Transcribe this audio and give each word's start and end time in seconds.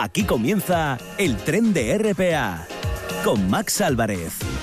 Aquí 0.00 0.22
comienza 0.22 0.96
el 1.18 1.36
tren 1.38 1.72
de 1.72 1.98
RPA 1.98 2.68
con 3.24 3.50
Max 3.50 3.80
Álvarez. 3.80 4.57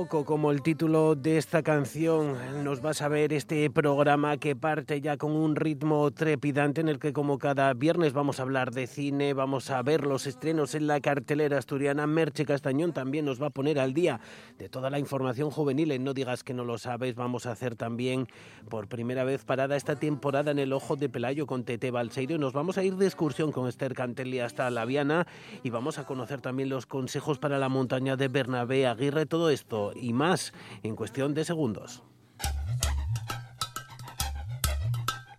Poco 0.00 0.24
como 0.24 0.50
el 0.50 0.62
título 0.62 1.14
de 1.14 1.36
esta 1.36 1.62
canción, 1.62 2.64
nos 2.64 2.80
vas 2.80 3.02
a 3.02 3.08
ver 3.08 3.34
este 3.34 3.68
programa 3.68 4.38
que 4.38 4.56
parte 4.56 5.02
ya 5.02 5.18
con 5.18 5.32
un 5.32 5.56
ritmo 5.56 6.10
trepidante 6.10 6.80
en 6.80 6.88
el 6.88 6.98
que 6.98 7.12
como 7.12 7.36
cada 7.36 7.74
viernes 7.74 8.14
vamos 8.14 8.40
a 8.40 8.44
hablar 8.44 8.70
de 8.70 8.86
cine, 8.86 9.34
vamos 9.34 9.68
a 9.68 9.82
ver 9.82 10.06
los 10.06 10.26
estrenos 10.26 10.74
en 10.74 10.86
la 10.86 11.02
cartelera 11.02 11.58
asturiana. 11.58 12.06
Merche 12.06 12.46
Castañón 12.46 12.94
también 12.94 13.26
nos 13.26 13.42
va 13.42 13.48
a 13.48 13.50
poner 13.50 13.78
al 13.78 13.92
día 13.92 14.20
de 14.56 14.70
toda 14.70 14.88
la 14.88 14.98
información 14.98 15.50
juvenil 15.50 15.92
en 15.92 16.02
No 16.02 16.14
digas 16.14 16.44
que 16.44 16.54
no 16.54 16.64
lo 16.64 16.78
sabes. 16.78 17.14
Vamos 17.14 17.44
a 17.44 17.52
hacer 17.52 17.76
también 17.76 18.26
por 18.70 18.88
primera 18.88 19.24
vez 19.24 19.44
parada 19.44 19.76
esta 19.76 19.96
temporada 19.96 20.50
en 20.50 20.60
el 20.60 20.72
Ojo 20.72 20.96
de 20.96 21.10
Pelayo 21.10 21.46
con 21.46 21.64
Tete 21.64 21.90
Balseiro. 21.90 22.38
Nos 22.38 22.54
vamos 22.54 22.78
a 22.78 22.84
ir 22.84 22.96
de 22.96 23.04
excursión 23.04 23.52
con 23.52 23.68
Esther 23.68 23.92
Cantelli 23.92 24.40
hasta 24.40 24.70
La 24.70 24.86
Viana 24.86 25.26
y 25.62 25.68
vamos 25.68 25.98
a 25.98 26.06
conocer 26.06 26.40
también 26.40 26.70
los 26.70 26.86
consejos 26.86 27.38
para 27.38 27.58
la 27.58 27.68
montaña 27.68 28.16
de 28.16 28.28
Bernabé 28.28 28.86
Aguirre 28.86 29.26
todo 29.26 29.50
esto 29.50 29.89
y 29.94 30.12
más 30.12 30.52
en 30.82 30.96
cuestión 30.96 31.34
de 31.34 31.44
segundos. 31.44 32.02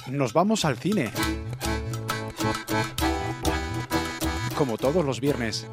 Nos 0.08 0.34
vamos 0.34 0.66
al 0.66 0.78
cine. 0.78 1.12
Como 4.58 4.78
todos 4.78 5.06
los 5.06 5.20
viernes. 5.20 5.68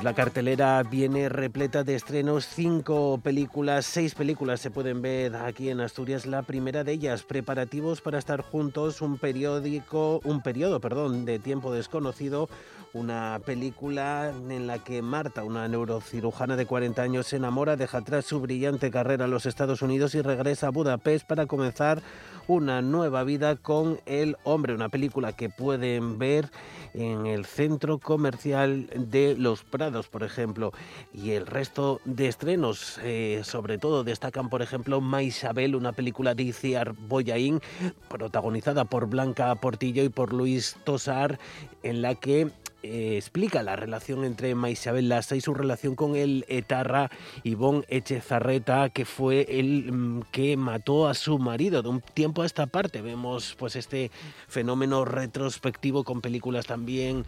Pues 0.00 0.04
la 0.06 0.14
cartelera 0.14 0.82
viene 0.82 1.28
repleta 1.28 1.84
de 1.84 1.94
estrenos, 1.94 2.46
cinco 2.46 3.20
películas, 3.22 3.84
seis 3.84 4.14
películas 4.14 4.58
se 4.58 4.70
pueden 4.70 5.02
ver 5.02 5.36
aquí 5.36 5.68
en 5.68 5.80
Asturias. 5.80 6.24
La 6.24 6.40
primera 6.40 6.84
de 6.84 6.92
ellas, 6.92 7.22
preparativos 7.22 8.00
para 8.00 8.18
estar 8.18 8.40
juntos, 8.40 9.02
un 9.02 9.18
periódico, 9.18 10.22
un 10.24 10.40
periodo, 10.40 10.80
perdón, 10.80 11.26
de 11.26 11.38
tiempo 11.38 11.70
desconocido, 11.70 12.48
una 12.92 13.40
película 13.44 14.32
en 14.48 14.66
la 14.66 14.82
que 14.82 15.00
Marta, 15.00 15.44
una 15.44 15.68
neurocirujana 15.68 16.56
de 16.56 16.66
40 16.66 17.02
años, 17.02 17.28
se 17.28 17.36
enamora, 17.36 17.76
deja 17.76 17.98
atrás 17.98 18.24
su 18.26 18.40
brillante 18.40 18.90
carrera 18.90 19.26
en 19.26 19.30
los 19.30 19.46
Estados 19.46 19.82
Unidos 19.82 20.14
y 20.14 20.22
regresa 20.22 20.68
a 20.68 20.70
Budapest 20.70 21.26
para 21.26 21.46
comenzar 21.46 22.02
una 22.48 22.82
nueva 22.82 23.22
vida 23.22 23.54
con 23.54 24.00
el 24.06 24.36
hombre. 24.42 24.74
Una 24.74 24.88
película 24.88 25.32
que 25.32 25.48
pueden 25.50 26.18
ver 26.18 26.50
en 26.94 27.26
el 27.26 27.44
centro 27.44 27.98
comercial 27.98 28.88
de 28.96 29.36
Los 29.38 29.62
Prados, 29.62 30.08
por 30.08 30.24
ejemplo. 30.24 30.72
Y 31.14 31.30
el 31.32 31.46
resto 31.46 32.00
de 32.04 32.26
estrenos, 32.26 32.98
eh, 33.04 33.42
sobre 33.44 33.78
todo, 33.78 34.02
destacan, 34.02 34.48
por 34.48 34.62
ejemplo, 34.62 35.00
Maisabel, 35.00 35.76
una 35.76 35.92
película 35.92 36.34
de 36.34 36.42
Iciar 36.42 36.92
Boyaín, 36.92 37.60
protagonizada 38.08 38.84
por 38.84 39.06
Blanca 39.06 39.54
Portillo 39.54 40.02
y 40.02 40.08
por 40.08 40.32
Luis 40.32 40.76
Tosar, 40.84 41.38
en 41.84 42.02
la 42.02 42.16
que 42.16 42.50
eh, 42.82 43.16
explica 43.16 43.62
la 43.62 43.76
relación 43.76 44.24
entre 44.24 44.54
Maisabel 44.54 45.08
Lassa 45.08 45.36
y 45.36 45.40
su 45.40 45.54
relación 45.54 45.94
con 45.94 46.16
el 46.16 46.44
etarra 46.48 47.10
Ivón 47.44 47.84
Echezarreta, 47.88 48.88
que 48.88 49.04
fue 49.04 49.46
el 49.48 49.92
mm, 49.92 50.22
que 50.32 50.56
mató 50.56 51.06
a 51.06 51.14
su 51.14 51.38
marido. 51.38 51.82
De 51.82 51.88
un 51.88 52.00
tiempo 52.00 52.42
a 52.42 52.46
esta 52.46 52.66
parte 52.66 53.02
vemos 53.02 53.54
pues 53.58 53.76
este 53.76 54.10
fenómeno 54.48 55.04
retrospectivo 55.04 56.04
con 56.04 56.20
películas 56.20 56.66
también 56.66 57.24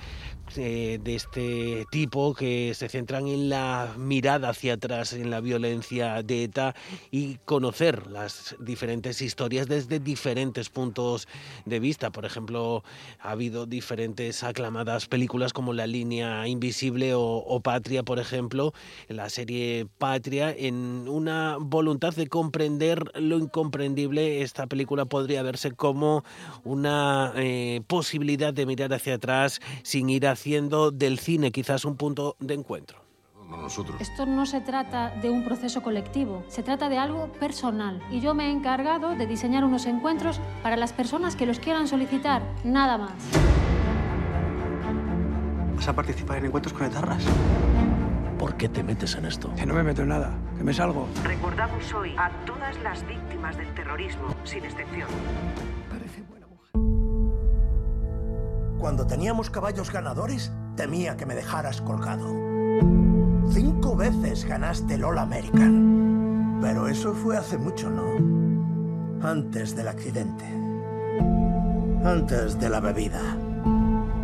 eh, 0.56 0.98
de 1.02 1.14
este 1.14 1.86
tipo 1.90 2.34
que 2.34 2.72
se 2.74 2.88
centran 2.88 3.26
en 3.28 3.48
la 3.48 3.94
mirada 3.96 4.50
hacia 4.50 4.74
atrás, 4.74 5.12
en 5.12 5.30
la 5.30 5.40
violencia 5.40 6.22
de 6.22 6.44
ETA 6.44 6.74
y 7.10 7.38
conocer 7.44 8.06
las 8.08 8.56
diferentes 8.60 9.22
historias 9.22 9.68
desde 9.68 10.00
diferentes 10.00 10.68
puntos 10.68 11.28
de 11.64 11.80
vista. 11.80 12.10
Por 12.10 12.24
ejemplo, 12.24 12.84
ha 13.20 13.30
habido 13.30 13.66
diferentes 13.66 14.42
aclamadas 14.42 15.06
películas 15.06 15.52
como 15.52 15.72
La 15.72 15.86
línea 15.86 16.46
invisible 16.46 17.12
o, 17.14 17.60
Patria, 17.62 18.02
por 18.02 18.18
ejemplo, 18.18 18.72
la 19.08 19.28
serie 19.30 19.86
Patria, 19.98 20.50
en 20.50 21.08
una 21.08 21.56
voluntad 21.60 22.14
de 22.14 22.26
comprender 22.26 23.04
lo 23.14 23.38
incomprendible, 23.38 24.42
esta 24.42 24.66
película 24.66 25.04
podría 25.04 25.42
verse 25.42 25.72
como 25.72 26.24
una 26.64 27.32
eh, 27.36 27.82
posibilidad 27.86 28.52
de 28.52 28.66
mirar 28.66 28.92
hacia 28.92 29.14
atrás 29.14 29.60
sin 29.82 30.10
ir 30.10 30.26
haciendo 30.42 30.90
del 30.90 31.20
cine 31.20 31.52
quizás 31.52 31.84
un 31.84 31.96
punto 31.96 32.34
de 32.40 32.54
encuentro. 32.54 32.98
Esto 34.00 34.26
no 34.26 34.44
se 34.44 34.60
trata 34.60 35.10
de 35.22 35.30
un 35.30 35.44
proceso 35.44 35.82
colectivo, 35.82 36.42
se 36.48 36.64
trata 36.64 36.88
de 36.88 36.98
algo 36.98 37.30
personal. 37.38 38.02
Y 38.10 38.18
yo 38.18 38.34
me 38.34 38.46
he 38.46 38.50
encargado 38.50 39.14
de 39.14 39.28
diseñar 39.28 39.64
unos 39.64 39.86
encuentros 39.86 40.40
para 40.64 40.76
las 40.76 40.92
personas 40.92 41.36
que 41.36 41.46
los 41.46 41.60
quieran 41.60 41.86
solicitar, 41.86 42.42
nada 42.64 42.98
más 42.98 43.12
a 45.88 45.92
participar 45.92 46.38
en 46.38 46.46
encuentros 46.46 46.72
con 46.72 46.86
etarras? 46.86 47.24
¿Por 48.38 48.56
qué 48.56 48.68
te 48.68 48.84
metes 48.84 49.16
en 49.16 49.26
esto? 49.26 49.52
Que 49.56 49.66
no 49.66 49.74
me 49.74 49.82
meto 49.82 50.02
en 50.02 50.08
nada, 50.08 50.32
que 50.56 50.62
me 50.62 50.72
salgo. 50.72 51.08
Recordamos 51.24 51.92
hoy 51.92 52.14
a 52.16 52.30
todas 52.46 52.78
las 52.82 53.04
víctimas 53.06 53.56
del 53.56 53.68
terrorismo, 53.74 54.34
sin 54.44 54.64
excepción. 54.64 55.08
Cuando 58.82 59.06
teníamos 59.06 59.48
caballos 59.48 59.92
ganadores, 59.92 60.50
temía 60.74 61.16
que 61.16 61.24
me 61.24 61.36
dejaras 61.36 61.80
colgado. 61.80 62.26
Cinco 63.52 63.94
veces 63.94 64.44
ganaste 64.44 64.94
el 64.94 65.04
All 65.04 65.18
American. 65.18 66.58
Pero 66.60 66.88
eso 66.88 67.14
fue 67.14 67.36
hace 67.36 67.58
mucho, 67.58 67.88
¿no? 67.88 69.24
Antes 69.24 69.76
del 69.76 69.86
accidente. 69.86 70.44
Antes 72.04 72.58
de 72.58 72.68
la 72.68 72.80
bebida. 72.80 73.20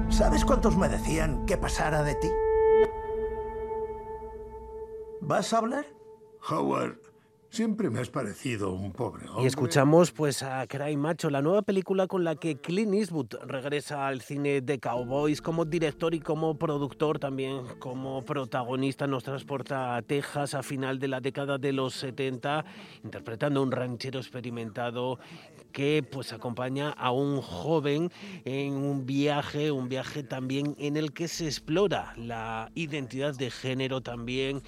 ¿Sabes 0.09 0.45
cuántos 0.45 0.77
me 0.77 0.89
decían 0.89 1.47
que 1.47 1.57
pasara 1.57 2.03
de 2.03 2.17
ti? 2.17 2.29
¿Vas 5.21 5.53
a 5.53 5.59
hablar? 5.59 5.87
Howard, 6.51 6.99
siempre 7.51 7.91
me 7.91 8.01
has 8.01 8.11
parecido 8.11 8.73
un 8.73 8.93
pobre 8.93 9.27
hombre. 9.29 9.45
Y 9.45 9.47
escuchamos 9.47 10.13
pues 10.13 10.43
a 10.43 10.67
Cry 10.67 10.97
Macho, 10.97 11.31
la 11.31 11.43
nueva 11.43 11.63
película 11.63 12.07
con 12.07 12.25
la 12.25 12.37
que 12.37 12.61
Clint 12.61 12.95
Eastwood 12.95 13.35
regresa 13.47 14.07
al 14.07 14.21
cine 14.21 14.61
de 14.61 14.79
cowboys 14.79 15.41
como 15.41 15.65
director 15.65 16.15
y 16.15 16.21
como 16.21 16.59
productor 16.59 17.19
también, 17.19 17.65
como 17.79 18.23
protagonista 18.23 19.07
nos 19.07 19.25
transporta 19.25 19.97
a 19.97 20.03
Texas 20.03 20.55
a 20.55 20.63
final 20.63 20.99
de 20.99 21.09
la 21.09 21.21
década 21.21 21.59
de 21.59 21.73
los 21.73 21.95
70 21.95 22.65
interpretando 23.05 23.61
a 23.61 23.63
un 23.63 23.73
ranchero 23.73 24.21
experimentado 24.21 25.19
que 25.73 26.03
pues 26.03 26.33
acompaña 26.33 26.91
a 26.91 27.13
un 27.13 27.41
joven 27.41 28.11
en 28.45 28.75
un 28.75 29.07
viaje, 29.07 29.71
un 29.71 29.89
viaje 29.89 30.23
también 30.23 30.75
en 30.79 30.97
el 30.97 31.13
que 31.13 31.29
se 31.29 31.47
explora 31.47 32.15
la 32.17 32.71
identidad 32.75 33.35
de 33.35 33.51
género 33.51 34.01
también, 34.01 34.63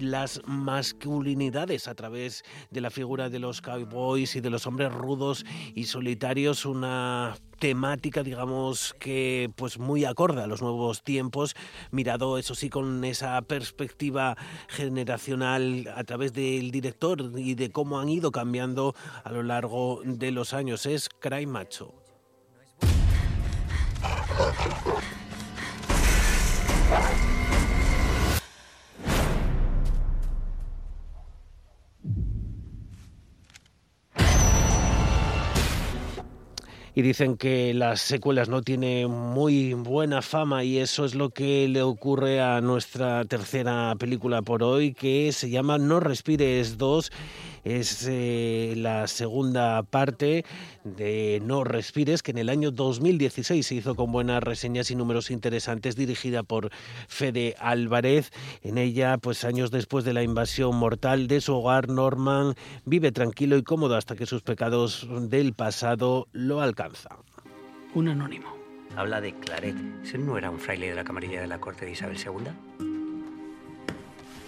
las 0.00 0.40
masculinidades 0.46 1.88
a 1.88 1.94
través 1.94 2.13
de 2.14 2.80
la 2.80 2.90
figura 2.90 3.28
de 3.28 3.38
los 3.38 3.60
cowboys 3.60 4.36
y 4.36 4.40
de 4.40 4.50
los 4.50 4.66
hombres 4.66 4.92
rudos 4.92 5.44
y 5.74 5.84
solitarios, 5.84 6.64
una 6.64 7.36
temática, 7.58 8.22
digamos, 8.22 8.94
que 8.98 9.50
pues 9.56 9.78
muy 9.78 10.04
acorde 10.04 10.42
a 10.42 10.46
los 10.46 10.62
nuevos 10.62 11.02
tiempos, 11.02 11.56
mirado 11.90 12.38
eso 12.38 12.54
sí 12.54 12.70
con 12.70 13.04
esa 13.04 13.40
perspectiva 13.42 14.36
generacional 14.68 15.92
a 15.94 16.04
través 16.04 16.32
del 16.32 16.70
director 16.70 17.32
y 17.36 17.54
de 17.54 17.70
cómo 17.70 18.00
han 18.00 18.08
ido 18.08 18.32
cambiando 18.32 18.94
a 19.24 19.32
lo 19.32 19.42
largo 19.42 20.00
de 20.04 20.30
los 20.30 20.52
años. 20.54 20.86
Es 20.86 21.08
Cry 21.08 21.46
Macho. 21.46 21.94
y 36.94 37.02
dicen 37.02 37.36
que 37.36 37.74
las 37.74 38.00
secuelas 38.00 38.48
no 38.48 38.62
tienen 38.62 39.10
muy 39.10 39.74
buena 39.74 40.22
fama 40.22 40.64
y 40.64 40.78
eso 40.78 41.04
es 41.04 41.14
lo 41.14 41.30
que 41.30 41.66
le 41.68 41.82
ocurre 41.82 42.40
a 42.40 42.60
nuestra 42.60 43.24
tercera 43.24 43.94
película 43.98 44.42
por 44.42 44.62
hoy 44.62 44.94
que 44.94 45.32
se 45.32 45.50
llama 45.50 45.78
No 45.78 46.00
respires 46.00 46.78
2 46.78 47.10
Es 47.64 48.06
eh, 48.08 48.74
la 48.76 49.06
segunda 49.06 49.82
parte 49.82 50.44
de 50.84 51.40
No 51.44 51.64
Respires, 51.64 52.22
que 52.22 52.30
en 52.30 52.38
el 52.38 52.50
año 52.50 52.70
2016 52.70 53.66
se 53.66 53.74
hizo 53.74 53.94
con 53.94 54.12
buenas 54.12 54.42
reseñas 54.42 54.90
y 54.90 54.96
números 54.96 55.30
interesantes, 55.30 55.96
dirigida 55.96 56.42
por 56.42 56.70
Fede 57.08 57.56
Álvarez. 57.58 58.30
En 58.62 58.76
ella, 58.76 59.16
pues 59.18 59.44
años 59.44 59.70
después 59.70 60.04
de 60.04 60.12
la 60.12 60.22
invasión 60.22 60.76
mortal 60.76 61.26
de 61.26 61.40
su 61.40 61.54
hogar, 61.54 61.88
Norman 61.88 62.54
vive 62.84 63.12
tranquilo 63.12 63.56
y 63.56 63.62
cómodo 63.62 63.96
hasta 63.96 64.14
que 64.14 64.26
sus 64.26 64.42
pecados 64.42 65.08
del 65.30 65.54
pasado 65.54 66.28
lo 66.32 66.60
alcanzan. 66.60 67.16
Un 67.94 68.08
anónimo. 68.08 68.54
Habla 68.96 69.20
de 69.20 69.34
Claret. 69.34 69.76
¿Ese 70.04 70.18
no 70.18 70.38
era 70.38 70.50
un 70.50 70.58
fraile 70.58 70.90
de 70.90 70.94
la 70.94 71.04
camarilla 71.04 71.40
de 71.40 71.48
la 71.48 71.58
corte 71.58 71.84
de 71.84 71.92
Isabel 71.92 72.16
II? 72.16 72.50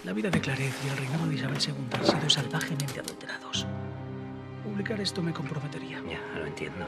La 0.07 0.13
vida 0.13 0.29
de 0.29 0.39
Claret 0.39 0.73
y 0.85 0.87
el 0.87 0.95
reinado 0.95 1.27
de 1.27 1.35
Isabel 1.35 1.57
II 1.59 1.73
han 1.99 2.05
sido 2.05 2.29
salvajemente 2.29 3.01
adulterados. 3.01 3.67
Publicar 4.63 5.01
esto 5.01 5.21
me 5.21 5.33
comprometería. 5.33 5.99
Ya, 6.09 6.39
lo 6.39 6.45
entiendo. 6.45 6.87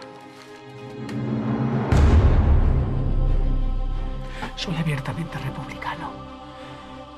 Soy 4.56 4.74
abiertamente 4.78 5.38
republicano. 5.38 6.12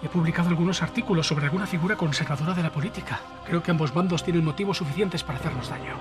He 0.02 0.10
publicado 0.10 0.50
algunos 0.50 0.82
artículos 0.82 1.28
sobre 1.28 1.46
alguna 1.46 1.68
figura 1.68 1.96
conservadora 1.96 2.56
de 2.56 2.64
la 2.64 2.72
política. 2.72 3.20
Creo 3.46 3.62
que 3.62 3.70
ambos 3.70 3.94
bandos 3.94 4.24
tienen 4.24 4.44
motivos 4.44 4.78
suficientes 4.78 5.24
para 5.24 5.38
hacernos 5.38 5.70
daño. 5.70 5.94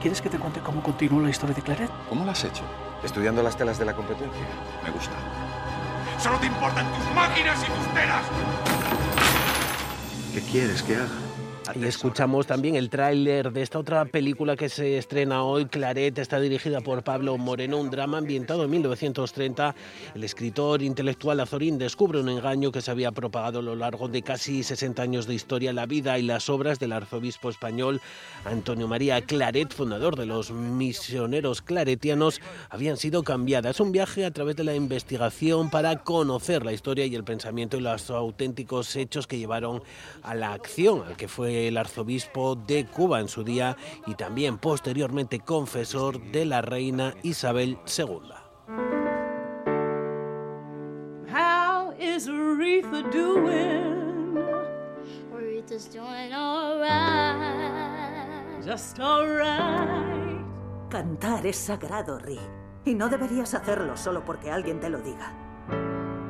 ¿Quieres 0.00 0.22
que 0.22 0.30
te 0.30 0.38
cuente 0.38 0.60
cómo 0.60 0.84
continuó 0.84 1.20
la 1.20 1.30
historia 1.30 1.56
de 1.56 1.62
Claret? 1.62 1.90
¿Cómo 2.08 2.24
lo 2.24 2.30
has 2.30 2.44
hecho? 2.44 2.62
¿Estudiando 3.02 3.42
las 3.42 3.56
telas 3.56 3.76
de 3.76 3.86
la 3.86 3.94
competencia? 3.94 4.46
Me 4.84 4.90
gusta. 4.92 5.16
¡Solo 6.20 6.38
te 6.38 6.46
importan 6.46 6.86
tus 6.92 7.12
máquinas 7.12 7.60
y 7.60 7.66
tus 7.66 7.92
telas! 7.92 8.97
¿Qué 10.38 10.44
quieres 10.44 10.82
que 10.84 10.94
haga? 10.94 11.27
Y 11.74 11.84
escuchamos 11.84 12.46
también 12.46 12.76
el 12.76 12.88
tráiler 12.88 13.52
de 13.52 13.62
esta 13.62 13.78
otra 13.78 14.04
película 14.06 14.56
que 14.56 14.70
se 14.70 14.96
estrena 14.96 15.42
hoy, 15.42 15.66
Claret, 15.66 16.16
está 16.18 16.40
dirigida 16.40 16.80
por 16.80 17.02
Pablo 17.02 17.36
Moreno, 17.36 17.78
un 17.78 17.90
drama 17.90 18.18
ambientado 18.18 18.64
en 18.64 18.70
1930. 18.70 19.74
El 20.14 20.24
escritor 20.24 20.82
intelectual 20.82 21.40
Azorín 21.40 21.76
descubre 21.76 22.20
un 22.20 22.28
engaño 22.30 22.72
que 22.72 22.80
se 22.80 22.90
había 22.90 23.12
propagado 23.12 23.58
a 23.58 23.62
lo 23.62 23.74
largo 23.76 24.08
de 24.08 24.22
casi 24.22 24.62
60 24.62 25.02
años 25.02 25.26
de 25.26 25.34
historia, 25.34 25.72
la 25.72 25.84
vida 25.84 26.18
y 26.18 26.22
las 26.22 26.48
obras 26.48 26.78
del 26.78 26.92
arzobispo 26.92 27.50
español 27.50 28.00
Antonio 28.44 28.88
María 28.88 29.20
Claret, 29.20 29.74
fundador 29.74 30.16
de 30.16 30.26
los 30.26 30.50
misioneros 30.50 31.60
claretianos, 31.60 32.40
habían 32.70 32.96
sido 32.96 33.22
cambiadas. 33.22 33.80
Un 33.80 33.92
viaje 33.92 34.24
a 34.24 34.30
través 34.30 34.56
de 34.56 34.64
la 34.64 34.74
investigación 34.74 35.68
para 35.70 35.98
conocer 36.02 36.64
la 36.64 36.72
historia 36.72 37.04
y 37.04 37.14
el 37.14 37.24
pensamiento 37.24 37.76
y 37.76 37.80
los 37.80 38.08
auténticos 38.10 38.96
hechos 38.96 39.26
que 39.26 39.38
llevaron 39.38 39.82
a 40.22 40.34
la 40.34 40.54
acción, 40.54 41.02
al 41.06 41.16
que 41.16 41.28
fue 41.28 41.57
el 41.66 41.76
arzobispo 41.76 42.54
de 42.54 42.86
Cuba 42.86 43.20
en 43.20 43.28
su 43.28 43.42
día 43.42 43.76
y 44.06 44.14
también 44.14 44.58
posteriormente 44.58 45.40
confesor 45.40 46.20
de 46.30 46.44
la 46.44 46.62
reina 46.62 47.14
Isabel 47.22 47.78
II. 47.98 48.34
How 51.30 51.92
is 51.98 52.28
Aretha 52.28 53.02
doing? 53.10 54.38
Aretha's 55.32 55.90
doing 55.92 56.32
alright. 56.32 57.58
Just 58.64 59.00
alright. 59.00 60.44
Cantar 60.90 61.46
es 61.46 61.56
sagrado, 61.56 62.18
Ri. 62.18 62.38
Y 62.84 62.94
no 62.94 63.08
deberías 63.08 63.54
hacerlo 63.54 63.96
solo 63.96 64.24
porque 64.24 64.50
alguien 64.50 64.80
te 64.80 64.88
lo 64.88 65.00
diga. 65.00 65.34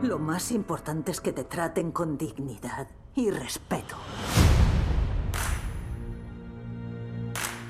Lo 0.03 0.19
más 0.19 0.53
importante 0.53 1.11
es 1.11 1.21
que 1.21 1.33
te 1.33 1.45
traten 1.45 1.91
con 1.91 2.17
dignidad 2.17 2.89
y 3.15 3.31
respeto. 3.31 3.97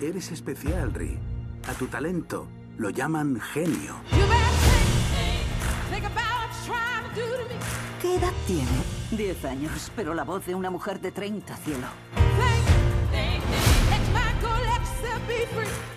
Eres 0.01 0.31
especial, 0.31 0.95
Ri. 0.95 1.19
A 1.67 1.75
tu 1.75 1.87
talento 1.89 2.47
lo 2.79 2.91
llaman 2.91 3.41
genio. 3.41 3.97
¿Qué 8.01 8.15
edad 8.15 8.33
tiene? 8.47 8.69
Diez 9.11 9.45
años, 9.45 9.91
pero 9.97 10.15
la 10.15 10.23
voz 10.23 10.47
de 10.47 10.55
una 10.55 10.71
mujer 10.71 11.01
de 11.01 11.11
30, 11.11 11.57
cielo. 11.57 11.89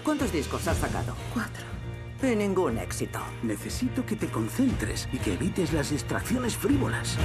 ¿Cuántos 0.03 0.31
discos 0.31 0.67
has 0.67 0.77
sacado? 0.77 1.15
Cuatro. 1.31 1.63
Y 2.23 2.35
ningún 2.35 2.79
éxito. 2.79 3.19
Necesito 3.43 4.03
que 4.03 4.15
te 4.15 4.27
concentres 4.27 5.07
y 5.13 5.19
que 5.19 5.33
evites 5.33 5.73
las 5.73 5.91
distracciones 5.91 6.57
frívolas. 6.57 7.17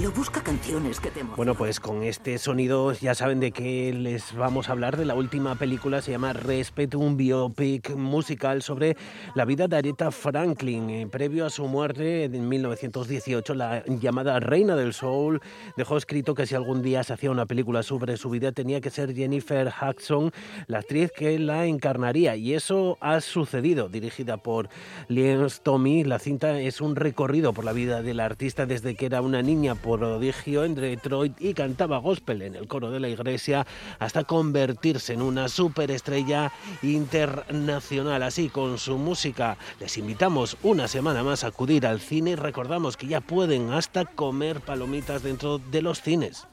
Cielo, 0.00 0.14
busca 0.16 0.42
canciones 0.42 0.98
que 0.98 1.10
te. 1.10 1.22
Bueno, 1.22 1.54
pues 1.54 1.78
con 1.78 2.02
este 2.02 2.38
sonido 2.38 2.92
ya 2.94 3.14
saben 3.14 3.38
de 3.38 3.52
qué 3.52 3.92
les 3.92 4.34
vamos 4.34 4.70
a 4.70 4.72
hablar 4.72 4.96
de 4.96 5.04
la 5.04 5.14
última 5.14 5.56
película, 5.56 6.00
se 6.00 6.12
llama 6.12 6.32
Respeto, 6.32 6.98
un 6.98 7.18
biopic 7.18 7.94
musical 7.96 8.62
sobre 8.62 8.96
la 9.34 9.44
vida 9.44 9.68
de 9.68 9.76
Aretha 9.76 10.10
Franklin. 10.10 10.88
Eh, 10.88 11.06
previo 11.06 11.44
a 11.44 11.50
su 11.50 11.66
muerte 11.68 12.24
en 12.24 12.48
1918, 12.48 13.52
la 13.52 13.84
llamada 13.84 14.40
Reina 14.40 14.74
del 14.74 14.94
Soul 14.94 15.42
dejó 15.76 15.98
escrito 15.98 16.34
que 16.34 16.46
si 16.46 16.54
algún 16.54 16.80
día 16.80 17.04
se 17.04 17.12
hacía 17.12 17.30
una 17.30 17.44
película 17.44 17.82
sobre 17.82 18.16
su 18.16 18.30
vida 18.30 18.52
tenía 18.52 18.80
que 18.80 18.88
ser 18.88 19.14
Jennifer 19.14 19.70
Hudson, 19.70 20.32
la 20.66 20.78
actriz 20.78 21.12
que 21.14 21.38
la 21.38 21.66
encarnaría. 21.66 22.36
Y 22.36 22.54
eso 22.54 22.96
ha 23.02 23.20
sucedido, 23.20 23.90
dirigida 23.90 24.38
por 24.38 24.70
Liens 25.08 25.60
Tommy. 25.60 26.04
La 26.04 26.18
cinta 26.18 26.58
es 26.58 26.80
un 26.80 26.96
recorrido 26.96 27.52
por 27.52 27.66
la 27.66 27.74
vida 27.74 28.00
del 28.00 28.20
artista 28.20 28.64
desde 28.64 28.94
que 28.94 29.04
era 29.04 29.20
una 29.20 29.42
niña 29.42 29.74
prodigio 29.98 30.64
en 30.64 30.74
Detroit 30.74 31.40
y 31.40 31.54
cantaba 31.54 31.98
gospel 31.98 32.42
en 32.42 32.54
el 32.54 32.68
coro 32.68 32.90
de 32.90 33.00
la 33.00 33.08
iglesia 33.08 33.66
hasta 33.98 34.24
convertirse 34.24 35.14
en 35.14 35.22
una 35.22 35.48
superestrella 35.48 36.52
internacional. 36.82 38.22
Así 38.22 38.48
con 38.48 38.78
su 38.78 38.98
música 38.98 39.56
les 39.80 39.98
invitamos 39.98 40.56
una 40.62 40.88
semana 40.88 41.22
más 41.22 41.44
a 41.44 41.48
acudir 41.48 41.86
al 41.86 42.00
cine 42.00 42.30
y 42.30 42.36
recordamos 42.36 42.96
que 42.96 43.06
ya 43.06 43.20
pueden 43.20 43.72
hasta 43.72 44.04
comer 44.04 44.60
palomitas 44.60 45.22
dentro 45.22 45.58
de 45.58 45.82
los 45.82 46.02
cines. 46.02 46.46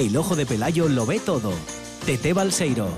El 0.00 0.16
ojo 0.16 0.34
de 0.34 0.46
Pelayo 0.46 0.88
lo 0.88 1.04
ve 1.04 1.20
todo. 1.20 1.52
Tete 2.06 2.32
Balseiro. 2.32 2.88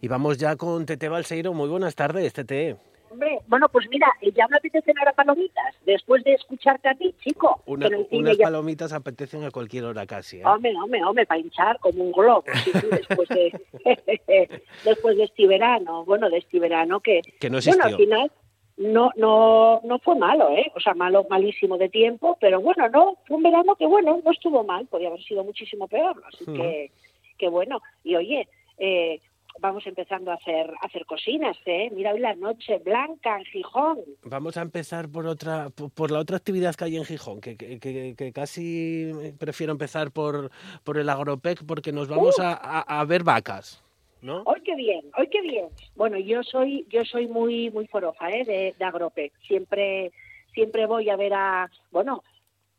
Y 0.00 0.08
vamos 0.08 0.38
ya 0.38 0.56
con 0.56 0.84
Tete 0.86 1.08
Balseiro. 1.08 1.52
Muy 1.54 1.68
buenas 1.68 1.94
tardes, 1.94 2.32
Tete. 2.32 2.76
Hombre, 3.10 3.38
bueno, 3.46 3.68
pues 3.68 3.86
mira, 3.90 4.08
ya 4.34 4.48
me 4.48 4.56
apetece 4.56 4.86
cenar 4.86 5.06
a 5.08 5.12
palomitas 5.12 5.72
después 5.86 6.24
de 6.24 6.34
escucharte 6.34 6.88
a 6.88 6.94
ti, 6.94 7.14
chico. 7.22 7.62
Una, 7.64 7.88
unas 8.10 8.36
ya- 8.36 8.44
palomitas 8.46 8.92
apetecen 8.92 9.44
a 9.44 9.52
cualquier 9.52 9.84
hora 9.84 10.04
casi. 10.04 10.38
¿eh? 10.38 10.44
Hombre, 10.44 10.74
hombre, 10.82 11.02
hombre, 11.04 11.24
para 11.24 11.38
hinchar 11.40 11.78
como 11.78 12.02
un 12.02 12.10
globo, 12.12 12.42
sí, 12.64 12.72
sí, 12.72 12.86
después 12.90 13.28
de, 13.28 13.60
después 14.84 15.16
de 15.16 15.24
este 15.24 15.46
verano, 15.46 16.04
bueno, 16.04 16.28
de 16.28 16.38
este 16.38 16.58
verano 16.58 16.98
que, 17.00 17.20
Que 17.38 17.48
no 17.50 17.58
bueno, 17.64 17.84
al 17.84 17.92
existió. 17.92 17.96
final 17.98 18.32
no, 18.76 19.10
no, 19.16 19.80
no 19.84 19.98
fue 20.00 20.16
malo, 20.16 20.50
¿eh? 20.50 20.72
O 20.74 20.80
sea, 20.80 20.94
malo, 20.94 21.26
malísimo 21.30 21.78
de 21.78 21.88
tiempo, 21.88 22.36
pero 22.40 22.60
bueno, 22.60 22.88
no, 22.88 23.16
fue 23.26 23.36
un 23.36 23.42
verano 23.44 23.76
que 23.76 23.86
bueno, 23.86 24.20
no 24.24 24.30
estuvo 24.32 24.64
mal, 24.64 24.86
podía 24.86 25.08
haber 25.08 25.22
sido 25.22 25.44
muchísimo 25.44 25.86
peor, 25.86 26.22
así 26.26 26.44
Ujú. 26.44 26.54
que, 26.54 26.90
que 27.38 27.48
bueno, 27.48 27.80
y 28.02 28.16
oye, 28.16 28.48
eh, 28.78 29.20
vamos 29.60 29.86
empezando 29.86 30.32
a 30.32 30.34
hacer, 30.34 30.68
a 30.82 30.86
hacer 30.86 31.06
cocinas, 31.06 31.56
¿eh? 31.66 31.88
Mira 31.94 32.12
hoy 32.12 32.18
la 32.18 32.34
noche 32.34 32.78
blanca 32.78 33.38
en 33.38 33.44
Gijón, 33.44 34.00
Vamos 34.24 34.56
a 34.56 34.62
empezar 34.62 35.08
por 35.08 35.28
otra, 35.28 35.70
por, 35.70 35.90
por 35.92 36.10
la 36.10 36.18
otra 36.18 36.36
actividad 36.38 36.74
que 36.74 36.84
hay 36.86 36.96
en 36.96 37.04
Gijón, 37.04 37.40
que, 37.40 37.56
que- 37.56 37.78
que- 37.78 38.14
que 38.18 38.32
casi 38.32 39.12
prefiero 39.38 39.70
empezar 39.70 40.10
por, 40.10 40.50
por 40.82 40.98
el 40.98 41.08
Agropec 41.08 41.64
porque 41.64 41.92
nos 41.92 42.08
vamos 42.08 42.36
Uh. 42.40 42.42
a, 42.42 42.52
a- 42.54 43.00
a 43.00 43.04
ver 43.04 43.22
vacas, 43.22 43.83
¿no? 44.24 44.42
¡Hoy 44.46 44.62
qué 44.62 44.74
bien! 44.74 45.02
¡Hoy 45.18 45.28
qué 45.28 45.42
bien! 45.42 45.68
Bueno, 45.94 46.18
yo 46.18 46.42
soy 46.42 46.86
yo 46.88 47.04
soy 47.04 47.28
muy 47.28 47.70
muy 47.70 47.86
forofa 47.86 48.30
¿eh? 48.30 48.44
de, 48.44 48.74
de 48.78 48.84
Agrope. 48.84 49.32
Siempre 49.46 50.12
siempre 50.54 50.86
voy 50.86 51.10
a 51.10 51.16
ver 51.16 51.34
a, 51.34 51.70
bueno, 51.90 52.22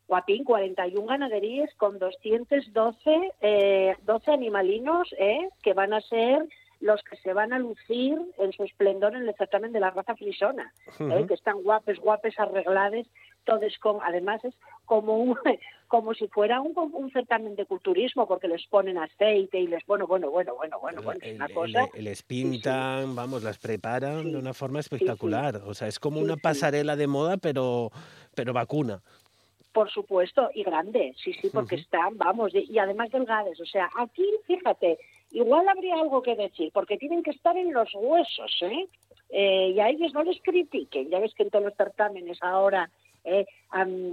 Guapín, 0.07 0.43
41 0.43 1.05
ganaderías 1.05 1.73
con 1.75 1.99
212 1.99 3.31
eh, 3.41 3.95
12 4.05 4.31
animalinos 4.31 5.13
¿eh? 5.17 5.49
que 5.61 5.73
van 5.73 5.93
a 5.93 6.01
ser 6.01 6.47
los 6.79 7.01
que 7.03 7.15
se 7.17 7.33
van 7.33 7.53
a 7.53 7.59
lucir 7.59 8.19
en 8.37 8.51
su 8.51 8.63
esplendor 8.63 9.15
en 9.15 9.27
el 9.27 9.35
certamen 9.35 9.71
de 9.71 9.79
la 9.79 9.91
raza 9.91 10.15
frisona, 10.15 10.73
¿eh? 10.99 11.25
Que 11.25 11.33
están 11.33 11.63
guapes, 11.63 11.99
guapes, 11.99 12.37
arreglades, 12.37 13.07
todos 13.45 13.77
con, 13.79 13.99
además 14.03 14.43
es 14.43 14.53
como 14.85 15.17
un, 15.17 15.35
como 15.87 16.13
si 16.13 16.27
fuera 16.27 16.59
un, 16.61 16.73
un 16.93 17.11
certamen 17.11 17.55
de 17.55 17.65
culturismo, 17.65 18.27
porque 18.27 18.47
les 18.47 18.65
ponen 18.67 18.97
aceite 18.97 19.59
y 19.59 19.67
les, 19.67 19.85
bueno, 19.85 20.07
bueno, 20.07 20.29
bueno, 20.31 20.55
bueno, 20.55 20.77
bueno, 20.79 21.01
bueno, 21.01 21.19
es 21.23 21.35
una 21.35 21.47
cosa. 21.49 21.87
le- 21.93 22.01
les 22.01 22.23
pintan, 22.23 23.15
vamos, 23.15 23.43
las 23.43 23.57
preparan 23.57 24.31
de 24.31 24.37
una 24.37 24.53
forma 24.53 24.79
espectacular. 24.79 25.61
O 25.65 25.73
sea, 25.73 25.87
es 25.87 25.99
como 25.99 26.19
una 26.19 26.35
pasarela 26.37 26.95
de 26.95 27.07
moda, 27.07 27.37
pero, 27.37 27.91
pero 28.35 28.51
vacuna. 28.53 29.01
Por 29.71 29.89
supuesto, 29.91 30.49
y 30.53 30.63
grandes, 30.63 31.17
sí, 31.21 31.33
sí, 31.33 31.49
porque 31.53 31.75
están, 31.75 32.17
vamos, 32.17 32.55
y, 32.55 32.59
y 32.71 32.79
además 32.79 33.11
delgadas. 33.11 33.59
O 33.59 33.65
sea, 33.65 33.89
aquí, 33.97 34.25
fíjate, 34.47 34.97
igual 35.31 35.67
habría 35.67 35.95
algo 35.95 36.21
que 36.21 36.35
decir, 36.35 36.71
porque 36.73 36.97
tienen 36.97 37.21
que 37.23 37.31
estar 37.31 37.57
en 37.57 37.73
los 37.73 37.89
huesos, 37.93 38.55
¿eh? 38.61 38.87
Eh, 39.31 39.73
y 39.75 39.79
a 39.81 39.89
ellos 39.89 40.13
no 40.13 40.23
les 40.23 40.41
critiquen. 40.41 41.09
Ya 41.09 41.19
ves 41.19 41.33
que 41.33 41.43
en 41.43 41.49
todos 41.49 41.65
los 41.65 41.75
certámenes 41.75 42.37
ahora 42.41 42.89
eh, 43.25 43.45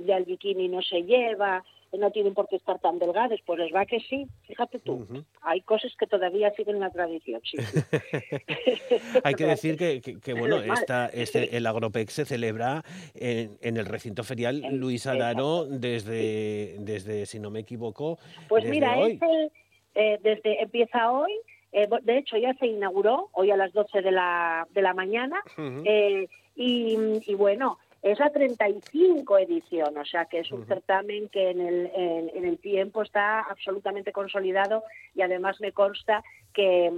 ya 0.06 0.16
el 0.16 0.24
bikini 0.24 0.68
no 0.68 0.82
se 0.82 1.02
lleva, 1.02 1.62
no 1.92 2.10
tienen 2.10 2.32
por 2.32 2.48
qué 2.48 2.56
estar 2.56 2.78
tan 2.80 2.98
delgados, 2.98 3.38
pues 3.44 3.58
les 3.58 3.72
va 3.74 3.84
que 3.84 4.00
sí, 4.00 4.26
fíjate 4.46 4.78
tú. 4.78 5.06
Hay 5.42 5.60
cosas 5.60 5.92
que 5.98 6.06
todavía 6.06 6.50
siguen 6.54 6.80
la 6.80 6.88
tradición, 6.90 7.40
sí. 7.44 7.58
sí. 7.58 7.80
Hay 9.24 9.34
que 9.34 9.44
decir 9.46 9.76
que, 9.76 10.00
que- 10.00 10.18
que, 10.18 10.32
bueno, 10.32 10.56
Normal, 10.56 10.78
esta, 10.78 11.06
este, 11.08 11.44
sí. 11.48 11.56
el 11.56 11.66
Agropex 11.66 12.12
se 12.14 12.24
celebra 12.24 12.82
en, 13.14 13.58
en 13.60 13.76
el 13.76 13.84
recinto 13.86 14.24
ferial 14.24 14.62
Luis 14.72 15.06
Adaro 15.06 15.66
desde, 15.66 16.76
desde, 16.78 17.26
si 17.26 17.38
no 17.38 17.50
me 17.50 17.60
equivoco, 17.60 18.18
Pues 18.48 18.64
desde 18.64 18.74
mira, 18.74 18.96
hoy. 18.96 19.12
este 19.12 19.52
eh, 19.94 20.18
desde 20.22 20.62
empieza 20.62 21.12
hoy, 21.12 21.32
eh, 21.72 21.86
de 22.02 22.16
hecho 22.18 22.38
ya 22.38 22.54
se 22.54 22.66
inauguró 22.66 23.28
hoy 23.32 23.50
a 23.50 23.56
las 23.58 23.72
12 23.74 24.00
de 24.00 24.10
la, 24.10 24.66
de 24.70 24.80
la 24.80 24.94
mañana 24.94 25.42
Ujú. 25.58 25.82
eh, 25.84 26.26
y, 26.56 26.96
y 27.26 27.34
bueno, 27.34 27.78
es 28.02 28.18
la 28.18 28.30
35 28.30 29.38
edición, 29.38 29.96
o 29.96 30.04
sea 30.04 30.24
que 30.24 30.40
es 30.40 30.50
un 30.50 30.66
certamen 30.66 31.28
que 31.28 31.50
en 31.50 31.60
el, 31.60 31.90
en, 31.94 32.30
en 32.34 32.44
el 32.44 32.58
tiempo 32.58 33.02
está 33.02 33.40
absolutamente 33.40 34.12
consolidado 34.12 34.82
y 35.14 35.22
además 35.22 35.60
me 35.60 35.72
consta 35.72 36.22
que 36.52 36.90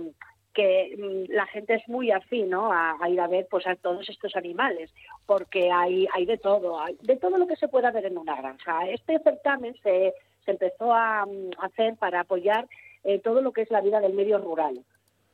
que 0.55 0.97
mm, 0.97 1.33
la 1.33 1.47
gente 1.47 1.75
es 1.75 1.87
muy 1.89 2.11
afín 2.13 2.51
¿no? 2.51 2.73
a, 2.73 2.97
a 3.01 3.09
ir 3.09 3.21
a 3.21 3.27
ver 3.27 3.47
pues 3.51 3.67
a 3.67 3.75
todos 3.75 4.09
estos 4.09 4.35
animales 4.37 4.91
porque 5.27 5.71
hay 5.71 6.07
hay 6.15 6.25
de 6.25 6.39
todo 6.39 6.81
hay 6.81 6.97
de 7.03 7.17
todo 7.17 7.37
lo 7.37 7.47
que 7.47 7.57
se 7.57 7.69
pueda 7.69 7.91
ver 7.91 8.07
en 8.07 8.17
una 8.17 8.37
granja. 8.37 8.89
Este 8.89 9.19
certamen 9.19 9.75
se, 9.83 10.15
se 10.45 10.51
empezó 10.53 10.95
a 10.95 11.27
mm, 11.27 11.51
hacer 11.59 11.97
para 11.97 12.21
apoyar 12.21 12.67
eh, 13.03 13.19
todo 13.19 13.43
lo 13.43 13.53
que 13.53 13.63
es 13.63 13.71
la 13.71 13.83
vida 13.83 14.01
del 14.01 14.15
medio 14.15 14.39
rural 14.39 14.83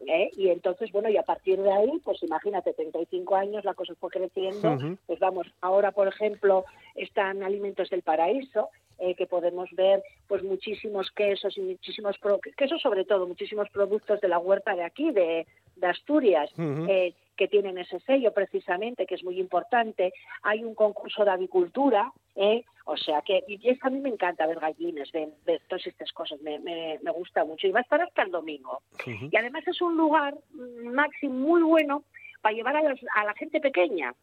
¿eh? 0.06 0.30
y 0.36 0.48
entonces 0.48 0.90
bueno 0.92 1.08
y 1.10 1.16
a 1.16 1.22
partir 1.22 1.60
de 1.60 1.72
ahí 1.72 1.90
pues 2.04 2.22
imagínate 2.22 2.72
35 2.72 3.36
años 3.36 3.64
la 3.64 3.74
cosa 3.74 3.94
fue 3.96 4.10
creciendo 4.10 4.76
pues 5.06 5.18
vamos 5.18 5.46
ahora 5.60 5.92
por 5.92 6.08
ejemplo 6.08 6.64
están 6.94 7.42
alimentos 7.42 7.90
del 7.90 8.02
paraíso 8.02 8.68
eh, 8.98 9.14
que 9.14 9.26
podemos 9.26 9.70
ver 9.72 10.02
pues 10.26 10.42
muchísimos 10.42 11.10
quesos 11.12 11.56
y 11.56 11.60
muchísimos 11.62 12.18
pro- 12.18 12.40
quesos 12.56 12.80
sobre 12.82 13.04
todo 13.04 13.26
muchísimos 13.26 13.68
productos 13.70 14.20
de 14.20 14.28
la 14.28 14.38
huerta 14.38 14.74
de 14.74 14.84
aquí 14.84 15.10
de, 15.10 15.46
de 15.76 15.86
Asturias 15.86 16.50
eh, 16.88 17.14
que 17.40 17.48
tienen 17.48 17.78
ese 17.78 17.98
sello 18.00 18.34
precisamente 18.34 19.06
que 19.06 19.14
es 19.14 19.24
muy 19.24 19.40
importante. 19.40 20.12
Hay 20.42 20.62
un 20.62 20.74
concurso 20.74 21.24
de 21.24 21.30
avicultura 21.30 22.12
¿eh? 22.36 22.64
o 22.84 22.98
sea 22.98 23.22
que 23.22 23.42
y 23.48 23.66
es, 23.66 23.78
a 23.82 23.88
mí 23.88 23.98
me 23.98 24.10
encanta 24.10 24.46
ver 24.46 24.60
gallinas 24.60 25.10
ver, 25.10 25.30
ver 25.46 25.62
todas 25.66 25.86
estas 25.86 26.12
cosas 26.12 26.38
me, 26.42 26.58
me, 26.58 26.98
me 27.02 27.10
gusta 27.12 27.46
mucho. 27.46 27.66
Y 27.66 27.70
va 27.70 27.78
a 27.78 27.82
estar 27.82 28.02
hasta 28.02 28.24
el 28.24 28.30
domingo. 28.30 28.82
Y 29.06 29.34
además 29.34 29.66
es 29.66 29.80
un 29.80 29.96
lugar 29.96 30.34
mm, 30.52 30.88
máximo 30.92 31.32
muy 31.32 31.62
bueno 31.62 32.04
para 32.42 32.54
llevar 32.54 32.76
a, 32.76 32.82
los- 32.82 33.00
a 33.14 33.24
la 33.24 33.32
gente 33.32 33.58
pequeña. 33.58 34.10
A 34.10 34.14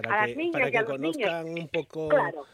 Para 0.00 0.16
las 0.16 0.28
que, 0.28 0.36
niñas 0.36 0.52
para 0.52 0.68
y 0.68 0.70
que 0.72 0.78
a 0.78 0.82
los 0.82 0.98
niños. 0.98 1.16
conozcan 1.16 1.46
un 1.48 1.68
poco, 1.68 2.08
Claro, 2.08 2.44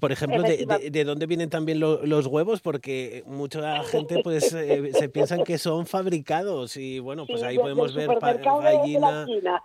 por 0.00 0.12
ejemplo, 0.12 0.42
de, 0.42 0.66
de- 0.66 0.90
de 0.90 1.04
dónde 1.04 1.26
vienen 1.26 1.48
también 1.50 1.80
lo- 1.80 2.04
los 2.04 2.26
huevos, 2.26 2.60
porque 2.60 3.22
mucha 3.26 3.82
gente 3.84 4.22
pues 4.22 4.52
eh, 4.52 4.92
se 4.92 5.08
piensan 5.08 5.42
que 5.44 5.58
son 5.58 5.86
fabricados 5.86 6.76
y 6.76 6.98
bueno, 6.98 7.24
pues 7.26 7.40
Sí, 7.40 7.46
ahí 7.46 7.56
de- 7.56 7.62
podemos 7.62 7.94
ver 7.94 8.08
gallina. 8.20 9.26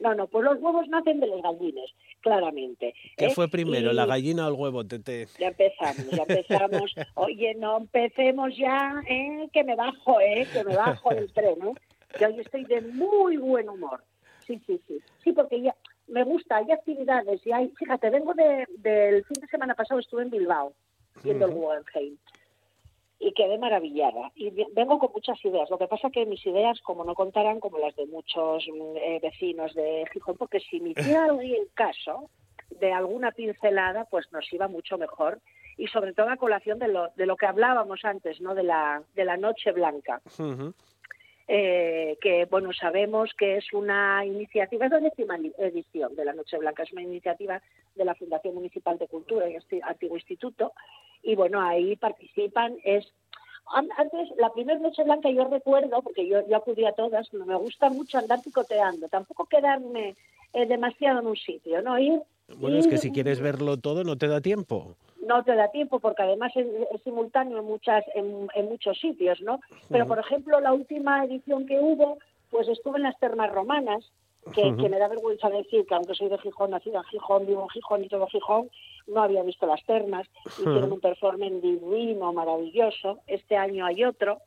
no, 0.00 0.14
no, 0.14 0.26
pues 0.26 0.44
los 0.44 0.60
huevos 0.60 0.88
nacen 0.88 1.20
de 1.20 1.26
los 1.26 1.42
gallines, 1.42 1.90
claramente. 2.20 2.94
¿Qué 3.16 3.26
¿eh? 3.26 3.30
fue 3.30 3.48
primero, 3.48 3.92
Y 3.92 3.94
la 3.94 4.06
gallina 4.06 4.46
o 4.46 4.48
el 4.48 4.54
huevo, 4.54 4.84
Tete? 4.84 5.28
Ya 5.38 5.48
empezamos, 5.48 6.10
ya 6.10 6.22
empezamos. 6.22 6.94
Oye, 7.14 7.54
no 7.54 7.76
empecemos 7.78 8.56
ya, 8.56 8.94
¿eh? 9.08 9.48
que 9.52 9.64
me 9.64 9.76
bajo, 9.76 10.20
¿eh? 10.20 10.46
que 10.52 10.64
me 10.64 10.74
bajo 10.74 11.10
del 11.14 11.32
tren, 11.32 11.56
¿eh? 11.62 11.72
que 12.18 12.26
hoy 12.26 12.40
estoy 12.40 12.64
de 12.64 12.80
muy 12.82 13.36
buen 13.36 13.68
humor. 13.68 14.02
Sí, 14.46 14.60
sí, 14.66 14.80
sí. 14.88 14.98
Sí, 15.22 15.32
porque 15.32 15.60
ya 15.62 15.74
me 16.12 16.24
gusta, 16.24 16.56
hay 16.56 16.70
actividades 16.70 17.44
y 17.46 17.52
hay, 17.52 17.70
fíjate, 17.70 18.10
vengo 18.10 18.34
de, 18.34 18.66
del 18.76 19.24
fin 19.24 19.40
de 19.40 19.46
semana 19.48 19.74
pasado, 19.74 19.98
estuve 19.98 20.22
en 20.22 20.30
Bilbao, 20.30 20.74
viendo 21.24 21.46
el. 21.46 21.52
Guggenheim 21.52 22.16
y 23.24 23.32
quedé 23.34 23.56
maravillada. 23.56 24.32
Y 24.34 24.50
vengo 24.72 24.98
con 24.98 25.12
muchas 25.14 25.42
ideas. 25.44 25.70
Lo 25.70 25.78
que 25.78 25.86
pasa 25.86 26.10
que 26.10 26.26
mis 26.26 26.44
ideas, 26.44 26.80
como 26.80 27.04
no 27.04 27.14
contarán 27.14 27.60
como 27.60 27.78
las 27.78 27.94
de 27.94 28.06
muchos 28.06 28.66
mm, 28.66 28.96
eh, 28.96 29.20
vecinos 29.22 29.72
de 29.74 30.04
Gijón, 30.12 30.36
porque 30.36 30.58
si 30.58 30.80
me 30.80 30.90
hiciera 30.90 31.24
alguien 31.30 31.62
caso 31.72 32.28
de 32.80 32.92
alguna 32.92 33.30
pincelada, 33.30 34.06
pues 34.06 34.26
nos 34.32 34.52
iba 34.52 34.66
mucho 34.66 34.98
mejor. 34.98 35.40
Y 35.78 35.86
sobre 35.86 36.14
todo 36.14 36.30
a 36.30 36.36
colación 36.36 36.80
de 36.80 36.88
lo, 36.88 37.10
de 37.14 37.26
lo 37.26 37.36
que 37.36 37.46
hablábamos 37.46 38.04
antes, 38.04 38.40
¿no? 38.40 38.56
De 38.56 38.64
la, 38.64 39.04
de 39.14 39.24
la 39.24 39.36
Noche 39.36 39.70
Blanca. 39.70 40.20
Eh, 41.48 42.16
que 42.20 42.46
bueno 42.46 42.72
sabemos 42.72 43.30
que 43.36 43.56
es 43.56 43.72
una 43.72 44.24
iniciativa, 44.24 44.86
es 44.86 44.92
la 44.92 45.00
décima 45.00 45.36
edición 45.58 46.14
de 46.16 46.24
la 46.24 46.32
Noche 46.32 46.58
Blanca, 46.58 46.82
es 46.84 46.92
una 46.92 47.02
iniciativa 47.02 47.60
de 47.94 48.04
la 48.04 48.14
Fundación 48.14 48.54
Municipal 48.54 48.98
de 48.98 49.08
Cultura 49.08 49.48
y 49.48 49.56
este 49.56 49.80
antiguo 49.82 50.16
instituto, 50.16 50.72
y 51.22 51.34
bueno, 51.34 51.60
ahí 51.60 51.96
participan, 51.96 52.76
es 52.84 53.06
an- 53.74 53.88
antes, 53.96 54.28
la 54.38 54.52
primera 54.52 54.78
Noche 54.78 55.04
Blanca 55.04 55.30
yo 55.30 55.44
recuerdo, 55.48 56.02
porque 56.02 56.26
yo, 56.26 56.46
yo 56.48 56.56
acudí 56.56 56.84
a 56.84 56.92
todas, 56.92 57.32
me 57.32 57.56
gusta 57.56 57.90
mucho 57.90 58.18
andar 58.18 58.40
picoteando, 58.42 59.08
tampoco 59.08 59.46
quedarme 59.46 60.14
eh, 60.52 60.66
demasiado 60.66 61.20
en 61.20 61.26
un 61.26 61.36
sitio, 61.36 61.80
¿no? 61.82 61.98
Ir, 61.98 62.20
Bueno, 62.58 62.76
es 62.78 62.86
que 62.86 62.98
si 62.98 63.10
quieres 63.10 63.40
verlo 63.40 63.76
todo 63.78 64.04
no 64.04 64.16
te 64.16 64.26
da 64.28 64.40
tiempo. 64.40 64.96
No 65.26 65.44
te 65.44 65.54
da 65.54 65.70
tiempo 65.70 66.00
porque 66.00 66.22
además 66.22 66.52
es, 66.56 66.66
es 66.92 67.02
simultáneo 67.02 67.58
en 67.58 67.64
muchas 67.64 68.04
en, 68.14 68.48
en 68.54 68.64
muchos 68.66 68.98
sitios 68.98 69.40
no 69.40 69.60
pero 69.88 70.06
por 70.06 70.18
ejemplo 70.18 70.60
la 70.60 70.72
última 70.72 71.24
edición 71.24 71.66
que 71.66 71.78
hubo 71.78 72.18
pues 72.50 72.68
estuve 72.68 72.98
en 72.98 73.04
las 73.04 73.18
termas 73.18 73.50
romanas 73.50 74.12
que, 74.52 74.72
me 74.88 74.98
da 74.98 75.08
vergüenza 75.08 75.48
decir 75.48 75.86
que 75.86 75.94
aunque 75.94 76.14
soy 76.14 76.28
de 76.28 76.38
Gijón 76.38 76.70
nacida 76.70 76.98
en 76.98 77.04
Gijón 77.04 77.46
vivo 77.46 77.62
en 77.62 77.68
Gijón 77.68 78.04
y 78.04 78.08
todo 78.08 78.26
Gijón 78.26 78.70
no 79.06 79.22
había 79.22 79.42
visto 79.42 79.66
las 79.66 79.84
termas. 79.84 80.26
Hicieron 80.44 80.84
Ujú. 80.84 80.94
un 80.94 81.00
performance 81.00 81.62
divino 81.62 82.32
maravilloso. 82.32 83.20
Este 83.26 83.56
año 83.56 83.86
hay 83.86 84.04
otro. 84.04 84.38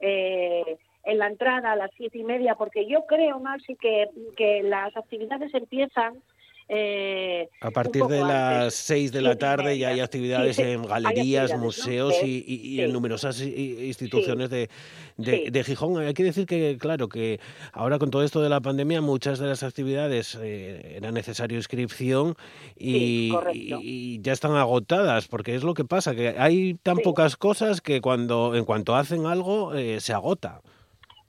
Eh, 0.00 0.78
en 1.04 1.18
la 1.18 1.26
entrada 1.26 1.72
a 1.72 1.76
las 1.76 1.90
siete 1.96 2.18
y 2.18 2.24
media 2.24 2.54
porque 2.54 2.86
yo 2.86 3.04
creo 3.06 3.38
Maxi 3.38 3.76
que 3.76 4.08
que 4.36 4.62
las 4.62 4.96
actividades 4.96 5.52
empiezan 5.54 6.22
eh, 6.68 7.48
A 7.60 7.70
partir 7.70 8.04
de 8.06 8.20
las 8.20 8.62
antes. 8.62 8.74
6 8.74 9.12
de 9.12 9.22
la 9.22 9.36
tarde 9.36 9.76
ya 9.78 9.88
hay 9.88 10.00
actividades 10.00 10.56
Sí, 10.56 10.62
en 10.62 10.82
galerías, 10.86 11.56
museos 11.58 12.14
y, 12.22 12.44
y- 12.46 12.54
y 12.76 12.80
en 12.80 12.92
numerosas 12.92 13.40
instituciones 13.40 14.50
de, 14.50 14.68
de, 15.16 15.50
de 15.50 15.64
Gijón. 15.64 15.98
Hay 15.98 16.14
que 16.14 16.24
decir 16.24 16.46
que, 16.46 16.76
claro, 16.78 17.08
que 17.08 17.40
ahora 17.72 17.98
con 17.98 18.10
todo 18.10 18.22
esto 18.24 18.40
de 18.40 18.48
la 18.48 18.60
pandemia 18.60 19.00
muchas 19.00 19.38
de 19.38 19.46
las 19.46 19.62
actividades 19.62 20.38
eh, 20.40 20.94
era 20.96 21.12
necesario 21.12 21.56
inscripción 21.58 22.34
y, 22.76 23.30
y- 23.52 24.20
ya 24.22 24.32
están 24.32 24.56
agotadas, 24.56 25.28
porque 25.28 25.54
es 25.54 25.62
lo 25.64 25.74
que 25.74 25.84
pasa, 25.84 26.14
que 26.14 26.34
hay 26.38 26.74
tan 26.82 26.98
pocas 26.98 27.36
cosas 27.36 27.80
que 27.80 28.00
cuando 28.00 28.54
en 28.54 28.64
cuanto 28.64 28.94
hacen 28.96 29.26
algo 29.26 29.74
eh, 29.74 30.00
se 30.00 30.12
agota. 30.12 30.60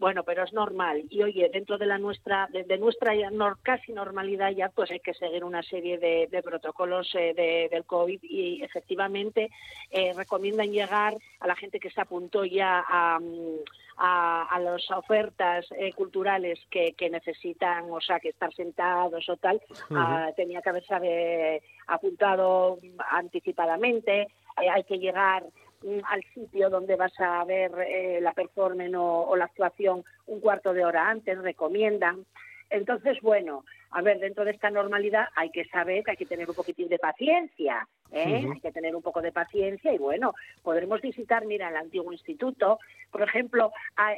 Bueno, 0.06 0.22
pero 0.24 0.44
es 0.44 0.54
normal. 0.54 1.04
Y 1.10 1.24
oye, 1.24 1.50
dentro 1.52 1.80
de 1.80 1.88
la 1.88 1.98
nuestra, 1.98 2.48
de, 2.52 2.64
de 2.64 2.78
nuestra 2.78 3.16
ya 3.16 3.32
nor- 3.32 3.58
casi 3.64 3.92
normalidad 3.92 4.52
ya, 4.52 4.70
pues 4.70 4.92
hay 4.92 5.00
que 5.00 5.16
seguir 5.16 5.44
una 5.44 5.64
serie 5.64 5.98
de, 5.98 6.28
de 6.30 6.44
protocolos 6.44 7.10
eh, 7.16 7.34
de- 7.34 7.70
del 7.72 7.86
COVID 7.86 8.20
y 8.22 8.62
efectivamente 8.62 9.50
eh, 9.90 10.14
recomiendan 10.16 10.72
llegar 10.72 11.16
a 11.40 11.48
la 11.48 11.56
gente 11.56 11.80
que 11.80 11.90
se 11.90 12.02
apuntó 12.02 12.46
ya 12.46 12.86
a, 12.88 13.20
mm, 13.20 13.56
a, 13.98 14.44
a 14.44 14.60
las 14.60 14.92
ofertas 14.92 15.66
eh, 15.72 15.92
culturales 15.94 16.60
que, 16.70 16.94
que 16.94 17.10
necesitan, 17.10 17.90
o 17.90 18.00
sea, 18.00 18.20
que 18.20 18.30
estar 18.30 18.54
sentados 18.54 19.28
o 19.28 19.38
tal, 19.38 19.60
ah, 19.90 20.30
tenía 20.36 20.62
que 20.62 20.70
haberse 20.70 20.94
eh, 21.02 21.62
apuntado 21.88 22.78
anticipadamente. 23.10 24.28
Eh, 24.62 24.70
hay 24.70 24.84
que 24.84 25.00
llegar 25.00 25.44
mm, 25.44 25.65
al 26.10 26.24
sitio 26.34 26.70
donde 26.70 26.96
vas 26.96 27.14
a 27.20 27.44
ver 27.46 27.72
eh, 27.88 28.20
la 28.22 28.34
performance 28.34 28.96
o, 28.96 29.28
o 29.28 29.36
la 29.36 29.46
actuación 29.46 30.04
un 30.28 30.40
cuarto 30.40 30.74
de 30.74 30.86
hora 30.86 31.10
antes, 31.10 31.38
recomiendan. 31.38 32.26
Entonces, 32.70 33.20
bueno, 33.22 33.64
a 33.92 34.02
ver, 34.02 34.20
dentro 34.20 34.44
de 34.44 34.52
esta 34.52 34.70
normalidad 34.70 35.28
hay 35.36 35.50
que 35.52 35.66
saber 35.66 36.04
que 36.04 36.12
hay 36.12 36.18
que 36.18 36.26
tener 36.26 36.50
un 36.50 36.56
poquitín 36.56 36.90
de 36.90 36.98
paciencia, 37.00 37.88
¿eh? 38.12 38.46
Hay 38.54 38.60
que 38.60 38.72
tener 38.72 38.96
un 38.96 39.02
poco 39.02 39.22
de 39.22 39.32
paciencia 39.32 39.94
y 39.94 39.98
bueno, 39.98 40.34
podremos 40.64 41.00
visitar, 41.02 41.46
mira, 41.46 41.70
el 41.70 41.76
antiguo 41.78 42.12
instituto, 42.12 42.80
por 43.12 43.22
ejemplo, 43.22 43.72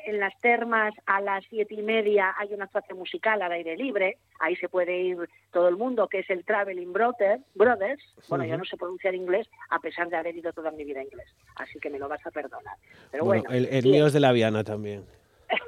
en 0.06 0.20
las 0.20 0.38
termas 0.39 0.94
a 1.06 1.22
las 1.22 1.46
siete 1.50 1.75
y 1.75 1.82
media 1.84 2.34
hay 2.38 2.54
una 2.54 2.66
actuación 2.66 2.98
musical 2.98 3.42
al 3.42 3.51
aire 3.51 3.75
libre, 3.77 4.18
ahí 4.39 4.56
se 4.56 4.70
puede 4.70 4.98
ir 4.98 5.18
todo 5.51 5.68
el 5.68 5.77
mundo, 5.77 6.08
que 6.08 6.20
es 6.20 6.30
el 6.30 6.44
Traveling 6.46 6.92
Brother- 6.94 7.42
Brothers, 7.54 8.04
bueno, 8.30 8.46
yo 8.46 8.58
no 8.58 8.66
sé 8.66 8.77
pronunciar 8.77 9.13
inglés 9.13 9.48
a 9.70 9.80
pesar 9.80 10.10
de 10.10 10.16
haber 10.18 10.36
ido 10.36 10.51
toda 10.54 10.72
mi 10.72 10.84
vida 10.86 11.01
a 11.01 11.04
inglés, 11.04 11.27
así 11.58 11.80
que 11.80 11.89
me 11.89 12.00
lo 12.00 12.08
vas 12.08 12.25
a 12.25 12.32
perdonar. 12.32 12.75
Pero 13.12 13.25
Bueno, 13.25 13.44
bueno, 13.48 13.56
el, 13.58 13.66
el 13.74 13.84
mío 13.92 14.08
es 14.08 14.13
de 14.13 14.20
la 14.22 14.32
Viana 14.32 14.63
también. 14.63 15.06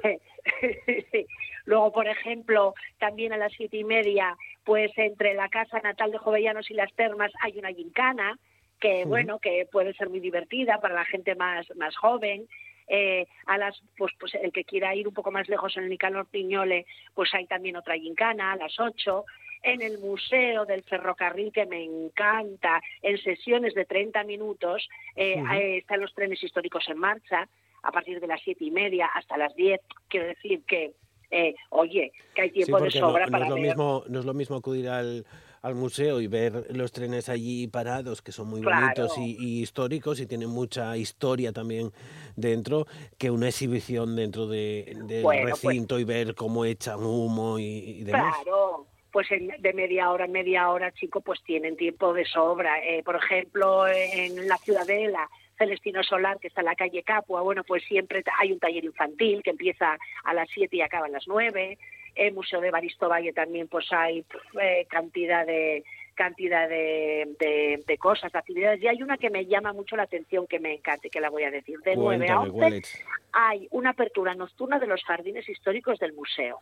Sí. 0.02 0.18
Luego, 1.70 1.92
por 1.92 2.08
ejemplo, 2.08 2.74
también 2.98 3.32
a 3.32 3.36
las 3.36 3.52
siete 3.52 3.76
y 3.76 3.84
media, 3.84 4.36
pues 4.64 4.90
entre 4.96 5.34
la 5.34 5.48
casa 5.48 5.78
natal 5.78 6.10
de 6.10 6.18
Jovellanos 6.18 6.68
y 6.68 6.74
las 6.74 6.92
termas 6.94 7.30
hay 7.42 7.56
una 7.60 7.72
gincana 7.72 8.36
que, 8.80 9.04
bueno, 9.04 9.38
que 9.38 9.68
puede 9.70 9.94
ser 9.94 10.08
muy 10.08 10.18
divertida 10.18 10.80
para 10.80 10.94
la 10.94 11.04
gente 11.04 11.36
más, 11.36 11.68
más 11.76 11.96
joven. 11.96 12.48
Eh, 12.88 13.28
a 13.46 13.56
las, 13.56 13.80
pues, 13.96 14.12
pues 14.18 14.34
el 14.34 14.50
que 14.50 14.64
quiera 14.64 14.96
ir 14.96 15.06
un 15.06 15.14
poco 15.14 15.30
más 15.30 15.48
lejos 15.48 15.76
en 15.76 15.84
el 15.84 15.90
Nicanor 15.90 16.26
Piñole, 16.26 16.86
pues 17.14 17.32
hay 17.34 17.46
también 17.46 17.76
otra 17.76 17.94
gincana 17.94 18.50
a 18.50 18.56
las 18.56 18.80
ocho 18.80 19.24
en 19.62 19.80
el 19.80 20.00
Museo 20.00 20.66
del 20.66 20.82
Ferrocarril, 20.82 21.52
que 21.52 21.66
me 21.66 21.84
encanta, 21.84 22.82
en 23.00 23.16
sesiones 23.18 23.74
de 23.74 23.84
30 23.84 24.24
minutos, 24.24 24.88
eh, 25.14 25.76
están 25.76 26.00
los 26.00 26.12
trenes 26.14 26.42
históricos 26.42 26.88
en 26.88 26.98
marcha, 26.98 27.48
a 27.84 27.92
partir 27.92 28.18
de 28.18 28.26
las 28.26 28.40
siete 28.42 28.64
y 28.64 28.72
media 28.72 29.06
hasta 29.14 29.36
las 29.36 29.54
10. 29.54 29.80
Quiero 30.08 30.26
decir 30.26 30.64
que, 30.66 30.94
eh, 31.30 31.54
oye, 31.70 32.12
que 32.34 32.42
hay 32.42 32.48
Sí, 32.48 32.54
tiempo 32.54 32.78
de 32.80 32.86
no, 32.86 32.90
sobra 33.00 33.26
no 33.26 33.32
para 33.32 33.44
es 33.44 33.50
lo 33.50 33.54
ver. 33.56 33.64
mismo, 33.64 34.04
no 34.08 34.18
es 34.20 34.24
lo 34.24 34.34
mismo 34.34 34.56
acudir 34.56 34.88
al, 34.88 35.24
al 35.62 35.74
museo 35.74 36.20
y 36.20 36.26
ver 36.26 36.66
los 36.74 36.92
trenes 36.92 37.28
allí 37.28 37.66
parados, 37.68 38.22
que 38.22 38.32
son 38.32 38.48
muy 38.48 38.60
Claro. 38.60 38.82
bonitos 38.82 39.18
y, 39.18 39.36
y 39.38 39.62
históricos 39.62 40.20
y 40.20 40.26
tienen 40.26 40.48
mucha 40.50 40.96
historia 40.96 41.52
también 41.52 41.92
dentro, 42.36 42.86
que 43.18 43.30
una 43.30 43.48
exhibición 43.48 44.16
dentro 44.16 44.46
de, 44.46 44.96
del 45.06 45.22
Bueno, 45.22 45.42
pues- 45.42 45.62
recinto 45.62 45.98
y 45.98 46.04
ver 46.04 46.34
cómo 46.34 46.64
echan 46.64 47.00
humo 47.04 47.58
y, 47.58 47.64
y 47.64 48.04
demás. 48.04 48.34
Claro, 48.42 48.86
pues 49.12 49.30
en- 49.32 49.52
de 49.60 49.72
media 49.72 50.10
hora 50.10 50.24
en 50.26 50.32
media 50.32 50.70
hora, 50.70 50.92
chico, 50.92 51.20
pues 51.20 51.42
tienen 51.44 51.76
tiempo 51.76 52.12
de 52.12 52.24
sobra. 52.24 52.78
Eh, 52.84 53.02
por 53.02 53.16
ejemplo, 53.16 53.86
en 53.88 54.46
la 54.48 54.56
Ciudadela, 54.58 55.28
Celestino 55.60 56.02
Solar, 56.02 56.38
que 56.40 56.48
está 56.48 56.62
en 56.62 56.66
la 56.66 56.74
calle 56.74 57.02
Capua, 57.02 57.42
bueno, 57.42 57.62
pues 57.64 57.84
siempre 57.84 58.24
hay 58.38 58.50
un 58.50 58.58
taller 58.58 58.82
infantil 58.84 59.42
que 59.42 59.50
empieza 59.50 59.98
a 60.24 60.34
las 60.34 60.48
7 60.54 60.74
y 60.74 60.80
acaba 60.80 61.04
a 61.06 61.10
las 61.10 61.28
9. 61.28 61.76
El 62.14 62.32
Museo 62.34 62.60
de 62.60 62.70
Baristo 62.70 63.08
Valle 63.08 63.32
también, 63.34 63.68
pues 63.68 63.86
hay 63.92 64.24
eh, 64.60 64.86
cantidad 64.88 65.46
de 65.46 65.84
cantidad 66.14 66.68
de, 66.68 67.34
de- 67.38 67.82
de 67.86 67.98
cosas, 67.98 68.30
de 68.32 68.38
actividades. 68.38 68.82
Y 68.82 68.88
hay 68.88 69.02
una 69.02 69.16
que 69.16 69.30
me 69.30 69.46
llama 69.46 69.72
mucho 69.72 69.96
la 69.96 70.02
atención, 70.02 70.46
que 70.46 70.58
me 70.60 70.74
encanta 70.74 71.06
y 71.06 71.10
que 71.10 71.20
la 71.20 71.30
voy 71.30 71.44
a 71.44 71.50
decir. 71.50 71.78
De 71.80 71.96
9 71.96 72.26
a 72.28 72.36
Cuéntame, 72.36 72.48
11 72.48 72.52
¿cuál 72.58 72.72
es? 72.74 73.04
hay 73.32 73.68
una 73.70 73.90
apertura 73.90 74.34
nocturna 74.34 74.78
de 74.78 74.86
los 74.86 75.02
jardines 75.04 75.48
históricos 75.48 75.98
del 75.98 76.12
museo. 76.14 76.58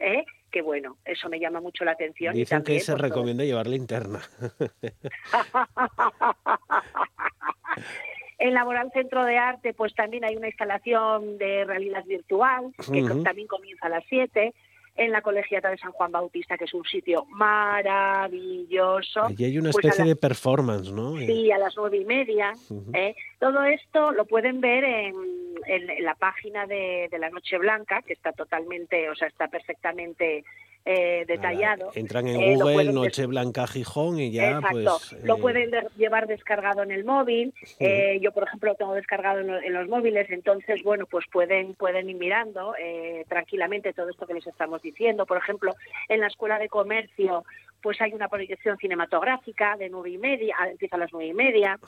¿eh? 0.00 0.24
Que 0.50 0.60
bueno, 0.60 0.96
eso 1.04 1.28
me 1.30 1.38
llama 1.40 1.60
mucho 1.60 1.84
la 1.84 1.92
atención. 1.92 2.34
y 2.36 2.40
Dicen 2.40 2.58
también, 2.58 2.78
que 2.78 2.84
se 2.84 2.92
pues, 2.92 3.00
todo- 3.00 3.08
recomienda 3.08 3.44
llevar 3.44 3.66
linterna. 3.68 4.20
En 8.38 8.52
Laboral 8.52 8.90
Centro 8.92 9.24
de 9.24 9.38
Arte, 9.38 9.72
pues 9.72 9.94
también 9.94 10.24
hay 10.24 10.36
una 10.36 10.48
instalación 10.48 11.38
de 11.38 11.64
realidad 11.64 12.04
virtual, 12.04 12.72
que 12.92 13.02
también 13.24 13.46
comienza 13.48 13.86
a 13.86 13.90
las 13.90 14.04
7. 14.08 14.52
En 14.98 15.12
la 15.12 15.20
Colegiata 15.20 15.68
de 15.70 15.76
San 15.76 15.92
Juan 15.92 16.10
Bautista, 16.10 16.56
que 16.56 16.64
es 16.64 16.72
un 16.72 16.84
sitio 16.84 17.26
maravilloso. 17.26 19.24
Allí 19.24 19.44
hay 19.44 19.58
una 19.58 19.70
Pues 19.70 19.84
especie 19.84 20.04
la- 20.04 20.08
de 20.10 20.16
performance, 20.16 20.90
¿no? 20.90 21.18
Eh, 21.20 21.26
Sí, 21.26 21.50
a 21.52 21.58
las 21.58 21.76
nueve 21.76 21.98
y 21.98 22.04
media. 22.06 22.52
¿eh? 22.94 23.14
Todo 23.38 23.62
esto 23.64 24.12
lo 24.12 24.24
pueden 24.24 24.60
ver 24.62 24.84
en 24.84 25.14
la 26.04 26.14
página 26.14 26.66
de, 26.66 27.08
de 27.10 27.18
la 27.18 27.28
Noche 27.30 27.58
Blanca, 27.58 28.00
que 28.02 28.12
está 28.14 28.32
totalmente, 28.32 29.10
o 29.10 29.14
sea, 29.14 29.28
está 29.28 29.48
perfectamente 29.48 30.44
eh, 30.88 31.24
detallado. 31.26 31.90
Entran 31.94 32.28
en 32.28 32.40
Eh, 32.40 32.54
Google, 32.54 32.92
Noche 32.92 33.26
Blanca 33.26 33.66
Gijón 33.66 34.20
y 34.20 34.30
ya 34.30 34.50
Exacto. 34.52 34.98
pues... 35.10 35.24
lo 35.24 35.34
eh, 35.36 35.40
pueden 35.40 35.70
de- 35.72 35.88
llevar 35.96 36.28
descargado 36.28 36.82
en 36.84 36.92
el 36.92 37.04
móvil. 37.04 37.52
Eh, 37.80 38.18
yo, 38.22 38.30
por 38.32 38.44
ejemplo, 38.44 38.70
lo 38.70 38.76
tengo 38.76 38.94
descargado 38.94 39.40
en, 39.40 39.50
en 39.50 39.72
los 39.74 39.88
móviles. 39.88 40.30
Entonces, 40.30 40.82
bueno, 40.84 41.04
pues 41.06 41.26
pueden, 41.32 41.74
pueden 41.74 42.08
ir 42.08 42.16
mirando 42.16 42.74
eh, 42.78 43.24
tranquilamente 43.28 43.92
todo 43.92 44.08
esto 44.08 44.26
que 44.28 44.34
les 44.34 44.46
estamos 44.46 44.80
diciendo. 44.80 45.26
Por 45.26 45.38
ejemplo, 45.38 45.74
en 46.08 46.20
la 46.20 46.28
Escuela 46.28 46.58
de 46.58 46.68
Comercio, 46.68 47.44
pues 47.82 48.00
hay 48.00 48.12
una 48.14 48.28
proyección 48.28 48.78
cinematográfica 48.78 49.76
de 49.76 49.88
nueve 49.90 50.10
y 50.10 50.18
media, 50.18 50.54
empieza 50.70 50.94
a 50.96 51.00
las 51.00 51.12
nueve 51.12 51.28
y 51.30 51.34
media. 51.34 51.78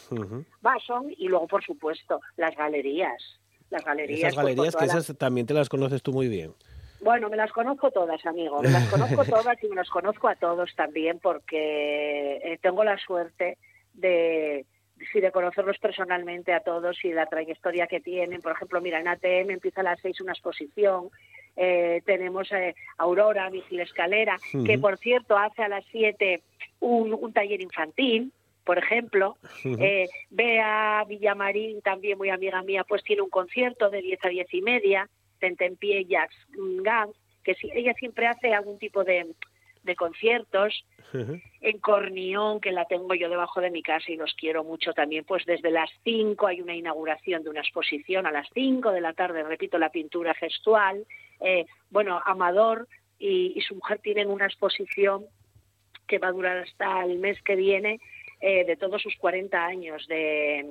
son, 0.86 1.12
y 1.16 1.28
luego, 1.28 1.46
por 1.46 1.62
supuesto, 1.64 2.20
las 2.36 2.56
galerías. 2.56 3.22
Las 3.70 3.84
galerías. 3.84 4.20
Esas 4.20 4.34
pues, 4.34 4.46
galerías 4.56 4.74
que 4.76 4.86
la- 4.86 4.92
esas 4.98 5.16
también 5.18 5.46
te 5.46 5.54
las 5.54 5.68
conoces 5.68 6.02
tú 6.02 6.12
muy 6.12 6.26
bien. 6.28 6.52
Bueno, 7.00 7.28
me 7.28 7.36
las 7.36 7.52
conozco 7.52 7.90
todas, 7.90 8.24
amigo. 8.26 8.62
Me 8.62 8.70
las 8.70 8.88
conozco 8.88 9.24
todas 9.24 9.62
y 9.62 9.68
me 9.68 9.76
las 9.76 9.88
conozco 9.88 10.28
a 10.28 10.36
todos 10.36 10.74
también 10.74 11.18
porque 11.20 12.40
eh, 12.42 12.58
tengo 12.60 12.84
la 12.84 12.98
suerte 12.98 13.58
de, 13.94 14.66
sí, 15.12 15.20
de 15.20 15.32
conocerlos 15.32 15.78
personalmente 15.78 16.52
a 16.52 16.60
todos 16.60 17.04
y 17.04 17.12
la 17.12 17.26
trayectoria 17.26 17.86
que 17.86 18.00
tienen. 18.00 18.40
Por 18.40 18.52
ejemplo, 18.52 18.80
mira, 18.80 19.00
en 19.00 19.08
ATM 19.08 19.50
empieza 19.50 19.80
a 19.80 19.84
las 19.84 20.00
seis 20.00 20.20
una 20.20 20.32
exposición. 20.32 21.10
Eh, 21.56 22.02
tenemos 22.04 22.50
eh, 22.52 22.74
Aurora, 22.98 23.50
Vigil 23.50 23.80
Escalera, 23.80 24.36
que 24.64 24.78
por 24.78 24.96
cierto 24.98 25.36
hace 25.36 25.62
a 25.62 25.68
las 25.68 25.84
siete 25.90 26.42
un, 26.78 27.12
un 27.12 27.32
taller 27.32 27.60
infantil, 27.60 28.32
por 28.64 28.78
ejemplo. 28.78 29.36
Eh, 29.64 30.08
Bea 30.30 31.04
Villamarín, 31.08 31.80
también 31.80 32.18
muy 32.18 32.30
amiga 32.30 32.62
mía, 32.62 32.84
pues 32.84 33.02
tiene 33.02 33.22
un 33.22 33.30
concierto 33.30 33.90
de 33.90 34.02
10 34.02 34.24
a 34.24 34.28
10 34.28 34.54
y 34.54 34.62
media, 34.62 35.08
Tentempié 35.38 36.04
Jazz 36.04 36.30
Gans, 36.82 37.16
que 37.44 37.56
ella 37.74 37.94
siempre 37.94 38.26
hace 38.26 38.52
algún 38.52 38.78
tipo 38.78 39.04
de, 39.04 39.26
de 39.82 39.96
conciertos. 39.96 40.84
En 41.62 41.78
Cornión, 41.78 42.60
que 42.60 42.70
la 42.70 42.84
tengo 42.84 43.14
yo 43.14 43.30
debajo 43.30 43.62
de 43.62 43.70
mi 43.70 43.82
casa 43.82 44.12
y 44.12 44.16
los 44.16 44.34
quiero 44.34 44.62
mucho 44.62 44.92
también, 44.92 45.24
pues 45.24 45.46
desde 45.46 45.70
las 45.70 45.88
5 46.04 46.46
hay 46.46 46.60
una 46.60 46.74
inauguración 46.74 47.42
de 47.42 47.48
una 47.48 47.60
exposición, 47.60 48.26
a 48.26 48.30
las 48.30 48.46
5 48.52 48.92
de 48.92 49.00
la 49.00 49.14
tarde, 49.14 49.42
repito, 49.42 49.78
la 49.78 49.88
pintura 49.88 50.34
gestual. 50.34 51.06
Eh, 51.40 51.64
bueno, 51.88 52.20
Amador 52.26 52.88
y, 53.18 53.54
y 53.56 53.60
su 53.62 53.74
mujer 53.74 54.00
tienen 54.00 54.28
una 54.28 54.44
exposición 54.44 55.24
que 56.06 56.18
va 56.18 56.28
a 56.28 56.32
durar 56.32 56.58
hasta 56.58 57.04
el 57.04 57.18
mes 57.18 57.40
que 57.42 57.56
viene 57.56 58.00
eh, 58.40 58.64
de 58.64 58.76
todos 58.76 59.00
sus 59.00 59.16
40 59.16 59.64
años 59.64 60.06
de, 60.08 60.66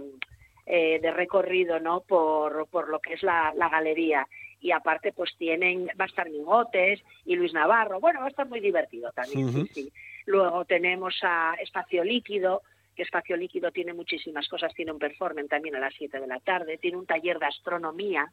eh, 0.66 1.00
de 1.02 1.12
recorrido 1.12 1.80
no 1.80 2.02
por, 2.02 2.68
por 2.70 2.90
lo 2.90 3.00
que 3.00 3.14
es 3.14 3.24
la, 3.24 3.54
la 3.56 3.70
galería 3.70 4.28
y 4.60 4.72
aparte 4.72 5.14
pues 5.14 5.36
tienen 5.38 5.88
va 6.00 6.06
a 6.06 6.08
estar 6.08 6.30
Mingotes 6.30 7.02
y 7.26 7.36
Luis 7.36 7.54
Navarro 7.54 8.00
bueno 8.00 8.20
va 8.20 8.26
a 8.28 8.30
estar 8.30 8.48
muy 8.48 8.60
divertido 8.60 9.12
también 9.12 9.52
sí, 9.52 9.70
sí. 9.74 9.94
luego 10.26 10.66
tenemos 10.66 11.16
a 11.24 11.56
Espacio 11.62 12.04
Líquido 12.04 12.62
que 12.96 13.04
Espacio 13.04 13.38
Líquido 13.38 13.72
tiene 13.72 13.94
muchísimas 13.94 14.48
cosas 14.48 14.74
tiene 14.74 14.92
un 14.92 15.00
performance 15.00 15.50
también 15.50 15.76
a 15.76 15.80
las 15.80 15.94
7 15.96 16.20
de 16.20 16.28
la 16.28 16.40
tarde 16.40 16.78
tiene 16.78 16.98
un 16.98 17.06
taller 17.06 17.40
de 17.40 17.46
astronomía 17.46 18.32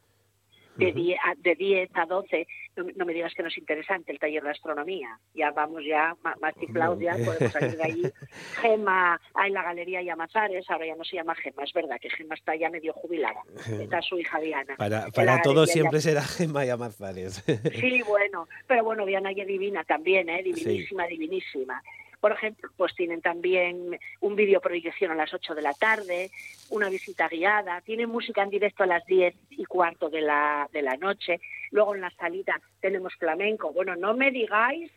de, 0.75 0.87
Ujú. 0.87 0.95
10 0.99 1.19
a, 1.23 1.33
de 1.37 1.55
10 1.55 1.89
a 1.93 2.05
12, 2.05 2.47
no, 2.75 2.85
no 2.95 3.05
me 3.05 3.13
digas 3.13 3.33
que 3.33 3.41
no 3.43 3.47
es 3.49 3.57
interesante 3.57 4.11
el 4.11 4.19
taller 4.19 4.43
de 4.43 4.49
astronomía. 4.51 5.19
Ya 5.33 5.51
vamos 5.51 5.83
ya, 5.85 6.15
ma- 6.23 6.35
más 6.41 6.53
chiflados 6.55 6.99
ya, 6.99 7.15
podemos 7.23 7.51
salir 7.51 7.77
de 7.77 7.83
allí. 7.83 8.03
Gema, 8.61 9.19
hay 9.33 9.51
la 9.51 9.63
galería 9.63 10.01
Llamazares, 10.01 10.69
ahora 10.69 10.85
ya 10.87 10.95
no 10.95 11.03
se 11.03 11.15
llama 11.17 11.35
Gema, 11.35 11.63
es 11.63 11.73
verdad 11.73 11.97
que 12.01 12.09
Gema 12.09 12.35
está 12.35 12.55
ya 12.55 12.69
medio 12.69 12.93
jubilada. 12.93 13.41
Está 13.79 14.01
su 14.01 14.17
hija 14.19 14.39
Diana. 14.39 14.75
Para, 14.77 15.07
para 15.11 15.35
la 15.37 15.41
todo 15.41 15.53
galería 15.55 15.73
siempre 15.73 16.01
será 16.01 16.21
Gemma 16.23 16.65
y 16.65 16.69
Amazares. 16.69 17.43
Sí, 17.79 18.01
bueno, 18.07 18.47
pero 18.67 18.83
bueno, 18.83 19.05
Diana 19.05 19.31
y 19.31 19.45
divina 19.45 19.83
también, 19.83 20.29
¿eh? 20.29 20.41
Divinísima, 20.43 21.07
divinísima. 21.07 21.81
Por 22.25 22.31
ejemplo, 22.31 22.71
pues 22.75 22.95
tienen 22.95 23.21
también 23.21 23.99
un 24.21 24.35
vídeo 24.35 24.59
proyección 24.59 25.11
a 25.11 25.13
las 25.15 25.31
8 25.31 25.53
de 25.53 25.61
la 25.61 25.73
tarde, 25.75 26.31
una 26.71 26.89
visita 26.89 27.27
guiada, 27.27 27.81
tienen 27.81 28.09
música 28.09 28.41
en 28.41 28.49
directo 28.49 28.81
a 28.81 28.87
las 28.87 29.05
10 29.05 29.35
y 29.51 29.63
cuarto 29.65 30.09
de 30.09 30.21
la, 30.21 30.67
de 30.73 30.81
la 30.81 30.97
noche, 30.97 31.39
luego 31.69 31.93
en 31.93 32.01
la 32.01 32.09
salida 32.17 32.59
tenemos 32.81 33.13
flamenco. 33.13 33.71
Bueno, 33.73 33.95
no 33.95 34.15
me 34.15 34.31
digáis, 34.31 34.91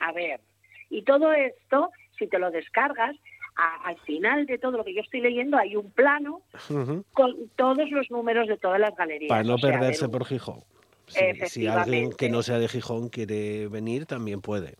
a 0.00 0.10
ver, 0.12 0.40
y 0.88 1.02
todo 1.02 1.34
esto, 1.34 1.90
si 2.18 2.26
te 2.28 2.38
lo 2.38 2.50
descargas, 2.50 3.14
a- 3.56 3.86
al 3.86 3.98
final 4.06 4.46
de 4.46 4.56
todo 4.56 4.78
lo 4.78 4.84
que 4.86 4.94
yo 4.94 5.02
estoy 5.02 5.20
leyendo 5.20 5.58
hay 5.58 5.76
un 5.76 5.90
plano 5.90 6.40
con 7.12 7.50
todos 7.56 7.90
los 7.90 8.10
números 8.10 8.48
de 8.48 8.56
todas 8.56 8.80
las 8.80 8.96
galerías. 8.96 9.28
Para 9.28 9.42
no 9.42 9.56
O 9.56 9.58
sea, 9.58 9.68
a 9.68 9.72
ver, 9.72 9.80
perderse 9.80 10.08
por 10.08 10.24
Gijón. 10.24 10.60
Si, 11.08 11.20
si 11.50 11.66
alguien 11.66 12.10
que 12.16 12.30
no 12.30 12.42
sea 12.42 12.58
de 12.58 12.68
Gijón 12.68 13.10
quiere 13.10 13.68
venir, 13.68 14.06
también 14.06 14.40
puede. 14.40 14.76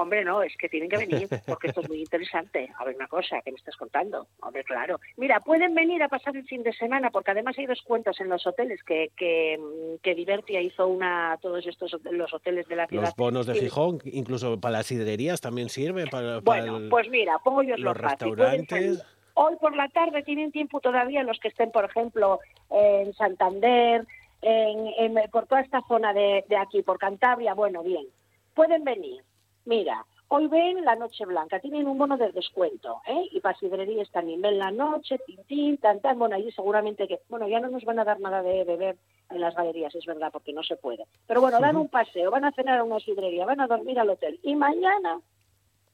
Hombre, 0.00 0.24
no, 0.24 0.42
es 0.42 0.56
que 0.56 0.68
tienen 0.70 0.88
que 0.88 0.96
venir, 0.96 1.28
porque 1.46 1.68
esto 1.68 1.82
es 1.82 1.88
muy 1.90 2.00
interesante. 2.00 2.72
A 2.78 2.84
ver, 2.84 2.96
una 2.96 3.06
cosa 3.06 3.42
que 3.44 3.52
me 3.52 3.58
estás 3.58 3.76
contando. 3.76 4.26
Hombre, 4.40 4.64
claro. 4.64 4.98
Mira, 5.18 5.40
pueden 5.40 5.74
venir 5.74 6.02
a 6.02 6.08
pasar 6.08 6.34
el 6.34 6.44
fin 6.46 6.62
de 6.62 6.72
semana, 6.72 7.10
porque 7.10 7.32
además 7.32 7.58
hay 7.58 7.66
descuentos 7.66 8.18
en 8.20 8.30
los 8.30 8.46
hoteles 8.46 8.82
que, 8.82 9.10
que, 9.14 9.58
mm, 9.58 9.98
que 10.02 10.14
Divertia 10.14 10.60
hizo 10.62 10.88
una, 10.88 11.38
todos 11.42 11.66
estos 11.66 11.94
los 12.10 12.32
hoteles 12.32 12.66
de 12.66 12.76
la 12.76 12.86
ciudad. 12.86 13.04
Los 13.04 13.14
bonos 13.16 13.46
de 13.46 13.58
Y- 13.58 13.60
Gijón, 13.60 13.98
incluso 14.06 14.58
para 14.58 14.78
las 14.78 14.86
sidrerías 14.86 15.40
también 15.42 15.68
sirve. 15.68 16.06
Para, 16.06 16.40
para 16.40 16.62
Bueno, 16.62 16.76
el- 16.78 16.88
pues 16.88 17.10
mira, 17.10 17.38
pongo 17.44 17.62
yo 17.62 17.76
los 17.76 17.94
restaurantes. 17.96 19.04
Hoy 19.34 19.56
por 19.60 19.76
la 19.76 19.88
tarde 19.90 20.22
tienen 20.22 20.50
tiempo 20.50 20.80
todavía 20.80 21.22
los 21.22 21.38
que 21.40 21.48
estén, 21.48 21.70
por 21.70 21.84
ejemplo, 21.84 22.40
en 22.70 23.12
Santander, 23.14 24.06
en, 24.42 24.86
en- 24.98 25.30
por 25.30 25.46
toda 25.46 25.60
esta 25.60 25.82
zona 25.86 26.14
de, 26.14 26.44
de 26.48 26.56
aquí, 26.56 26.82
por 26.82 26.98
Cantabria. 26.98 27.52
Bueno, 27.54 27.82
bien, 27.82 28.06
pueden 28.54 28.82
venir. 28.84 29.22
Mira, 29.64 30.04
hoy 30.28 30.46
ven 30.46 30.84
la 30.84 30.96
Noche 30.96 31.26
Blanca, 31.26 31.60
tienen 31.60 31.86
un 31.86 31.98
bono 31.98 32.16
de 32.16 32.32
descuento, 32.32 33.00
¿eh? 33.06 33.28
Y 33.32 33.40
para 33.40 33.58
sidrerías 33.58 34.10
también 34.10 34.40
ven 34.40 34.58
la 34.58 34.70
noche, 34.70 35.18
tintín, 35.26 35.76
tan, 35.78 36.00
tan, 36.00 36.18
bueno, 36.18 36.36
ahí 36.36 36.50
seguramente 36.52 37.08
que, 37.08 37.20
bueno, 37.28 37.48
ya 37.48 37.60
no 37.60 37.68
nos 37.68 37.84
van 37.84 37.98
a 37.98 38.04
dar 38.04 38.20
nada 38.20 38.42
de 38.42 38.64
beber 38.64 38.96
en 39.30 39.40
las 39.40 39.54
galerías, 39.54 39.94
es 39.94 40.06
verdad, 40.06 40.30
porque 40.32 40.52
no 40.52 40.62
se 40.62 40.76
puede. 40.76 41.04
Pero 41.26 41.40
bueno, 41.40 41.60
dan 41.60 41.76
un 41.76 41.88
paseo, 41.88 42.30
van 42.30 42.44
a 42.44 42.52
cenar 42.52 42.78
a 42.78 42.84
una 42.84 43.00
sidrería, 43.00 43.44
van 43.44 43.60
a 43.60 43.66
dormir 43.66 43.98
al 43.98 44.10
hotel. 44.10 44.38
Y 44.42 44.56
mañana, 44.56 45.20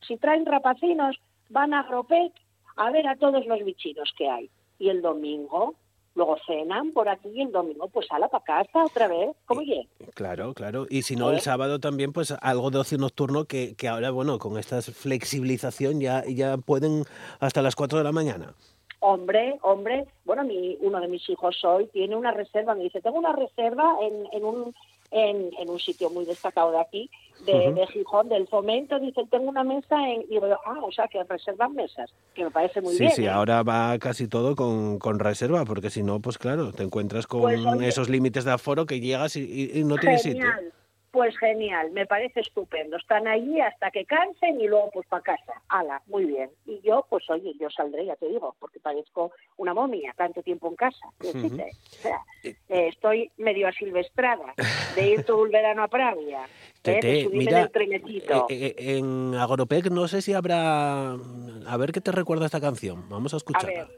si 0.06 0.16
traen 0.16 0.46
rapacinos, 0.46 1.18
van 1.48 1.74
a 1.74 1.80
Agropec 1.80 2.32
a 2.76 2.90
ver 2.90 3.06
a 3.08 3.16
todos 3.16 3.46
los 3.46 3.64
bichinos 3.64 4.12
que 4.16 4.28
hay. 4.28 4.50
Y 4.78 4.90
el 4.90 5.02
domingo, 5.02 5.74
luego 6.16 6.36
cenan 6.46 6.90
por 6.92 7.08
aquí 7.08 7.28
y 7.32 7.42
el 7.42 7.52
domingo 7.52 7.86
pues 7.88 8.08
para 8.08 8.28
casa 8.28 8.84
otra 8.84 9.06
vez, 9.06 9.36
¿cómo 9.44 9.60
oye? 9.60 9.86
Claro, 10.14 10.54
claro. 10.54 10.86
Y 10.88 11.02
si 11.02 11.14
no, 11.14 11.30
¿Eh? 11.30 11.34
el 11.34 11.40
sábado 11.40 11.78
también, 11.78 12.12
pues 12.12 12.32
algo 12.40 12.70
de 12.70 12.78
ocio 12.78 12.98
nocturno 12.98 13.44
que, 13.44 13.76
que 13.76 13.86
ahora, 13.86 14.10
bueno, 14.10 14.38
con 14.38 14.58
esta 14.58 14.82
flexibilización 14.82 16.00
ya, 16.00 16.24
ya 16.26 16.56
pueden 16.56 17.04
hasta 17.38 17.62
las 17.62 17.76
4 17.76 17.98
de 17.98 18.04
la 18.04 18.12
mañana. 18.12 18.54
Hombre, 19.00 19.58
hombre, 19.62 20.06
bueno, 20.24 20.42
mi, 20.42 20.76
uno 20.80 21.00
de 21.00 21.08
mis 21.08 21.28
hijos 21.28 21.62
hoy 21.64 21.86
tiene 21.92 22.16
una 22.16 22.32
reserva, 22.32 22.74
me 22.74 22.84
dice, 22.84 23.02
tengo 23.02 23.18
una 23.18 23.32
reserva 23.32 23.96
en, 24.02 24.26
en 24.32 24.44
un 24.44 24.74
en, 25.10 25.50
en 25.58 25.70
un 25.70 25.78
sitio 25.78 26.10
muy 26.10 26.24
destacado 26.24 26.72
de 26.72 26.80
aquí, 26.80 27.10
de, 27.40 27.52
Ujú. 27.68 27.74
de 27.74 27.86
Gijón, 27.88 28.28
del 28.28 28.48
fomento, 28.48 28.98
dice, 28.98 29.22
tengo 29.30 29.48
una 29.50 29.62
mesa 29.64 29.96
en, 30.08 30.22
y 30.22 30.26
digo, 30.28 30.46
ah, 30.64 30.78
o 30.82 30.90
sea, 30.90 31.06
que 31.08 31.22
reservan 31.24 31.74
mesas, 31.74 32.10
que 32.34 32.44
me 32.44 32.50
parece 32.50 32.80
muy 32.80 32.92
sí, 32.92 32.98
bien. 33.04 33.12
sí, 33.12 33.24
¿eh? 33.24 33.28
ahora 33.30 33.62
va 33.62 33.98
casi 33.98 34.26
todo 34.28 34.56
con, 34.56 34.98
con 34.98 35.18
reserva, 35.18 35.64
porque 35.64 35.90
si 35.90 36.02
no, 36.02 36.20
pues 36.20 36.38
claro, 36.38 36.72
te 36.72 36.82
encuentras 36.82 37.26
con 37.26 37.42
Pues, 37.42 37.60
oye, 37.66 37.88
esos 37.88 38.08
límites 38.08 38.44
de 38.44 38.52
aforo 38.52 38.86
que 38.86 39.00
llegas 39.00 39.36
y, 39.36 39.42
y- 39.42 39.78
y 39.80 39.84
no 39.84 39.96
tienes 39.98 40.22
sitio. 40.22 40.40
Genial, 40.40 40.72
pues 41.16 41.34
genial, 41.38 41.92
me 41.92 42.04
parece 42.04 42.40
estupendo. 42.40 42.98
Están 42.98 43.26
allí 43.26 43.58
hasta 43.58 43.90
que 43.90 44.04
cansen 44.04 44.60
y 44.60 44.68
luego 44.68 44.90
pues 44.92 45.06
para 45.06 45.22
casa. 45.22 45.62
Ala, 45.70 46.02
muy 46.08 46.26
bien. 46.26 46.50
Y 46.66 46.78
yo, 46.82 47.06
pues 47.08 47.24
oye, 47.30 47.54
yo 47.58 47.70
saldré, 47.70 48.04
ya 48.04 48.16
te 48.16 48.28
digo, 48.28 48.54
porque 48.60 48.80
parezco 48.80 49.32
una 49.56 49.72
momia, 49.72 50.12
tanto 50.14 50.42
tiempo 50.42 50.68
en 50.68 50.76
casa. 50.76 51.06
¿qué 51.18 51.28
Ujú. 51.28 51.38
decirte? 51.38 51.70
O 51.72 52.02
sea, 52.02 52.20
eh, 52.44 52.88
estoy 52.88 53.30
medio 53.38 53.66
asilvestrada 53.66 54.52
de 54.94 55.08
ir 55.08 55.24
todo 55.24 55.46
el 55.46 55.52
verano 55.52 55.84
a 55.84 55.88
Pravia, 55.88 56.44
¿eh? 56.44 56.76
Tete, 56.82 57.06
de 57.06 57.22
subirme 57.22 57.44
mira, 57.46 57.70
eh, 57.74 58.44
eh, 58.50 58.74
en 58.98 59.34
Agropec 59.36 59.88
no 59.90 60.08
sé 60.08 60.20
si 60.20 60.34
habrá... 60.34 61.12
A 61.12 61.76
ver 61.78 61.92
qué 61.92 62.02
te 62.02 62.12
recuerda 62.12 62.44
esta 62.44 62.60
canción. 62.60 63.08
Vamos 63.08 63.32
a 63.32 63.36
a 63.36 63.38
escucharla. 63.38 63.84
ver, 63.84 63.88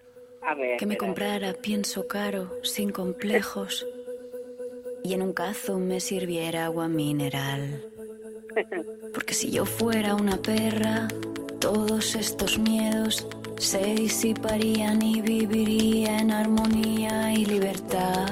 a 0.43 0.55
ver. 0.55 0.77
Que 0.77 0.87
me 0.87 0.97
comprara 0.97 1.53
pienso 1.55 2.07
caro, 2.07 2.53
sin 2.63 2.93
complejos, 2.93 3.89
y 5.05 5.15
en 5.15 5.23
un 5.23 5.33
cazo 5.33 5.79
me 5.79 6.01
sirviera 6.01 6.67
agua 6.67 6.89
mineral. 6.89 7.85
Porque 9.15 9.35
si 9.35 9.51
yo 9.51 9.65
fuera 9.65 10.15
una 10.15 10.37
perra, 10.37 11.09
todos 11.61 12.15
estos 12.15 12.59
miedos 12.59 13.27
se 13.59 13.95
disiparían 13.95 15.03
y 15.03 15.21
viviría 15.21 16.19
en 16.19 16.31
armonía 16.31 17.33
y 17.33 17.45
libertad. 17.45 18.27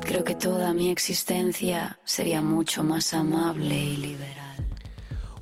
Creo 0.00 0.24
que 0.24 0.34
toda 0.34 0.72
mi 0.72 0.90
existencia 0.90 1.98
sería 2.04 2.40
mucho 2.40 2.82
más 2.84 3.14
amable 3.14 3.74
y 3.74 3.96
liberal. 3.96 4.43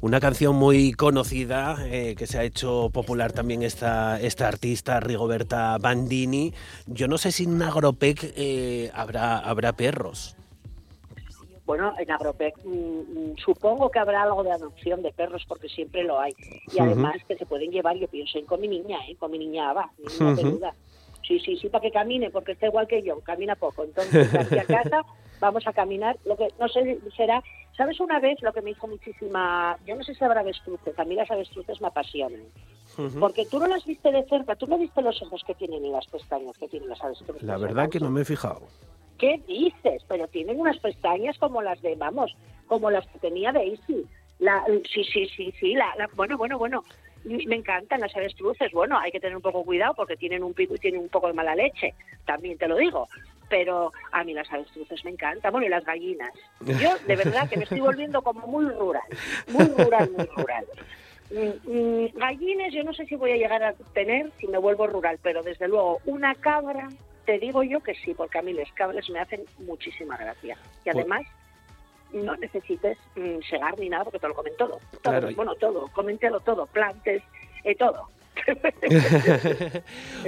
Una 0.02 0.18
canción 0.18 0.56
muy 0.56 0.90
conocida 0.94 1.76
eh, 1.86 2.16
que 2.18 2.26
se 2.26 2.36
ha 2.36 2.42
hecho 2.42 2.90
popular 2.92 3.30
también 3.30 3.62
esta, 3.62 4.20
esta 4.20 4.48
artista, 4.48 4.98
Rigoberta 4.98 5.78
Bandini. 5.78 6.52
Yo 6.88 7.06
no 7.06 7.18
sé 7.18 7.30
si 7.30 7.44
en 7.44 7.62
Agropec 7.62 8.32
eh, 8.36 8.90
habrá, 8.94 9.38
habrá 9.38 9.74
perros. 9.74 10.36
Bueno, 11.64 11.94
en 12.00 12.10
Agropec 12.10 12.56
mm, 12.64 12.70
mm, 12.70 13.36
supongo 13.36 13.92
que 13.92 14.00
habrá 14.00 14.24
algo 14.24 14.42
de 14.42 14.50
adopción 14.50 15.02
de 15.02 15.12
perros 15.12 15.44
porque 15.46 15.68
siempre 15.68 16.02
lo 16.02 16.18
hay. 16.18 16.34
Y 16.74 16.80
además 16.80 17.14
que 17.28 17.36
se 17.36 17.46
pueden 17.46 17.70
llevar, 17.70 17.96
yo 17.96 18.08
pienso 18.08 18.38
en 18.38 18.46
con 18.46 18.60
mi 18.60 18.66
niña, 18.66 18.98
¿eh? 19.08 19.14
con 19.14 19.30
mi 19.30 19.38
niña 19.38 19.70
Ava, 19.70 19.88
mi 19.98 20.06
niña 20.12 20.32
Ujú. 20.32 20.42
peluda. 20.42 20.74
Sí, 21.24 21.38
sí, 21.38 21.56
sí, 21.56 21.68
para 21.68 21.82
que 21.82 21.92
camine, 21.92 22.28
porque 22.30 22.52
está 22.52 22.66
igual 22.66 22.88
que 22.88 23.04
yo, 23.04 23.20
camina 23.20 23.54
poco. 23.54 23.84
Entonces, 23.84 24.34
aquí 24.34 24.58
a 24.58 24.64
casa 24.82 25.02
vamos 25.38 25.64
a 25.64 25.72
caminar. 25.72 26.18
Lo 26.24 26.36
que 26.36 26.48
no 26.58 26.68
sé, 26.68 26.98
será. 27.16 27.40
¿Sabes 27.76 27.98
una 28.00 28.20
vez 28.20 28.40
lo 28.42 28.52
que 28.52 28.60
me 28.62 28.70
hizo 28.72 28.86
muchísima. 28.86 29.76
Yo 29.86 29.96
no 29.96 30.04
sé 30.04 30.14
si 30.14 30.22
habrá 30.24 30.40
avestruces, 30.40 30.98
a 30.98 31.04
mí 31.04 31.14
las 31.14 31.30
avestruces 31.30 31.80
me 31.80 31.88
apasionan. 31.88 32.42
Porque 33.18 33.46
tú 33.46 33.58
no 33.58 33.66
las 33.66 33.84
viste 33.86 34.12
de 34.12 34.24
cerca, 34.24 34.54
tú 34.56 34.66
no 34.66 34.76
viste 34.76 35.00
los 35.00 35.20
ojos 35.22 35.42
que 35.46 35.54
tienen 35.54 35.84
y 35.84 35.90
las 35.90 36.06
pestañas 36.06 36.56
que 36.58 36.68
tienen 36.68 36.90
las 36.90 37.02
avestruces. 37.02 37.42
La 37.42 37.56
verdad 37.56 37.88
que 37.88 38.00
no 38.00 38.10
me 38.10 38.20
he 38.20 38.24
fijado. 38.24 38.60
¿Qué 39.18 39.40
dices? 39.46 40.02
Pero 40.08 40.28
tienen 40.28 40.60
unas 40.60 40.78
pestañas 40.78 41.38
como 41.38 41.62
las 41.62 41.80
de, 41.80 41.94
vamos, 41.94 42.34
como 42.66 42.90
las 42.90 43.06
que 43.06 43.18
tenía 43.18 43.52
Daisy. 43.52 44.04
La, 44.40 44.64
sí, 44.92 45.04
sí, 45.04 45.26
sí, 45.34 45.54
sí. 45.58 45.74
La, 45.74 45.94
la- 45.96 46.08
bueno, 46.14 46.36
bueno, 46.36 46.58
bueno. 46.58 46.84
Me 47.24 47.56
encantan 47.56 48.00
las 48.00 48.14
avestruces. 48.16 48.72
Bueno, 48.72 48.98
hay 48.98 49.12
que 49.12 49.20
tener 49.20 49.36
un 49.36 49.42
poco 49.42 49.64
cuidado 49.64 49.94
porque 49.94 50.16
tienen 50.16 50.42
un 50.42 50.54
pico 50.54 50.74
y 50.74 50.78
tienen 50.78 51.00
un 51.00 51.08
poco 51.08 51.28
de 51.28 51.32
mala 51.34 51.54
leche. 51.54 51.94
También 52.24 52.58
te 52.58 52.68
lo 52.68 52.76
digo. 52.76 53.08
Pero 53.48 53.92
a 54.12 54.24
mí 54.24 54.32
las 54.32 54.50
avestruces 54.52 55.04
me 55.04 55.10
encantan. 55.12 55.52
Bueno, 55.52 55.66
y 55.66 55.70
las 55.70 55.84
gallinas. 55.84 56.32
Yo, 56.80 56.96
de 57.06 57.16
verdad, 57.16 57.48
que 57.48 57.56
me 57.56 57.64
estoy 57.64 57.80
volviendo 57.80 58.22
como 58.22 58.46
muy 58.46 58.64
rural. 58.66 59.02
Muy 59.48 59.66
rural, 59.66 60.10
muy 60.10 60.26
rural. 60.26 60.64
Mm, 61.30 61.70
mm, 61.70 62.08
Gallines, 62.14 62.74
yo 62.74 62.82
no 62.82 62.92
sé 62.92 63.06
si 63.06 63.14
voy 63.16 63.32
a 63.32 63.36
llegar 63.36 63.62
a 63.62 63.72
tener 63.94 64.30
si 64.38 64.46
me 64.48 64.58
vuelvo 64.58 64.86
rural, 64.86 65.18
pero 65.22 65.42
desde 65.42 65.66
luego 65.68 66.00
una 66.04 66.34
cabra, 66.34 66.88
te 67.24 67.38
digo 67.38 67.62
yo 67.62 67.80
que 67.80 67.94
sí, 67.94 68.12
porque 68.14 68.38
a 68.38 68.42
mí 68.42 68.52
las 68.52 68.70
cabras 68.72 69.08
me 69.08 69.18
hacen 69.20 69.42
muchísima 69.58 70.16
gracia. 70.16 70.56
Y 70.80 70.84
Pues- 70.84 70.96
además, 70.96 71.22
no 72.12 72.36
necesites 72.36 72.98
mm, 73.16 73.40
segar 73.48 73.78
ni 73.78 73.88
nada 73.88 74.04
porque 74.04 74.18
te 74.18 74.28
lo 74.28 74.34
comen 74.34 74.52
todo. 74.58 74.78
todo 74.90 75.00
Claro. 75.02 75.28
Bueno, 75.34 75.54
todo, 75.56 75.88
coméntelo 75.92 76.40
todo, 76.40 76.66
plantes, 76.66 77.22
eh, 77.64 77.74
todo. 77.74 78.08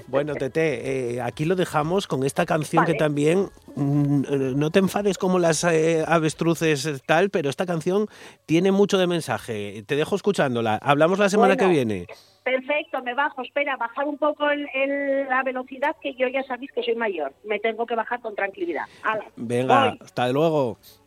bueno, 0.08 0.34
Tete, 0.34 1.14
eh, 1.14 1.20
aquí 1.22 1.44
lo 1.44 1.56
dejamos 1.56 2.06
con 2.06 2.24
esta 2.24 2.46
canción 2.46 2.84
que 2.84 2.94
también, 2.94 3.48
mm, 3.76 4.24
eh, 4.24 4.52
no 4.56 4.70
te 4.70 4.78
enfades 4.78 5.18
como 5.18 5.38
las 5.38 5.64
eh, 5.64 6.04
avestruces 6.06 7.02
tal, 7.06 7.30
pero 7.30 7.50
esta 7.50 7.66
canción 7.66 8.06
tiene 8.46 8.72
mucho 8.72 8.98
de 8.98 9.06
mensaje. 9.06 9.82
Te 9.86 9.96
dejo 9.96 10.16
escuchándola. 10.16 10.76
Hablamos 10.82 11.18
la 11.18 11.28
semana 11.28 11.54
Bueno. 11.54 11.68
que 11.68 11.74
viene. 11.74 12.06
Perfecto, 12.44 13.02
me 13.02 13.14
bajo. 13.14 13.42
Espera, 13.42 13.76
bajar 13.78 14.06
un 14.06 14.18
poco 14.18 14.50
el- 14.50 14.68
el- 14.74 15.26
la 15.28 15.42
velocidad, 15.42 15.96
que 16.02 16.14
yo 16.14 16.28
ya 16.28 16.42
sabéis 16.42 16.70
que 16.72 16.82
soy 16.82 16.94
mayor. 16.94 17.32
Me 17.44 17.58
tengo 17.58 17.86
que 17.86 17.94
bajar 17.94 18.20
con 18.20 18.34
tranquilidad. 18.34 18.84
Venga, 19.36 19.88
voy. 19.90 19.98
hasta 20.02 20.28
luego. 20.28 20.78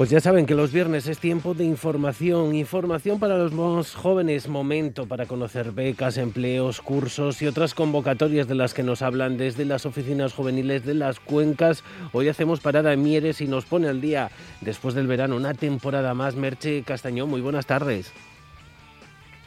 Pues 0.00 0.08
ya 0.08 0.18
saben 0.18 0.46
que 0.46 0.54
los 0.54 0.72
viernes 0.72 1.06
es 1.08 1.18
tiempo 1.18 1.52
de 1.52 1.64
información, 1.64 2.54
información 2.54 3.20
para 3.20 3.36
los 3.36 3.52
más 3.52 3.94
jóvenes, 3.94 4.48
momento 4.48 5.04
para 5.06 5.26
conocer 5.26 5.72
becas, 5.72 6.16
empleos, 6.16 6.80
cursos 6.80 7.42
y 7.42 7.46
otras 7.46 7.74
convocatorias 7.74 8.48
de 8.48 8.54
las 8.54 8.72
que 8.72 8.82
nos 8.82 9.02
hablan 9.02 9.36
desde 9.36 9.66
las 9.66 9.84
oficinas 9.84 10.32
juveniles 10.32 10.86
de 10.86 10.94
las 10.94 11.20
cuencas. 11.20 11.84
Hoy 12.12 12.30
hacemos 12.30 12.60
parada 12.60 12.94
en 12.94 13.02
Mieres 13.02 13.42
y 13.42 13.46
nos 13.46 13.66
pone 13.66 13.88
al 13.88 14.00
día, 14.00 14.30
después 14.62 14.94
del 14.94 15.06
verano, 15.06 15.36
una 15.36 15.52
temporada 15.52 16.14
más. 16.14 16.34
Merche 16.34 16.82
Castañón, 16.82 17.28
muy 17.28 17.42
buenas 17.42 17.66
tardes. 17.66 18.10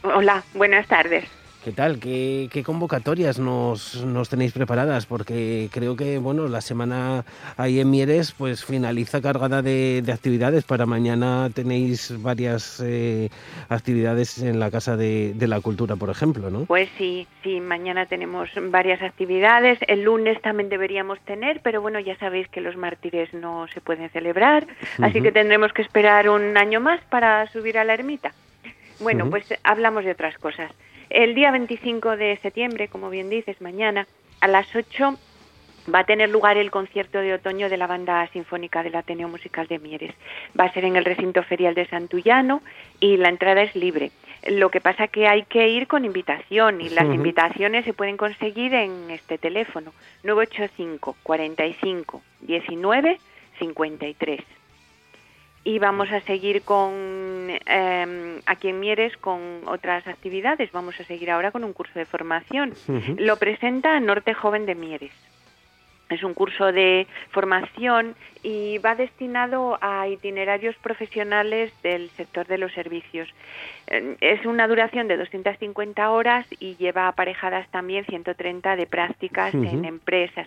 Hola, 0.04 0.44
buenas 0.54 0.86
tardes. 0.86 1.24
¿Qué 1.64 1.72
tal? 1.72 1.98
¿Qué, 1.98 2.50
qué 2.52 2.62
convocatorias 2.62 3.38
nos, 3.38 4.04
nos 4.04 4.28
tenéis 4.28 4.52
preparadas? 4.52 5.06
Porque 5.06 5.70
creo 5.72 5.96
que 5.96 6.18
bueno 6.18 6.46
la 6.46 6.60
semana 6.60 7.24
ahí 7.56 7.80
en 7.80 7.90
Mieres 7.90 8.32
pues 8.32 8.66
finaliza 8.66 9.22
cargada 9.22 9.62
de, 9.62 10.02
de 10.02 10.12
actividades. 10.12 10.64
Para 10.64 10.84
mañana 10.84 11.48
tenéis 11.54 12.20
varias 12.20 12.82
eh, 12.84 13.30
actividades 13.70 14.42
en 14.42 14.60
la 14.60 14.70
Casa 14.70 14.98
de, 14.98 15.32
de 15.32 15.48
la 15.48 15.62
Cultura, 15.62 15.96
por 15.96 16.10
ejemplo, 16.10 16.50
¿no? 16.50 16.66
Pues 16.66 16.90
sí, 16.98 17.26
sí, 17.42 17.60
mañana 17.60 18.04
tenemos 18.04 18.50
varias 18.70 19.00
actividades. 19.00 19.78
El 19.88 20.02
lunes 20.02 20.42
también 20.42 20.68
deberíamos 20.68 21.18
tener, 21.20 21.60
pero 21.62 21.80
bueno, 21.80 21.98
ya 21.98 22.18
sabéis 22.18 22.46
que 22.48 22.60
los 22.60 22.76
mártires 22.76 23.32
no 23.32 23.68
se 23.68 23.80
pueden 23.80 24.10
celebrar, 24.10 24.66
así 25.00 25.22
que 25.22 25.32
tendremos 25.32 25.72
que 25.72 25.80
esperar 25.80 26.28
un 26.28 26.58
año 26.58 26.80
más 26.80 27.00
para 27.08 27.50
subir 27.50 27.78
a 27.78 27.84
la 27.84 27.94
ermita. 27.94 28.34
Bueno, 29.00 29.30
pues 29.30 29.46
hablamos 29.62 30.04
de 30.04 30.10
otras 30.10 30.36
cosas. 30.36 30.70
El 31.10 31.34
día 31.34 31.50
25 31.50 32.16
de 32.16 32.38
septiembre, 32.42 32.88
como 32.88 33.10
bien 33.10 33.28
dices, 33.28 33.60
mañana 33.60 34.06
a 34.40 34.48
las 34.48 34.74
8 34.74 35.18
va 35.92 36.00
a 36.00 36.04
tener 36.04 36.30
lugar 36.30 36.56
el 36.56 36.70
concierto 36.70 37.18
de 37.18 37.34
otoño 37.34 37.68
de 37.68 37.76
la 37.76 37.86
banda 37.86 38.26
sinfónica 38.28 38.82
del 38.82 38.96
Ateneo 38.96 39.28
Musical 39.28 39.66
de 39.66 39.78
Mieres. 39.78 40.14
Va 40.58 40.64
a 40.64 40.72
ser 40.72 40.84
en 40.84 40.96
el 40.96 41.04
recinto 41.04 41.42
ferial 41.42 41.74
de 41.74 41.86
Santullano 41.86 42.62
y 43.00 43.16
la 43.16 43.28
entrada 43.28 43.62
es 43.62 43.74
libre. 43.76 44.10
Lo 44.46 44.70
que 44.70 44.80
pasa 44.80 45.08
que 45.08 45.28
hay 45.28 45.44
que 45.44 45.68
ir 45.68 45.86
con 45.86 46.04
invitación 46.04 46.80
y 46.80 46.88
las 46.90 47.06
invitaciones 47.06 47.84
se 47.84 47.92
pueden 47.92 48.16
conseguir 48.16 48.74
en 48.74 49.10
este 49.10 49.38
teléfono 49.38 49.92
985 50.22 51.16
45 51.22 52.22
19 52.40 53.18
53. 53.58 54.40
Y 55.64 55.78
vamos 55.78 56.12
a 56.12 56.20
seguir 56.20 56.62
con 56.62 56.92
eh, 57.48 58.40
aquí 58.46 58.68
en 58.68 58.80
Mieres 58.80 59.16
con 59.16 59.62
otras 59.66 60.06
actividades. 60.06 60.70
Vamos 60.72 61.00
a 61.00 61.04
seguir 61.04 61.30
ahora 61.30 61.50
con 61.50 61.64
un 61.64 61.72
curso 61.72 61.98
de 61.98 62.04
formación. 62.04 62.74
Lo 63.18 63.36
presenta 63.36 63.98
Norte 63.98 64.34
Joven 64.34 64.66
de 64.66 64.74
Mieres. 64.74 65.12
Es 66.10 66.22
un 66.22 66.34
curso 66.34 66.70
de 66.70 67.06
formación 67.30 68.14
y 68.42 68.76
va 68.78 68.94
destinado 68.94 69.78
a 69.80 70.06
itinerarios 70.06 70.76
profesionales 70.76 71.72
del 71.82 72.10
sector 72.10 72.46
de 72.46 72.58
los 72.58 72.72
servicios. 72.72 73.26
Eh, 73.86 74.16
Es 74.20 74.44
una 74.44 74.68
duración 74.68 75.08
de 75.08 75.16
250 75.16 76.10
horas 76.10 76.46
y 76.60 76.76
lleva 76.76 77.08
aparejadas 77.08 77.66
también 77.70 78.04
130 78.04 78.76
de 78.76 78.86
prácticas 78.86 79.54
en 79.54 79.86
empresas. 79.86 80.46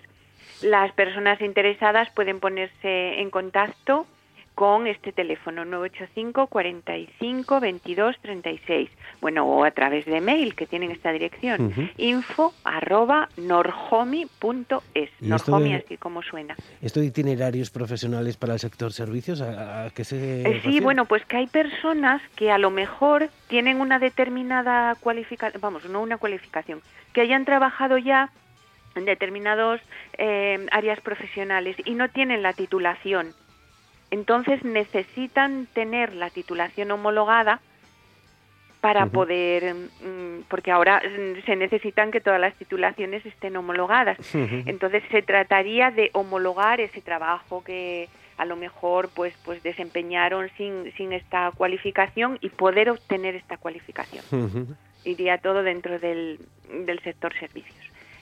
Las 0.62 0.92
personas 0.92 1.40
interesadas 1.40 2.08
pueden 2.10 2.38
ponerse 2.38 3.20
en 3.20 3.28
contacto 3.30 4.06
con 4.58 4.88
este 4.88 5.12
teléfono 5.12 5.64
985 5.64 6.48
45 6.48 7.60
22 7.60 8.16
36 8.20 8.90
bueno 9.20 9.44
o 9.46 9.62
a 9.62 9.70
través 9.70 10.04
de 10.04 10.20
mail 10.20 10.56
que 10.56 10.66
tienen 10.66 10.90
esta 10.90 11.12
dirección. 11.12 11.66
Ujú. 11.66 11.82
info 11.96 12.52
arroba 12.64 13.28
norhomi.es 13.36 15.10
¿Y 15.20 15.32
esto 15.32 15.52
norhomi 15.52 15.70
de- 15.70 15.76
así 15.76 15.96
como 15.96 16.22
suena. 16.24 16.56
¿Esto 16.82 16.98
de 16.98 17.06
itinerarios 17.06 17.70
profesionales 17.70 18.36
para 18.36 18.54
el 18.54 18.58
sector 18.58 18.92
servicios, 18.92 19.40
a, 19.42 19.84
a 19.86 19.90
qué 19.90 20.02
se 20.02 20.42
Eh, 20.42 20.60
sí, 20.64 20.80
bueno, 20.80 21.04
pues 21.04 21.24
que 21.24 21.36
hay 21.36 21.46
personas 21.46 22.20
que 22.34 22.50
a 22.50 22.58
lo 22.58 22.70
mejor 22.72 23.28
tienen 23.46 23.80
una 23.80 24.00
determinada 24.00 24.96
cualificación, 24.96 25.60
vamos, 25.60 25.84
no 25.88 26.02
una 26.02 26.16
cualificación, 26.18 26.80
que 27.12 27.20
hayan 27.20 27.44
trabajado 27.44 27.96
ya 27.98 28.30
en 28.96 29.04
determinados 29.04 29.80
eh, 30.18 30.66
áreas 30.72 31.00
profesionales 31.00 31.76
y 31.84 31.94
no 31.94 32.08
tienen 32.08 32.42
la 32.42 32.54
titulación. 32.54 33.28
Entonces 34.10 34.64
necesitan 34.64 35.66
tener 35.72 36.14
la 36.14 36.30
titulación 36.30 36.90
homologada 36.90 37.60
para 38.80 39.06
poder, 39.06 39.74
mm, 39.74 40.44
porque 40.48 40.70
ahora 40.70 41.02
se 41.44 41.56
necesitan 41.56 42.10
que 42.10 42.20
todas 42.20 42.40
las 42.40 42.54
titulaciones 42.54 43.26
estén 43.26 43.56
homologadas. 43.56 44.16
Entonces 44.34 45.02
se 45.10 45.22
trataría 45.22 45.90
de 45.90 46.10
homologar 46.12 46.80
ese 46.80 47.00
trabajo 47.00 47.64
que 47.64 48.08
a 48.36 48.44
lo 48.44 48.54
mejor 48.54 49.10
pues 49.14 49.34
pues 49.44 49.62
desempeñaron 49.64 50.48
sin, 50.56 50.92
sin 50.96 51.12
esta 51.12 51.50
cualificación 51.50 52.38
y 52.40 52.50
poder 52.50 52.90
obtener 52.90 53.34
esta 53.34 53.56
cualificación. 53.56 54.76
Iría 55.04 55.38
todo 55.38 55.62
dentro 55.62 55.98
del, 55.98 56.38
del 56.70 57.00
sector 57.00 57.34
servicios. 57.38 57.76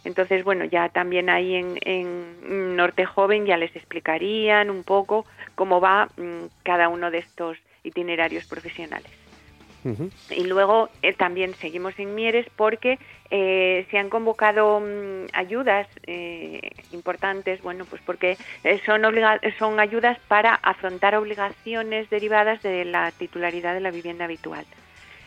Entonces, 0.05 0.45
bueno, 0.45 0.65
ya 0.65 0.89
también 0.89 1.29
ahí 1.29 1.55
en, 1.55 1.79
en 1.83 2.77
Norte 2.77 3.05
Joven 3.07 3.47
ya 3.47 3.57
les 3.57 3.75
explicarían 3.75 4.71
un 4.71 4.85
poco 4.85 5.27
cómo 5.55 5.81
va 5.81 6.09
mm, 6.17 6.47
cada 6.63 6.89
uno 6.89 7.11
de 7.11 7.19
estos 7.19 7.59
itinerarios 7.83 8.45
profesionales. 8.47 9.11
Y 10.31 10.43
luego 10.43 10.91
eh, 11.03 11.13
también 11.13 11.55
seguimos 11.61 11.97
en 11.99 12.15
Mieres 12.17 12.47
porque 12.57 12.99
eh, 13.31 13.87
se 13.91 13.99
han 13.99 14.11
convocado 14.11 14.81
mm, 14.81 15.27
ayudas 15.33 15.87
eh, 16.07 16.61
importantes, 16.91 17.63
bueno, 17.63 17.85
pues 17.85 18.03
porque 18.05 18.37
eh, 18.65 18.81
son, 18.85 19.05
obliga- 19.05 19.41
son 19.59 19.79
ayudas 19.79 20.19
para 20.27 20.55
afrontar 20.55 21.15
obligaciones 21.15 22.11
derivadas 22.11 22.61
de 22.63 22.85
la 22.85 23.13
titularidad 23.13 23.75
de 23.75 23.81
la 23.81 23.93
vivienda 23.93 24.25
habitual. 24.25 24.67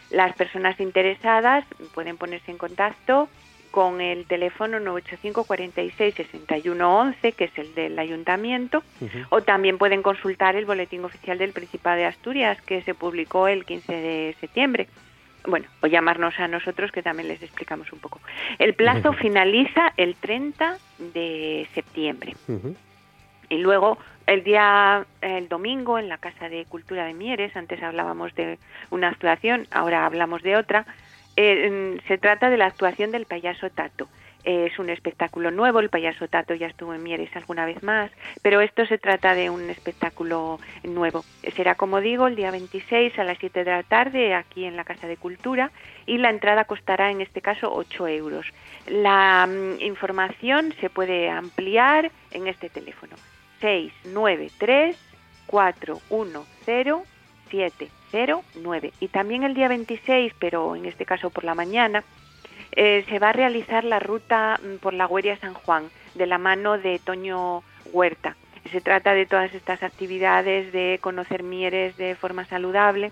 Las 0.10 0.36
personas 0.36 0.78
interesadas 0.80 1.64
pueden 1.94 2.18
ponerse 2.18 2.52
en 2.52 2.58
contacto 2.58 3.30
con 3.72 4.02
el 4.02 4.26
teléfono 4.26 4.80
985 4.80 5.44
46 5.46 6.16
61 6.16 7.00
11, 7.00 7.32
que 7.34 7.46
es 7.46 7.58
el 7.58 7.74
del 7.76 7.98
ayuntamiento, 8.00 8.84
o 9.30 9.42
también 9.42 9.78
pueden 9.78 10.02
consultar 10.02 10.56
el 10.56 10.66
boletín 10.66 11.04
oficial 11.06 11.38
del 11.38 11.54
Principado 11.54 11.98
de 11.98 12.06
Asturias, 12.06 12.62
que 12.62 12.82
se 12.82 12.94
publicó 12.94 13.48
el 13.48 13.66
15 13.66 13.94
de 13.94 14.36
septiembre. 14.40 14.88
Bueno, 15.48 15.68
o 15.82 15.88
llamarnos 15.88 16.38
a 16.40 16.48
nosotros, 16.48 16.92
que 16.92 17.02
también 17.02 17.30
les 17.30 17.42
explicamos 17.42 17.92
un 17.94 18.00
poco. 18.00 18.20
El 18.58 18.74
plazo 18.74 19.14
finaliza 19.14 19.94
el 19.96 20.16
30 20.16 20.78
de 21.14 21.68
septiembre. 21.74 22.36
Y 23.50 23.58
luego 23.58 23.98
el 24.28 24.44
día, 24.44 25.06
el 25.22 25.48
domingo, 25.50 25.98
en 25.98 26.08
la 26.08 26.20
Casa 26.20 26.50
de 26.50 26.66
Cultura 26.66 27.06
de 27.06 27.16
Mieres, 27.16 27.56
antes 27.56 27.82
hablábamos 27.82 28.36
de 28.36 28.60
una 28.92 29.10
actuación, 29.10 29.68
ahora 29.72 30.06
hablamos 30.06 30.44
de 30.44 30.56
otra, 30.56 30.86
eh, 31.42 32.02
se 32.08 32.18
trata 32.18 32.50
de 32.50 32.58
la 32.58 32.66
actuación 32.66 33.12
del 33.12 33.26
payaso 33.26 33.70
Tato. 33.70 34.10
Eh, 34.44 34.70
es 34.72 34.80
un 34.80 34.90
espectáculo 34.90 35.52
nuevo, 35.52 35.80
el 35.80 35.90
payaso 35.90 36.28
Tato 36.28 36.54
ya 36.54 36.68
estuvo 36.68 36.94
en 36.94 37.04
Mieres 37.04 37.34
alguna 37.36 37.66
vez 37.66 37.82
más, 37.82 38.12
pero 38.42 38.62
esto 38.62 38.86
se 38.86 38.98
trata 38.98 39.36
de 39.36 39.50
un 39.50 39.70
espectáculo 39.70 40.60
nuevo. 40.84 41.24
Será, 41.56 41.76
como 41.76 42.02
digo, 42.02 42.28
el 42.28 42.36
día 42.36 42.52
26 42.52 43.18
a 43.20 43.24
las 43.24 43.38
7 43.38 43.64
de 43.64 43.72
la 43.72 43.84
tarde 43.84 44.34
aquí 44.34 44.66
en 44.66 44.76
la 44.76 44.84
Casa 44.84 45.08
de 45.08 45.18
Cultura 45.18 45.72
y 46.06 46.18
la 46.18 46.30
entrada 46.30 46.66
costará 46.66 47.12
en 47.12 47.22
este 47.22 47.42
caso 47.42 47.74
8 47.74 48.08
euros. 48.08 48.46
La 48.88 49.48
mm, 49.48 49.82
información 49.82 50.74
se 50.82 50.90
puede 50.90 51.30
ampliar 51.30 52.12
en 52.32 52.48
este 52.48 52.70
teléfono 52.70 53.16
693 53.62 54.98
410 55.48 57.99
709 58.12 58.94
y 59.00 59.08
también 59.08 59.44
el 59.44 59.54
día 59.54 59.68
26, 59.68 60.34
pero 60.40 60.76
en 60.76 60.86
este 60.86 61.06
caso 61.06 61.30
por 61.30 61.44
la 61.44 61.56
mañana, 61.56 62.04
eh, 62.76 63.06
se 63.10 63.20
va 63.20 63.30
a 63.30 63.34
realizar 63.34 63.84
la 63.84 64.00
ruta 64.00 64.60
mm, 64.62 64.78
por 64.78 64.94
la 64.94 65.08
Gueria 65.08 65.38
San 65.38 65.54
Juan 65.54 65.90
de 66.16 66.28
la 66.28 66.38
mano 66.38 66.78
de 66.78 67.00
Toño 67.00 67.64
Huerta. 67.92 68.36
Se 68.72 68.82
trata 68.82 69.14
de 69.14 69.26
todas 69.26 69.54
estas 69.54 69.82
actividades 69.84 70.72
de 70.72 71.00
conocer 71.02 71.44
Mieres 71.44 71.98
de 71.98 72.16
forma 72.16 72.46
saludable 72.46 73.12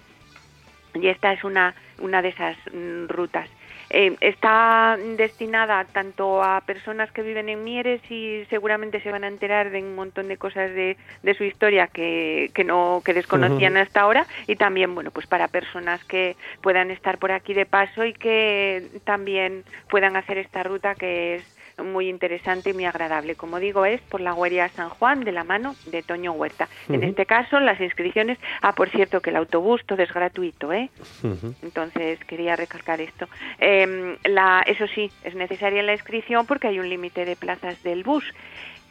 y 0.94 1.08
esta 1.08 1.34
es 1.34 1.44
una, 1.44 1.76
una 2.00 2.22
de 2.22 2.30
esas 2.30 2.58
mm, 2.72 3.08
rutas. 3.08 3.50
Eh, 3.90 4.18
está 4.20 4.98
destinada 5.18 5.86
tanto 5.86 6.44
a 6.44 6.62
personas 6.62 7.12
que 7.12 7.22
viven 7.22 7.48
en 7.48 7.64
Mieres 7.64 8.02
y 8.12 8.46
seguramente 8.50 9.02
se 9.02 9.12
van 9.12 9.24
a 9.24 9.28
enterar 9.28 9.72
de 9.72 9.82
un 9.82 9.96
montón 9.96 10.28
de 10.28 10.38
cosas 10.38 10.74
de, 10.74 10.98
de 11.24 11.34
su 11.34 11.46
historia 11.46 11.88
que, 11.88 12.52
que 12.54 12.64
no 12.64 13.02
que 13.06 13.14
desconocían 13.14 13.78
hasta 13.78 14.02
ahora. 14.02 14.28
Y 14.48 14.56
también 14.56 14.94
bueno 14.94 15.12
pues 15.12 15.26
para 15.26 15.48
personas 15.48 16.04
que 16.04 16.36
puedan 16.62 16.92
estar 16.92 17.18
por 17.18 17.32
aquí 17.32 17.54
de 17.54 17.66
paso 17.66 18.04
y 18.04 18.14
que 18.14 18.88
también 19.06 19.64
puedan 19.90 20.16
hacer 20.18 20.38
esta 20.38 20.64
ruta 20.64 20.96
que 20.96 21.36
es 21.36 21.57
muy 21.84 22.10
interesante 22.10 22.72
y 22.72 22.74
muy 22.74 22.86
agradable. 22.86 23.36
Como 23.36 23.60
digo, 23.60 23.86
es 23.86 24.02
por 24.02 24.22
la 24.22 24.34
Gueria 24.34 24.70
San 24.70 24.90
Juan 24.90 25.24
de 25.24 25.32
la 25.32 25.44
mano 25.44 25.76
de 25.92 26.04
Toño 26.04 26.32
Huerta. 26.32 26.68
En 26.90 27.04
este 27.04 27.26
caso, 27.26 27.60
las 27.60 27.80
inscripciones, 27.80 28.38
ah, 28.62 28.74
por 28.74 28.90
cierto, 28.90 29.22
que 29.22 29.30
el 29.30 29.36
autobús 29.36 29.82
todo 29.86 30.02
es 30.02 30.14
gratuito, 30.14 30.74
¿eh? 30.74 30.90
Entonces 31.62 32.20
quería 32.26 32.56
recalcar 32.56 33.02
esto. 33.02 33.28
Eh, 33.60 34.18
la, 34.26 34.64
eso 34.66 34.86
sí, 34.94 35.12
es 35.24 35.36
necesaria 35.36 35.84
la 35.84 35.94
inscripción 35.94 36.46
porque 36.46 36.68
hay 36.68 36.80
un 36.80 36.90
límite 36.90 37.26
de 37.26 37.36
plazas 37.36 37.82
del 37.84 38.04
bus. 38.04 38.24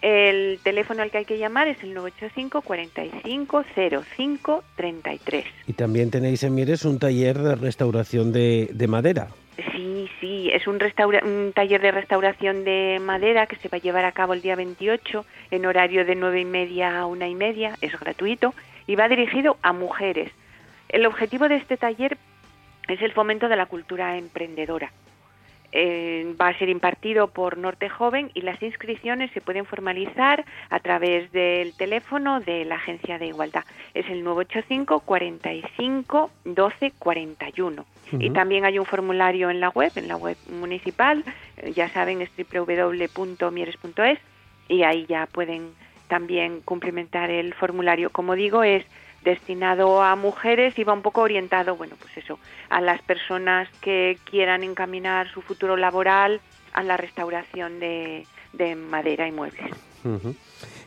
El 0.03 0.61
teléfono 0.63 1.03
al 1.03 1.11
que 1.11 1.19
hay 1.19 1.25
que 1.25 1.39
llamar 1.39 1.69
es 1.69 1.83
el 1.83 1.95
985 1.95 2.61
45 2.63 3.65
05 4.15 4.65
33. 4.77 5.45
Y 5.67 5.73
también 5.73 6.11
tenéis 6.11 6.43
en 6.43 6.55
Mieres 6.55 6.85
un 6.85 6.99
taller 6.99 7.39
de 7.39 7.55
restauración 7.55 8.31
de, 8.31 8.71
de 8.73 8.87
madera. 8.87 9.29
Sí, 9.73 10.11
sí, 10.21 10.51
es 10.53 10.67
un, 10.67 10.79
un 11.25 11.53
taller 11.55 11.81
de 11.81 11.91
restauración 11.91 12.65
de 12.65 13.01
madera 13.01 13.47
que 13.47 13.57
se 13.57 13.69
va 13.69 13.79
a 13.79 13.81
llevar 13.81 14.05
a 14.05 14.13
cabo 14.13 14.35
el 14.35 14.43
día 14.43 14.55
28 14.55 15.25
en 15.51 15.65
horario 15.65 16.05
de 16.05 16.15
nueve 16.15 16.41
y 16.41 16.45
media 16.45 16.99
a 16.99 17.07
una 17.07 17.27
y 17.27 17.35
media, 17.35 17.75
es 17.81 17.99
gratuito 17.99 18.53
y 18.87 18.97
va 18.97 19.09
dirigido 19.09 19.57
a 19.63 19.73
mujeres. 19.73 20.31
El 20.91 21.07
objetivo 21.07 21.49
de 21.49 21.57
este 21.57 21.79
taller 21.79 22.19
es 22.87 23.01
el 23.01 23.13
fomento 23.13 23.49
de 23.49 23.57
la 23.57 23.67
cultura 23.67 24.19
emprendedora. 24.19 24.93
Eh, 25.79 26.35
va 26.41 26.49
a 26.49 26.59
ser 26.59 26.71
impartido 26.71 27.29
por 27.29 27.59
Norte 27.59 27.91
Joven 27.91 28.31
y 28.33 28.41
las 28.41 28.63
inscripciones 28.63 29.31
se 29.33 29.43
pueden 29.43 29.67
formalizar 29.67 30.43
a 30.71 30.81
través 30.81 31.31
del 31.33 31.75
teléfono 31.75 32.41
de 32.41 32.65
la 32.65 32.77
Agencia 32.77 33.19
de 33.19 33.27
Igualdad. 33.27 33.63
Es 33.93 34.09
el 34.09 34.25
985 34.25 35.01
45 35.01 36.31
12 36.47 36.93
41. 36.99 37.85
Y 38.13 38.17
Ujú. 38.17 38.33
también 38.33 38.65
hay 38.65 38.79
un 38.79 38.87
formulario 38.87 39.51
en 39.51 39.61
la 39.61 39.69
web, 39.69 39.93
en 39.97 40.09
la 40.09 40.17
web 40.17 40.39
municipal, 40.49 41.23
eh, 41.59 41.75
ya 41.77 41.91
saben, 41.91 42.23
es 42.23 42.31
www.mieres.es 42.39 44.19
y 44.69 44.83
ahí 44.83 45.05
ya 45.07 45.27
pueden 45.27 45.73
también 46.09 46.63
cumplimentar 46.63 47.29
el 47.31 47.53
formulario. 47.53 48.09
Como 48.09 48.35
digo, 48.35 48.63
es 48.63 48.83
destinado 49.27 50.03
a 50.03 50.15
mujeres 50.17 50.79
y 50.79 50.85
va 50.85 50.93
un 50.95 51.03
poco 51.03 51.21
orientado, 51.21 51.77
bueno, 51.77 51.97
pues 51.99 52.17
eso, 52.17 52.39
a 52.71 52.81
las 52.81 53.03
personas 53.03 53.69
que 53.81 54.17
quieran 54.25 54.63
encaminar 54.63 55.29
su 55.29 55.43
futuro 55.43 55.77
laboral 55.77 56.41
a 56.73 56.83
la 56.85 56.97
restauración 56.97 57.81
de, 57.81 58.25
de 58.53 58.77
madera 58.77 59.27
y 59.27 59.33
muebles. 59.33 59.67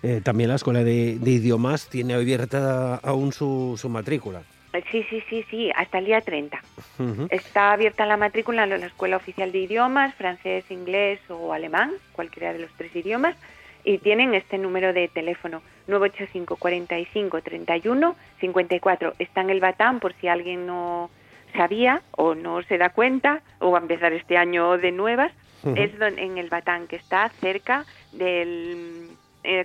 Eh, 0.02 0.22
también 0.24 0.50
la 0.50 0.56
Escuela 0.56 0.84
de, 0.84 1.20
de 1.20 1.32
Idiomas 1.32 1.90
tiene 1.90 2.14
abierta 2.14 2.96
aún 2.96 3.34
su, 3.34 3.76
su 3.78 3.90
matrícula. 3.90 4.42
Eh, 4.74 4.84
Sí, 4.90 5.04
sí, 5.10 5.22
sí, 5.30 5.44
sí, 5.50 5.72
hasta 5.76 5.98
el 5.98 6.06
día 6.06 6.22
30. 6.22 6.62
Ujú. 7.00 7.28
Está 7.30 7.74
abierta 7.74 8.06
la 8.06 8.16
matrícula 8.18 8.64
en 8.64 8.70
la 8.70 8.86
Escuela 8.86 9.18
Oficial 9.18 9.52
de 9.52 9.60
Idiomas, 9.60 10.16
francés, 10.16 10.64
inglés 10.70 11.20
o 11.28 11.52
alemán, 11.52 11.92
cualquiera 12.14 12.54
de 12.54 12.60
los 12.60 12.72
tres 12.78 12.96
idiomas, 12.96 13.36
y 13.84 13.98
tienen 14.00 14.34
este 14.34 14.58
número 14.58 14.94
de 14.94 15.08
teléfono 15.08 15.62
985 15.88 16.56
45 16.58 17.42
31 17.42 18.16
54. 18.40 19.14
Está 19.20 19.42
en 19.42 19.50
el 19.50 19.60
Batán 19.60 20.00
por 20.00 20.14
si 20.22 20.28
alguien 20.28 20.66
no 20.68 21.10
sabía 21.56 22.02
o 22.12 22.36
no 22.36 22.62
se 22.64 22.78
da 22.78 22.90
cuenta 22.90 23.42
o 23.60 23.72
va 23.72 23.80
a 23.80 23.82
empezar 23.82 24.14
este 24.14 24.38
año 24.38 24.78
de 24.78 24.92
nuevas. 24.92 25.32
Ujú. 25.64 25.76
Es 25.76 25.98
don- 26.00 26.18
en 26.20 26.38
el 26.38 26.50
Batán, 26.50 26.88
que 26.88 26.96
está 26.96 27.30
cerca 27.42 27.86
del 28.14 29.08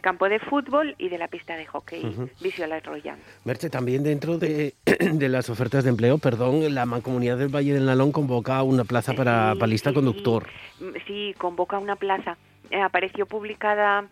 campo 0.01 0.29
de 0.29 0.39
fútbol 0.39 0.95
y 0.99 1.09
de 1.09 1.19
la 1.19 1.29
pista 1.29 1.57
de 1.57 1.67
hockey 1.67 2.05
Ujú. 2.07 2.31
Visual 2.41 2.81
Royal. 2.85 3.19
Merche, 3.45 3.69
también 3.69 4.03
dentro 4.03 4.39
de, 4.39 4.75
de 4.87 5.29
las 5.29 5.51
ofertas 5.51 5.85
de 5.85 5.91
empleo, 5.91 6.17
perdón, 6.19 6.75
la 6.75 6.87
Mancomunidad 6.87 7.37
del 7.37 7.55
Valle 7.55 7.75
del 7.75 7.85
Nalón 7.85 8.11
convoca 8.13 8.63
una 8.63 8.85
plaza 8.85 9.13
para 9.13 9.55
palista 9.59 9.93
conductor. 9.93 10.47
Mm, 10.81 10.85
Sí, 11.07 11.35
convoca 11.39 11.79
una 11.79 11.97
plaza. 11.97 12.37
Eh, 12.75 12.81
apareció 12.81 13.25
publicada 13.25 14.05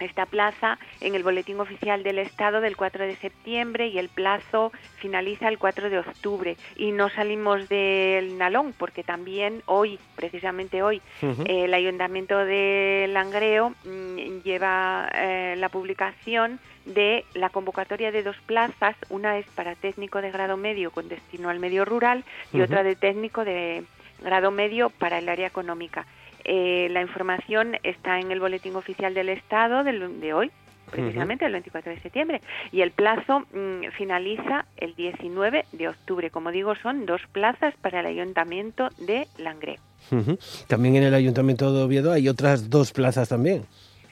esta 0.00 0.26
plaza 0.26 0.76
en 1.00 1.14
el 1.14 1.22
Boletín 1.22 1.60
Oficial 1.60 2.02
del 2.02 2.18
Estado 2.18 2.60
del 2.60 2.76
4 2.76 3.04
de 3.06 3.14
septiembre 3.14 3.86
y 3.86 3.98
el 3.98 4.08
plazo 4.08 4.72
finaliza 4.96 5.46
el 5.46 5.56
4 5.56 5.88
de 5.88 6.00
octubre. 6.00 6.56
Y 6.74 6.90
no 6.90 7.10
salimos 7.10 7.68
del 7.68 8.38
Nalón 8.38 8.74
porque 8.76 9.04
también 9.04 9.62
hoy, 9.66 10.00
precisamente 10.16 10.82
hoy, 10.82 11.00
eh, 11.22 11.66
el 11.66 11.74
Ayuntamiento 11.74 12.38
de 12.38 13.06
Langreo 13.08 13.70
mm, 13.84 14.40
lleva 14.42 15.08
eh, 15.14 15.54
la 15.56 15.68
publicación 15.68 16.58
de 16.84 17.24
la 17.34 17.50
convocatoria 17.50 18.10
de 18.10 18.24
dos 18.24 18.36
plazas. 18.46 18.96
Una 19.10 19.38
es 19.38 19.46
para 19.54 19.76
técnico 19.76 20.20
de 20.20 20.32
grado 20.32 20.56
medio 20.56 20.90
con 20.90 21.08
destino 21.08 21.50
al 21.50 21.60
medio 21.60 21.84
rural 21.84 22.24
y 22.52 22.62
otra 22.62 22.82
de 22.82 22.96
técnico 22.96 23.44
de 23.44 23.84
grado 24.24 24.50
medio 24.50 24.90
para 24.90 25.18
el 25.18 25.28
área 25.28 25.46
económica. 25.46 26.04
Eh, 26.44 26.88
la 26.90 27.00
información 27.02 27.76
está 27.82 28.18
en 28.20 28.30
el 28.32 28.40
Boletín 28.40 28.76
Oficial 28.76 29.14
del 29.14 29.28
Estado 29.28 29.84
del- 29.84 30.20
de 30.20 30.34
hoy, 30.34 30.50
precisamente 30.90 31.44
el 31.46 31.52
24 31.52 31.92
de 31.92 32.00
septiembre, 32.00 32.40
y 32.72 32.80
el 32.82 32.90
plazo 32.90 33.40
mm, 33.52 33.90
finaliza 33.96 34.66
el 34.76 34.94
19 34.94 35.64
de 35.72 35.88
octubre. 35.88 36.30
Como 36.30 36.50
digo, 36.50 36.74
son 36.76 37.06
dos 37.06 37.20
plazas 37.32 37.74
para 37.80 38.00
el 38.00 38.06
Ayuntamiento 38.06 38.88
de 38.98 39.26
Langreo. 39.38 39.78
Ujú. 40.10 40.38
También 40.68 40.96
en 40.96 41.04
el 41.04 41.14
Ayuntamiento 41.14 41.72
de 41.72 41.82
Oviedo 41.82 42.12
hay 42.12 42.28
otras 42.28 42.68
dos 42.68 42.92
plazas 42.92 43.28
también. 43.28 43.64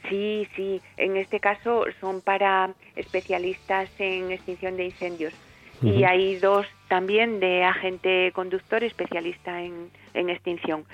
Sí, 0.09 0.49
sí, 0.57 0.81
en 0.97 1.17
este 1.17 1.41
caso 1.41 1.85
son 2.01 2.21
para 2.23 2.71
especialistas 2.97 3.89
en 3.99 4.31
extinción 4.31 4.77
de 4.77 4.87
incendios. 4.87 5.35
Y 5.83 6.05
hay 6.05 6.37
dos 6.37 6.67
también 6.89 7.41
de 7.41 7.65
agente 7.65 8.33
conductor 8.35 8.85
especialista 8.85 9.63
en, 9.63 9.91
en 10.13 10.29
extinción. 10.29 10.85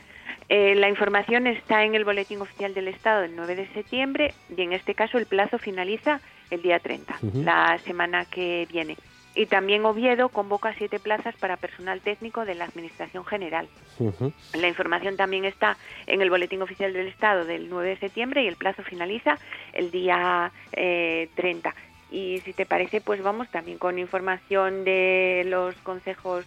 Eh, 0.49 0.75
la 0.77 0.89
información 0.89 1.47
está 1.47 1.85
en 1.85 1.95
el 1.95 2.05
Boletín 2.05 2.41
Oficial 2.41 2.73
del 2.73 2.89
Estado 2.89 3.23
del 3.23 3.35
9 3.35 3.57
de 3.57 3.67
septiembre 3.69 4.33
y 4.57 4.63
en 4.63 4.73
este 4.73 4.95
caso 4.95 5.19
el 5.19 5.27
plazo 5.27 5.59
finaliza 5.59 6.21
el 6.51 6.63
día 6.63 6.79
30, 6.79 7.17
Ujú. 7.23 7.43
la 7.43 7.79
semana 7.79 8.25
que 8.27 8.67
viene. 8.71 8.97
Y 9.35 9.47
también 9.47 9.85
Oviedo 9.85 10.31
convoca 10.31 10.73
siete 10.79 10.99
plazas 10.99 11.35
para 11.37 11.59
personal 11.59 12.01
técnico 12.01 12.47
de 12.47 12.55
la 12.55 12.65
Administración 12.65 13.25
General. 13.27 13.69
La 14.55 14.69
información 14.69 15.17
también 15.19 15.45
está 15.45 15.77
en 16.07 16.23
el 16.23 16.31
Boletín 16.31 16.63
Oficial 16.63 16.93
del 16.95 17.09
Estado 17.09 17.45
del 17.45 17.69
9 17.69 17.91
de 17.91 17.97
septiembre 17.99 18.45
y 18.45 18.47
el 18.47 18.57
plazo 18.57 18.83
finaliza 18.83 19.39
el 19.75 19.91
día 19.91 20.53
eh, 20.73 21.29
30. 21.35 21.75
Y 22.11 22.41
si 22.47 22.55
te 22.55 22.65
parece, 22.65 23.03
pues 23.03 23.21
vamos 23.23 23.51
también 23.51 23.77
con 23.77 23.99
información 23.99 24.85
de 24.85 25.43
los 25.47 25.75
consejos 25.83 26.47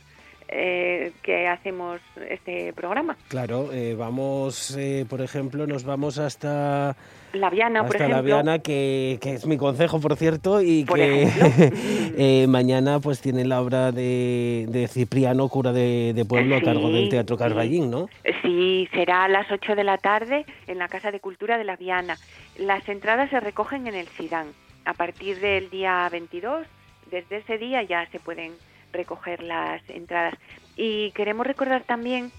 eh, 0.51 1.11
que 1.21 1.47
hacemos 1.47 2.01
este 2.29 2.73
programa. 2.73 3.15
Claro, 3.27 3.71
eh, 3.71 3.95
vamos, 3.97 4.75
eh, 4.77 5.05
por 5.07 5.21
ejemplo, 5.21 5.67
nos 5.67 5.83
vamos 5.83 6.17
hasta, 6.17 6.95
La 7.33 7.49
Viana, 7.49 7.85
por 7.85 7.95
hasta 7.95 8.07
La. 8.07 8.21
Viana, 8.21 8.59
que, 8.59 9.19
que 9.21 9.33
es 9.35 9.45
mi 9.45 9.57
consejo, 9.57 9.99
por 9.99 10.15
cierto, 10.15 10.61
y 10.61 10.85
Por 10.85 10.97
que 10.97 11.27
eh, 12.17 12.47
mañana 12.47 12.99
pues 12.99 13.21
tiene 13.21 13.45
la 13.45 13.61
obra 13.61 13.91
de, 13.91 14.65
de 14.69 14.87
Cipriano, 14.87 15.47
cura 15.49 15.71
de, 15.71 16.13
de 16.15 16.25
pueblo, 16.25 16.55
a 16.55 16.61
cargo 16.61 16.89
del 16.89 17.09
Teatro. 17.09 17.37
Carballín, 17.37 17.91
¿no? 17.91 18.09
Sí, 18.41 18.89
será 18.91 19.25
a 19.25 19.27
las 19.27 19.51
8 19.51 19.75
de 19.75 19.83
la 19.83 19.97
tarde 19.97 20.45
en 20.67 20.79
la 20.79 20.87
Casa 20.87 21.11
de 21.11 21.19
Cultura 21.19 21.57
de 21.57 21.63
la 21.63 21.75
Viana. 21.75 22.17
Las 22.57 22.87
entradas 22.89 23.29
se 23.29 23.39
recogen 23.39 23.87
en 23.87 23.95
el 23.95 24.07
SIDAN. 24.07 24.47
A 24.85 24.93
partir 24.93 25.39
del 25.39 25.69
día 25.69 26.07
22, 26.11 26.65
desde 27.11 27.37
ese 27.37 27.57
día 27.57 27.83
ya 27.83 28.07
se 28.11 28.19
pueden 28.19 28.53
recoger 28.93 29.43
las 29.43 29.81
entradas. 29.89 30.35
Y 30.75 31.11
queremos 31.11 31.45
recordar 31.45 31.83
también 31.83 32.31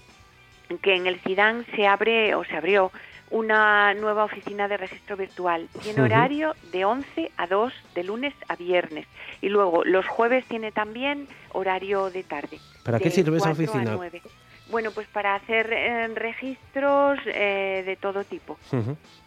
que 0.81 0.95
en 0.95 1.07
el 1.07 1.19
SIDAN 1.21 1.65
se 1.75 1.87
abre 1.87 2.33
o 2.35 2.43
se 2.45 2.55
abrió 2.55 2.91
una 3.29 3.93
nueva 3.93 4.25
oficina 4.25 4.67
de 4.67 4.75
registro 4.77 5.15
virtual. 5.15 5.69
Tiene 5.81 6.01
horario 6.01 6.53
de 6.73 6.83
11 6.85 7.31
a 7.37 7.47
2 7.47 7.73
de 7.95 8.03
lunes 8.03 8.33
a 8.49 8.55
viernes. 8.57 9.07
Y 9.41 9.47
luego 9.49 9.83
los 9.85 10.05
jueves 10.07 10.43
tiene 10.45 10.71
también 10.71 11.27
horario 11.53 12.09
de 12.09 12.23
tarde. 12.23 12.59
¿Para 12.83 12.99
qué 12.99 13.09
sirve 13.09 13.37
esa 13.37 13.53
4 13.53 13.63
a 13.63 13.67
oficina? 13.69 13.93
9. 13.95 14.21
Bueno, 14.69 14.91
pues 14.91 15.07
para 15.07 15.35
hacer 15.35 15.71
eh, 15.71 16.07
registros 16.15 17.19
eh, 17.25 17.83
de 17.85 17.95
todo 17.97 18.23
tipo. 18.23 18.57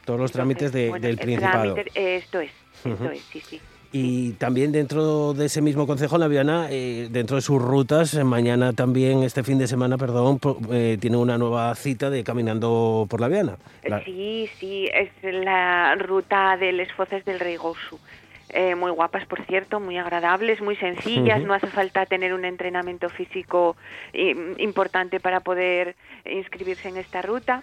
Todos 0.05 0.21
los 0.21 0.33
trámites 0.33 0.73
de- 0.73 0.89
Bueno, 0.91 1.03
del 1.07 1.13
el 1.19 1.19
Principado. 1.19 1.75
trámite- 1.75 1.91
eh, 1.95 2.17
esto 2.17 2.41
es, 2.41 2.51
esto 2.85 3.11
es, 3.11 3.21
sí, 3.25 3.41
sí. 3.41 3.61
Y 3.97 4.33
también 4.33 4.73
dentro 4.73 5.35
de 5.35 5.47
ese 5.47 5.63
mismo 5.63 5.87
consejo, 5.87 6.19
La 6.19 6.27
Viana, 6.27 6.67
eh, 6.69 7.07
dentro 7.13 7.37
de 7.37 7.43
sus 7.43 7.63
rutas, 7.63 8.13
eh, 8.15 8.25
mañana 8.25 8.73
también, 8.73 9.23
este 9.23 9.45
fin 9.45 9.57
de 9.57 9.69
semana, 9.69 9.97
perdón, 9.97 10.41
eh, 10.73 10.99
tiene 11.01 11.17
una 11.17 11.39
nueva 11.39 11.73
cita 11.77 12.11
de 12.11 12.25
Caminando 12.25 13.07
por 13.09 13.21
La 13.21 13.29
Viana. 13.29 13.57
La- 13.85 14.03
Sí, 14.05 14.51
sí, 14.59 14.91
es 14.93 15.11
la 15.23 15.95
ruta 15.95 16.57
de 16.57 16.73
Les 16.73 16.93
Foces 16.93 17.25
del 17.25 17.39
Rey 17.39 17.55
Gosu. 17.55 18.01
Eh, 18.49 18.75
muy 18.75 18.91
guapas, 18.91 19.27
por 19.27 19.45
cierto, 19.47 19.79
muy 19.79 19.97
agradables, 19.97 20.61
muy 20.61 20.75
sencillas. 20.75 21.41
No 21.45 21.55
hace 21.55 21.69
falta 21.69 22.05
tener 22.05 22.35
un 22.35 22.45
entrenamiento 22.45 23.09
físico 23.11 23.77
eh, 24.13 24.35
importante 24.59 25.21
para 25.21 25.39
poder 25.39 25.95
inscribirse 26.29 26.89
en 26.89 26.97
esta 26.97 27.23
ruta. 27.23 27.63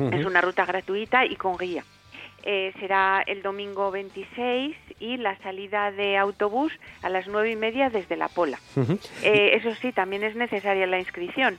Es 0.00 0.26
una 0.26 0.40
ruta 0.40 0.64
gratuita 0.66 1.26
y 1.26 1.36
con 1.36 1.56
guía. 1.58 1.84
Eh, 2.42 2.72
será 2.80 3.22
el 3.26 3.42
domingo 3.42 3.90
26 3.90 4.76
y 4.98 5.16
la 5.18 5.36
salida 5.38 5.90
de 5.90 6.16
autobús 6.16 6.72
a 7.02 7.08
las 7.08 7.26
nueve 7.26 7.50
y 7.50 7.56
media 7.56 7.90
desde 7.90 8.16
La 8.16 8.28
Pola. 8.28 8.58
Eh, 9.22 9.52
eso 9.54 9.74
sí, 9.74 9.92
también 9.92 10.22
es 10.24 10.36
necesaria 10.36 10.86
la 10.86 10.98
inscripción. 10.98 11.58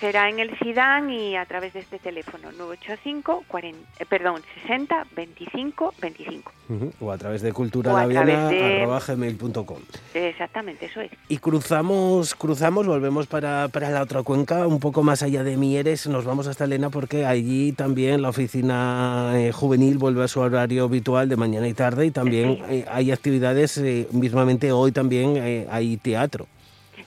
Será 0.00 0.28
en 0.28 0.38
el 0.40 0.50
SIDAN 0.58 1.08
y 1.08 1.36
a 1.36 1.46
través 1.46 1.72
de 1.72 1.80
este 1.80 1.98
teléfono 1.98 2.50
985 2.52 3.44
40, 3.48 3.78
eh, 4.00 4.04
perdón, 4.06 4.42
60 4.62 5.06
25 5.16 5.94
25. 6.02 6.52
Ujú. 6.68 6.92
O 7.00 7.12
a 7.12 7.16
través 7.18 7.42
de 7.42 7.52
cultura 7.52 7.92
O 7.92 7.96
a 7.96 8.08
través 8.08 8.48
de- 8.50 8.82
arroba 8.82 9.00
gmail.com. 9.06 9.78
Exactamente, 10.14 10.86
eso 10.86 11.00
es. 11.00 11.10
Y 11.28 11.38
cruzamos, 11.38 12.34
cruzamos, 12.34 12.86
volvemos 12.86 13.26
para, 13.26 13.68
para 13.68 13.90
la 13.90 14.02
otra 14.02 14.22
cuenca, 14.22 14.66
un 14.66 14.80
poco 14.80 15.02
más 15.02 15.22
allá 15.22 15.44
de 15.44 15.56
Mieres, 15.56 16.06
nos 16.06 16.24
vamos 16.24 16.48
hasta 16.48 16.64
Elena 16.64 16.90
porque 16.90 17.24
allí 17.24 17.72
también 17.72 18.20
la 18.20 18.30
oficina 18.30 19.32
eh, 19.34 19.52
juvenil 19.52 19.98
vuelve 19.98 20.24
a 20.24 20.28
su 20.28 20.40
horario 20.40 20.84
habitual 20.84 21.28
de 21.28 21.36
mañana 21.36 21.68
y 21.68 21.74
tarde 21.74 22.06
y 22.06 22.10
también 22.10 22.58
eh, 22.68 22.84
hay 22.90 23.10
actividades, 23.12 23.78
eh, 23.78 24.08
mismamente 24.12 24.72
hoy 24.72 24.92
también 24.92 25.66
hay 25.70 25.96
teatro. 25.98 26.46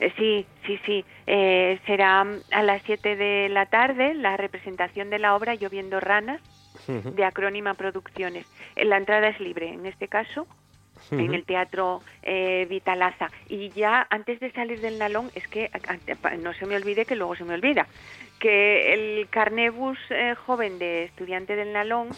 Eh, 0.00 0.12
Sí, 0.16 0.46
sí, 0.66 0.78
sí. 0.86 1.04
Eh, 1.26 1.78
será 1.86 2.24
a 2.52 2.62
las 2.62 2.82
7 2.82 3.16
de 3.16 3.48
la 3.48 3.66
tarde 3.66 4.14
la 4.14 4.36
representación 4.36 5.10
de 5.10 5.18
la 5.18 5.34
obra 5.34 5.54
Lloviendo 5.54 6.00
Ranas 6.00 6.40
de 6.86 7.24
Acrónima 7.24 7.74
Producciones. 7.74 8.46
Eh, 8.76 8.84
La 8.84 8.96
entrada 8.96 9.28
es 9.28 9.40
libre, 9.40 9.68
en 9.68 9.84
este 9.86 10.08
caso, 10.08 10.46
en 11.10 11.34
el 11.34 11.44
Teatro 11.44 12.00
eh, 12.22 12.66
Vitalaza. 12.68 13.30
Y 13.48 13.70
ya 13.70 14.06
antes 14.10 14.40
de 14.40 14.50
salir 14.52 14.80
del 14.80 14.98
Nalón, 14.98 15.30
es 15.34 15.46
que 15.48 15.70
no 16.40 16.52
se 16.54 16.66
me 16.66 16.76
olvide 16.76 17.04
que 17.04 17.14
luego 17.16 17.36
se 17.36 17.44
me 17.44 17.54
olvida, 17.54 17.86
que 18.40 18.94
el 18.94 19.28
carnebus 19.28 19.98
eh, 20.10 20.34
joven 20.46 20.78
de 20.78 21.04
estudiante 21.04 21.56
del 21.56 21.72
Nalón 21.72 22.08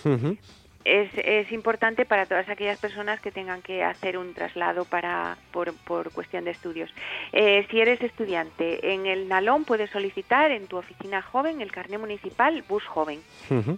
es, 0.84 1.10
es 1.14 1.52
importante 1.52 2.04
para 2.04 2.26
todas 2.26 2.48
aquellas 2.48 2.78
personas 2.78 3.20
que 3.20 3.30
tengan 3.30 3.62
que 3.62 3.84
hacer 3.84 4.16
un 4.16 4.34
traslado 4.34 4.84
para 4.84 5.36
por, 5.52 5.74
por 5.84 6.10
cuestión 6.12 6.44
de 6.44 6.52
estudios. 6.52 6.90
Eh, 7.32 7.66
si 7.70 7.80
eres 7.80 8.00
estudiante 8.00 8.94
en 8.94 9.06
el 9.06 9.28
Nalón, 9.28 9.64
puedes 9.64 9.90
solicitar 9.90 10.50
en 10.50 10.66
tu 10.66 10.76
oficina 10.76 11.22
joven 11.22 11.60
el 11.60 11.72
carné 11.72 11.98
municipal 11.98 12.64
Bus 12.68 12.84
Joven. 12.84 13.20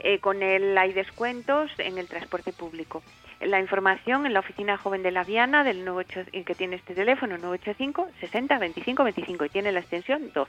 Eh, 0.00 0.18
con 0.20 0.42
él 0.42 0.76
hay 0.78 0.92
descuentos 0.92 1.70
en 1.78 1.98
el 1.98 2.08
transporte 2.08 2.52
público. 2.52 3.02
La 3.40 3.58
información 3.58 4.24
en 4.24 4.34
la 4.34 4.40
oficina 4.40 4.76
joven 4.76 5.02
de 5.02 5.10
la 5.10 5.24
Viana, 5.24 5.64
del 5.64 5.84
98, 5.84 6.30
que 6.44 6.54
tiene 6.54 6.76
este 6.76 6.94
teléfono, 6.94 7.38
985 7.38 8.08
60 8.20 8.58
25 8.58 9.02
25 9.02 9.44
y 9.44 9.48
tiene 9.48 9.72
la 9.72 9.80
extensión 9.80 10.30
2. 10.32 10.48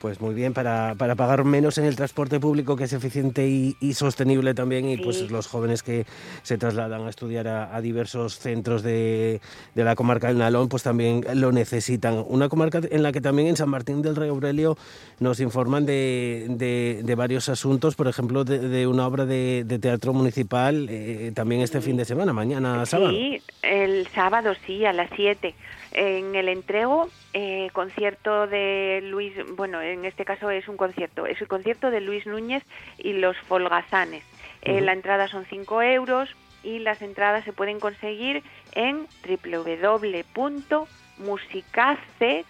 Pues 0.00 0.18
muy 0.18 0.34
bien, 0.34 0.54
para, 0.54 0.94
para 0.96 1.14
pagar 1.14 1.44
menos 1.44 1.76
en 1.76 1.84
el 1.84 1.94
transporte 1.94 2.40
público, 2.40 2.74
que 2.74 2.84
es 2.84 2.92
eficiente 2.94 3.46
y, 3.46 3.76
y 3.80 3.92
sostenible 3.92 4.54
también, 4.54 4.88
y 4.88 4.96
pues 4.96 5.30
los 5.30 5.46
jóvenes 5.46 5.82
que 5.82 6.06
se 6.42 6.56
trasladan 6.56 7.06
a 7.06 7.10
estudiar 7.10 7.46
a, 7.46 7.76
a 7.76 7.82
diversos 7.82 8.38
centros 8.38 8.82
de, 8.82 9.42
de, 9.74 9.84
la 9.84 9.94
comarca 9.96 10.28
del 10.28 10.38
Nalón, 10.38 10.70
pues 10.70 10.84
también 10.84 11.22
lo 11.34 11.52
necesitan. 11.52 12.24
Una 12.26 12.48
comarca 12.48 12.80
en 12.90 13.02
la 13.02 13.12
que 13.12 13.20
también 13.20 13.48
en 13.48 13.56
San 13.58 13.68
Martín 13.68 14.00
del 14.00 14.16
Rey 14.16 14.30
Aurelio 14.30 14.78
nos 15.18 15.38
informan 15.38 15.84
de, 15.84 16.46
de, 16.48 17.02
de 17.04 17.14
varios 17.14 17.50
asuntos, 17.50 17.94
por 17.94 18.08
ejemplo, 18.08 18.44
de, 18.44 18.86
una 18.86 19.06
obra 19.06 19.26
de, 19.26 19.66
teatro 19.82 20.14
municipal 20.14 20.86
eh, 20.88 21.30
también 21.34 21.60
este 21.60 21.82
fin 21.82 21.98
de 21.98 22.06
semana, 22.06 22.32
mañana 22.32 22.86
sábado. 22.86 23.10
Sí, 23.10 23.42
el 23.60 24.08
sábado 24.14 24.54
sí, 24.66 24.82
a 24.86 24.94
las 24.94 25.10
7. 25.14 25.54
En 25.92 26.36
el 26.36 26.48
entrego, 26.48 27.08
eh, 27.32 27.68
concierto 27.72 28.46
de 28.46 29.00
Luis, 29.04 29.32
bueno, 29.56 29.80
en 29.80 30.04
este 30.04 30.24
caso 30.24 30.50
es 30.50 30.68
un 30.68 30.76
concierto, 30.76 31.26
es 31.26 31.40
el 31.40 31.48
concierto 31.48 31.90
de 31.90 32.00
Luis 32.00 32.26
Núñez 32.26 32.62
y 32.98 33.14
los 33.14 33.36
Folgazanes. 33.48 34.22
Eh, 34.62 34.80
la 34.80 34.92
entrada 34.92 35.26
son 35.26 35.44
5 35.46 35.82
euros 35.82 36.36
y 36.62 36.78
las 36.78 37.02
entradas 37.02 37.44
se 37.44 37.52
pueden 37.52 37.80
conseguir 37.80 38.44
en 38.72 39.08
www.musicace 39.26 40.84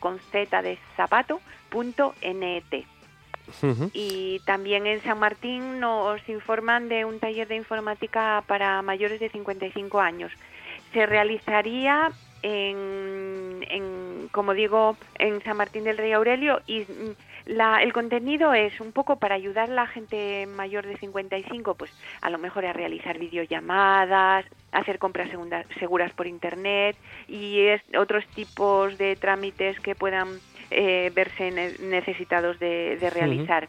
con 0.01 0.19
z 0.19 0.63
de 0.63 0.79
zapato.net. 0.97 2.85
Y 3.93 4.41
también 4.45 4.87
en 4.87 5.03
San 5.03 5.19
Martín 5.19 5.81
nos 5.81 6.21
informan 6.29 6.89
de 6.89 7.05
un 7.05 7.19
taller 7.19 7.49
de 7.49 7.57
informática 7.57 8.45
para 8.47 8.81
mayores 8.83 9.19
de 9.19 9.29
55 9.29 10.01
años. 10.01 10.31
Se 10.93 11.07
realizaría 11.07 12.13
en, 12.43 13.65
en, 13.69 14.29
como 14.33 14.55
digo, 14.55 14.97
en 15.19 15.43
San 15.43 15.57
Martín 15.57 15.85
del 15.85 15.99
Rey 15.99 16.13
Aurelio 16.13 16.61
y 16.67 16.81
mm, 16.81 17.15
la, 17.47 17.83
el 17.83 17.93
contenido 17.93 18.55
es 18.55 18.81
un 18.81 18.93
poco 18.93 19.17
para 19.17 19.35
ayudar 19.35 19.71
a 19.71 19.75
la 19.75 19.87
gente 19.87 20.47
mayor 20.47 20.87
de 20.87 20.97
55, 20.97 21.75
pues 21.75 21.91
a 22.21 22.31
lo 22.31 22.39
mejor 22.39 22.65
a 22.67 22.73
realizar 22.73 23.19
videollamadas, 23.19 24.45
hacer 24.73 24.99
compras 24.99 25.31
seguras, 25.31 25.67
seguras 25.79 26.13
por 26.13 26.27
Internet 26.27 26.97
y 27.29 27.61
es, 27.61 27.83
otros 27.99 28.27
tipos 28.29 28.97
de 28.99 29.17
trámites 29.17 29.81
que 29.81 29.95
puedan 29.95 30.29
eh, 30.71 31.11
verse 31.15 31.51
necesitados 31.81 32.59
de, 32.59 32.97
de 33.01 33.11
realizar. 33.11 33.69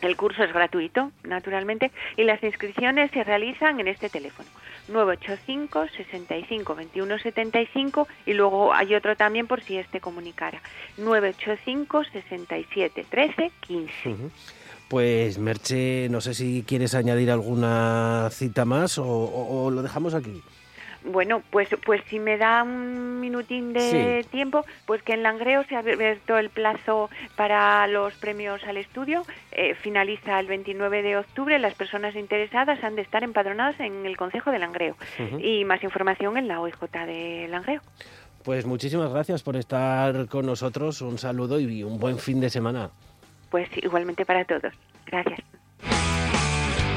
El 0.00 0.16
curso 0.16 0.42
es 0.44 0.52
gratuito, 0.52 1.10
naturalmente, 1.24 1.90
y 2.16 2.24
las 2.24 2.42
inscripciones 2.42 3.10
se 3.10 3.22
realizan 3.22 3.80
en 3.80 3.88
este 3.88 4.08
teléfono, 4.08 4.48
985 4.90 5.86
65 5.96 6.74
21 6.74 7.18
75 7.18 8.08
y 8.26 8.34
luego 8.34 8.72
hay 8.72 8.94
otro 8.94 9.16
también 9.16 9.46
por 9.46 9.62
si 9.62 9.76
este 9.78 10.00
comunicara, 10.00 10.62
985 10.98 12.04
67 12.12 13.06
13 13.08 13.52
15. 13.60 14.16
Pues 14.88 15.38
Merche, 15.38 16.08
no 16.10 16.20
sé 16.20 16.34
si 16.34 16.64
quieres 16.66 16.94
añadir 16.94 17.30
alguna 17.30 18.28
cita 18.32 18.64
más 18.64 18.98
o, 18.98 19.04
o, 19.06 19.64
o 19.64 19.70
lo 19.70 19.82
dejamos 19.82 20.14
aquí. 20.14 20.42
Bueno, 21.04 21.42
pues 21.50 21.68
pues 21.84 22.02
si 22.08 22.18
me 22.18 22.36
da 22.36 22.62
un 22.62 23.20
minutín 23.20 23.72
de 23.72 24.22
sí. 24.22 24.28
tiempo, 24.30 24.64
pues 24.86 25.02
que 25.02 25.14
en 25.14 25.22
Langreo 25.22 25.64
se 25.64 25.76
ha 25.76 25.78
abierto 25.80 26.36
el 26.36 26.50
plazo 26.50 27.10
para 27.36 27.86
los 27.86 28.14
premios 28.14 28.62
al 28.64 28.76
estudio, 28.76 29.24
eh, 29.52 29.74
finaliza 29.74 30.38
el 30.38 30.46
29 30.46 31.02
de 31.02 31.16
octubre, 31.16 31.58
las 31.58 31.74
personas 31.74 32.14
interesadas 32.16 32.82
han 32.84 32.96
de 32.96 33.02
estar 33.02 33.22
empadronadas 33.24 33.78
en 33.80 34.04
el 34.06 34.16
Consejo 34.16 34.50
de 34.50 34.58
Langreo 34.58 34.96
uh 35.18 35.22
-huh. 35.22 35.44
y 35.44 35.64
más 35.64 35.82
información 35.82 36.36
en 36.36 36.48
la 36.48 36.60
OIJ 36.60 36.80
de 37.06 37.48
Langreo. 37.48 37.80
Pues 38.44 38.64
muchísimas 38.64 39.12
gracias 39.12 39.42
por 39.42 39.56
estar 39.56 40.26
con 40.28 40.46
nosotros, 40.46 41.02
un 41.02 41.18
saludo 41.18 41.60
y 41.60 41.82
un 41.82 41.98
buen 41.98 42.18
fin 42.18 42.40
de 42.40 42.48
semana. 42.48 42.90
Pues 43.50 43.68
igualmente 43.76 44.24
para 44.24 44.44
todos. 44.44 44.72
Gracias. 45.06 45.40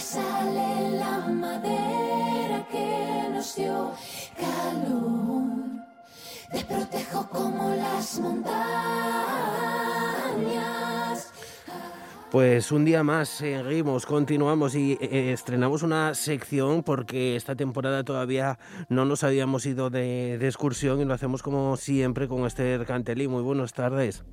Sale 0.00 0.98
la 0.98 1.18
madera 1.28 2.66
que 2.70 3.28
nos 3.32 3.56
dio 3.56 3.92
calor. 4.38 5.56
Te 6.52 6.64
protejo 6.64 7.28
como 7.28 7.74
las 7.74 8.18
montañas. 8.20 8.56
Pues 12.30 12.72
un 12.72 12.84
día 12.84 13.02
más 13.02 13.28
seguimos, 13.28 14.04
continuamos 14.04 14.74
y 14.74 14.98
eh, 15.00 15.32
estrenamos 15.32 15.82
una 15.82 16.12
sección 16.14 16.82
porque 16.82 17.36
esta 17.36 17.54
temporada 17.54 18.04
todavía 18.04 18.58
no 18.88 19.04
nos 19.04 19.24
habíamos 19.24 19.64
ido 19.64 19.90
de, 19.90 20.36
de 20.38 20.46
excursión 20.46 21.00
y 21.00 21.04
lo 21.04 21.14
hacemos 21.14 21.42
como 21.42 21.76
siempre 21.76 22.28
con 22.28 22.44
Esther 22.44 22.84
Cantelí. 22.84 23.28
Muy 23.28 23.42
buenas 23.42 23.72
tardes. 23.72 24.24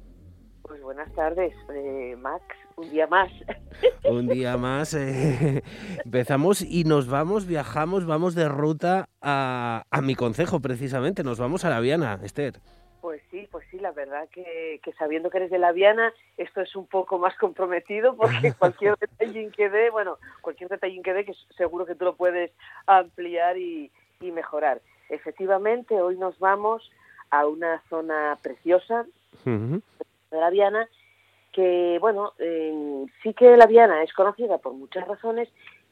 Pues 0.63 0.81
buenas 0.81 1.13
tardes, 1.13 1.53
eh, 1.73 2.15
Max. 2.17 2.43
Un 2.83 2.89
día 2.89 3.07
más. 3.07 3.31
Un 4.03 4.27
día 4.27 4.57
más. 4.57 4.93
Eh, 4.93 5.63
empezamos 6.05 6.61
y 6.61 6.83
nos 6.83 7.07
vamos, 7.07 7.45
viajamos, 7.45 8.05
vamos 8.05 8.35
de 8.35 8.49
ruta 8.49 9.09
a, 9.21 9.83
a 9.89 10.01
mi 10.01 10.15
concejo 10.15 10.59
precisamente. 10.59 11.23
Nos 11.23 11.39
vamos 11.39 11.63
a 11.63 11.69
La 11.69 11.79
Viana, 11.79 12.19
Esther. 12.23 12.59
Pues 13.01 13.21
sí, 13.31 13.47
pues 13.51 13.65
sí, 13.69 13.79
la 13.79 13.91
verdad 13.91 14.27
que, 14.29 14.79
que, 14.83 14.93
sabiendo 14.93 15.29
que 15.29 15.37
eres 15.37 15.51
de 15.51 15.59
La 15.59 15.71
Viana, 15.71 16.13
esto 16.37 16.61
es 16.61 16.75
un 16.75 16.87
poco 16.87 17.17
más 17.19 17.35
comprometido 17.37 18.15
porque 18.15 18.53
cualquier 18.59 18.97
detallín 18.97 19.51
que 19.51 19.69
dé, 19.69 19.89
bueno, 19.89 20.17
cualquier 20.41 20.69
detallín 20.69 21.03
que 21.03 21.13
dé, 21.13 21.25
que 21.25 21.33
seguro 21.57 21.85
que 21.85 21.95
tú 21.95 22.05
lo 22.05 22.15
puedes 22.15 22.51
ampliar 22.85 23.57
y, 23.57 23.91
y 24.21 24.31
mejorar. 24.31 24.81
Efectivamente, 25.09 26.01
hoy 26.01 26.17
nos 26.17 26.39
vamos 26.39 26.91
a 27.29 27.45
una 27.45 27.81
zona 27.89 28.37
preciosa 28.41 29.05
uh 29.45 29.49
-huh. 29.49 29.81
de 30.31 30.37
La 30.37 30.49
Viana, 30.49 30.87
que, 31.53 31.97
bueno, 32.01 32.33
eh, 32.39 33.05
sí 33.21 33.33
que 33.33 33.55
La 33.55 33.67
Viana 33.67 34.03
es 34.03 34.11
conocida 34.13 34.57
por 34.57 34.73
muchas 34.73 35.07
razones, 35.07 35.49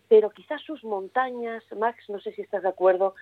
pero 0.10 0.32
quizás 0.32 0.62
sus 0.62 0.84
montañas, 0.84 1.64
Max, 1.78 2.04
no 2.10 2.20
sé 2.20 2.34
si 2.34 2.42
estás 2.42 2.64
de 2.64 2.70
acuerdo, 2.70 3.16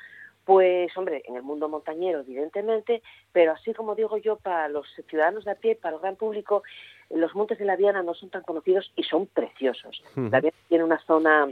pues, 0.45 0.95
hombre, 0.97 1.21
en 1.27 1.35
el 1.35 1.43
mundo 1.43 1.69
montañero, 1.69 2.21
evidentemente, 2.21 3.03
pero 3.31 3.51
así 3.51 3.73
como 3.75 3.93
digo 3.93 4.17
yo, 4.17 4.37
para 4.37 4.67
los 4.69 4.87
ciudadanos 5.07 5.45
de 5.45 5.51
a 5.51 5.55
pie, 5.55 5.75
para 5.75 5.95
el 5.95 6.01
gran 6.01 6.15
público, 6.15 6.63
los 7.11 7.35
montes 7.35 7.59
de 7.59 7.65
la 7.65 7.75
Viana 7.75 8.01
no 8.01 8.15
son 8.15 8.31
tan 8.31 8.41
conocidos 8.41 8.91
y 8.95 9.03
son 9.03 9.27
preciosos. 9.27 10.01
La 10.15 10.39
Viana 10.39 10.57
tiene 10.67 10.83
una 10.83 10.99
zona, 11.05 11.47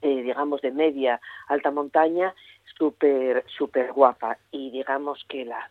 eh, 0.00 0.22
digamos, 0.22 0.62
de 0.62 0.70
media, 0.70 1.20
alta 1.48 1.70
montaña, 1.70 2.34
súper, 2.78 3.44
súper 3.48 3.92
guapa. 3.92 4.38
Y 4.50 4.70
digamos 4.70 5.24
que 5.28 5.44
la, 5.44 5.70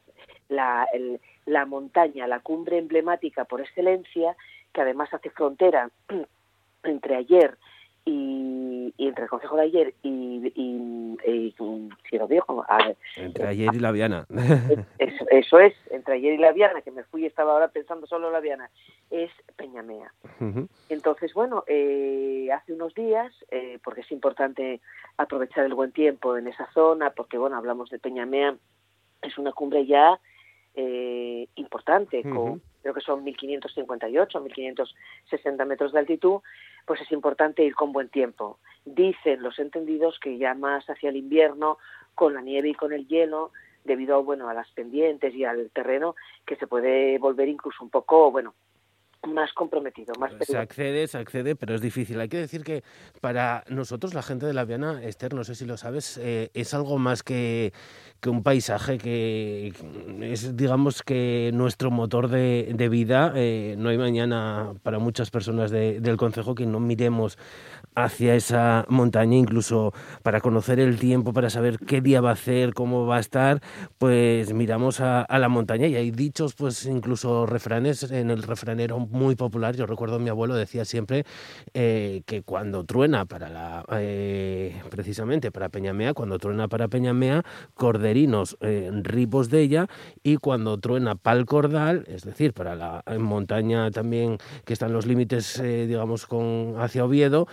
la, 0.51 0.87
el, 0.93 1.19
la 1.45 1.65
montaña, 1.65 2.27
la 2.27 2.39
cumbre 2.39 2.77
emblemática 2.77 3.45
por 3.45 3.61
excelencia, 3.61 4.35
que 4.73 4.81
además 4.81 5.13
hace 5.13 5.29
frontera 5.31 5.89
entre 6.83 7.15
ayer 7.15 7.57
y, 8.03 8.93
y, 8.97 9.07
entre 9.07 9.25
el 9.25 9.29
Consejo 9.29 9.55
de 9.55 9.63
ayer 9.63 9.93
y, 10.01 10.51
y, 10.55 11.17
y 11.25 11.55
si 12.09 12.17
lo 12.17 12.27
digo, 12.27 12.65
a, 12.67 12.93
entre 13.15 13.47
ayer 13.47 13.69
y 13.73 13.79
la 13.79 13.91
Viana. 13.91 14.25
Eso, 14.97 15.25
eso, 15.29 15.59
es, 15.59 15.73
entre 15.91 16.15
ayer 16.15 16.33
y 16.33 16.37
la 16.37 16.51
Viana, 16.51 16.81
que 16.81 16.91
me 16.91 17.03
fui 17.03 17.23
y 17.23 17.25
estaba 17.27 17.53
ahora 17.53 17.67
pensando 17.67 18.07
solo 18.07 18.27
en 18.27 18.33
la 18.33 18.39
Viana, 18.39 18.69
es 19.09 19.31
Peñamea. 19.55 20.11
Uh 20.39 20.45
-huh. 20.45 20.67
Entonces, 20.89 21.33
bueno, 21.33 21.63
eh, 21.67 22.49
hace 22.51 22.73
unos 22.73 22.93
días, 22.93 23.31
eh, 23.51 23.79
porque 23.83 24.01
es 24.01 24.11
importante 24.11 24.81
aprovechar 25.17 25.65
el 25.65 25.75
buen 25.75 25.91
tiempo 25.91 26.37
en 26.37 26.47
esa 26.47 26.71
zona, 26.73 27.11
porque, 27.11 27.37
bueno, 27.37 27.55
hablamos 27.55 27.89
de 27.89 27.99
Peñamea, 27.99 28.55
es 29.21 29.37
una 29.37 29.51
cumbre 29.51 29.85
ya 29.85 30.19
eh, 30.75 31.47
importante, 31.55 32.19
uh 32.19 32.23
-huh. 32.23 32.35
con, 32.35 32.61
creo 32.81 32.93
que 32.93 33.01
son 33.01 33.23
1558, 33.23 34.39
1560 34.41 35.65
metros 35.65 35.91
de 35.91 35.99
altitud, 35.99 36.39
pues 36.85 37.01
es 37.01 37.11
importante 37.11 37.63
ir 37.63 37.75
con 37.75 37.91
buen 37.91 38.09
tiempo. 38.09 38.59
Dicen 38.85 39.41
los 39.41 39.59
entendidos 39.59 40.19
que 40.19 40.37
ya 40.37 40.53
más 40.53 40.89
hacia 40.89 41.09
el 41.09 41.17
invierno, 41.17 41.77
con 42.15 42.33
la 42.33 42.41
nieve 42.41 42.69
y 42.69 42.73
con 42.73 42.93
el 42.93 43.07
hielo, 43.07 43.51
debido 43.83 44.23
bueno, 44.23 44.49
a 44.49 44.53
las 44.53 44.69
pendientes 44.71 45.33
y 45.33 45.43
al 45.43 45.69
terreno, 45.71 46.15
que 46.45 46.55
se 46.55 46.67
puede 46.67 47.17
volver 47.17 47.49
incluso 47.49 47.83
un 47.83 47.89
poco, 47.89 48.31
bueno, 48.31 48.53
más 49.27 49.53
comprometido, 49.53 50.13
más 50.19 50.31
Se 50.41 50.57
accede, 50.57 51.07
se 51.07 51.17
accede, 51.17 51.55
pero 51.55 51.75
es 51.75 51.81
difícil. 51.81 52.19
Hay 52.19 52.29
que 52.29 52.37
decir 52.37 52.63
que 52.63 52.83
para 53.19 53.63
nosotros, 53.69 54.13
la 54.13 54.23
gente 54.23 54.45
de 54.45 54.53
la 54.53 54.65
Viana, 54.65 55.03
Esther, 55.03 55.33
no 55.33 55.43
sé 55.43 55.55
si 55.55 55.65
lo 55.65 55.77
sabes, 55.77 56.17
eh, 56.17 56.49
es 56.53 56.73
algo 56.73 56.97
más 56.97 57.21
que, 57.21 57.71
que, 58.19 58.29
un 58.29 58.41
paisaje, 58.41 58.97
que 58.97 59.73
es, 60.21 60.57
digamos, 60.57 61.03
que 61.03 61.51
nuestro 61.53 61.91
motor 61.91 62.29
de, 62.29 62.71
de 62.73 62.89
vida. 62.89 63.31
Eh, 63.35 63.75
no 63.77 63.89
hay 63.89 63.97
mañana 63.97 64.73
para 64.81 64.97
muchas 64.97 65.29
personas 65.29 65.69
de, 65.69 65.99
del 65.99 66.17
Consejo 66.17 66.55
que 66.55 66.65
no 66.65 66.79
miremos 66.79 67.37
hacia 67.93 68.35
esa 68.35 68.85
montaña, 68.87 69.37
incluso 69.37 69.93
para 70.23 70.41
conocer 70.41 70.79
el 70.79 70.97
tiempo, 70.97 71.33
para 71.33 71.49
saber 71.49 71.77
qué 71.77 72.01
día 72.01 72.21
va 72.21 72.29
a 72.29 72.33
hacer, 72.33 72.73
cómo 72.73 73.05
va 73.05 73.17
a 73.17 73.19
estar, 73.19 73.61
pues 73.97 74.53
miramos 74.53 75.01
a, 75.01 75.21
a 75.21 75.39
la 75.39 75.49
montaña 75.49 75.87
y 75.87 75.95
hay 75.95 76.11
dichos, 76.11 76.55
pues 76.55 76.85
incluso 76.85 77.45
refranes 77.45 78.09
en 78.11 78.31
el 78.31 78.43
refranero 78.43 78.97
muy 79.11 79.35
popular. 79.35 79.75
Yo 79.75 79.85
recuerdo 79.85 80.19
mi 80.19 80.29
abuelo 80.29 80.55
decía 80.55 80.85
siempre 80.85 81.25
eh, 81.73 82.21
que 82.25 82.41
cuando 82.41 82.83
truena 82.83 83.25
para 83.25 83.49
la, 83.49 83.85
eh, 83.91 84.81
precisamente 84.89 85.51
para 85.51 85.69
Peñamea, 85.69 86.13
cuando 86.13 86.39
truena 86.39 86.67
para 86.67 86.87
Peñamea, 86.87 87.43
corderinos 87.73 88.57
eh, 88.61 88.89
ribos 89.03 89.49
de 89.49 89.61
ella 89.61 89.87
y 90.23 90.37
cuando 90.37 90.77
truena 90.79 91.15
pal 91.15 91.45
cordal, 91.45 92.05
es 92.07 92.23
decir, 92.23 92.53
para 92.53 92.75
la 92.75 93.03
montaña 93.19 93.91
también 93.91 94.37
que 94.65 94.73
están 94.73 94.93
los 94.93 95.05
límites, 95.05 95.61
digamos, 95.61 96.25
con 96.25 96.75
hacia 96.79 97.05
Oviedo, 97.05 97.47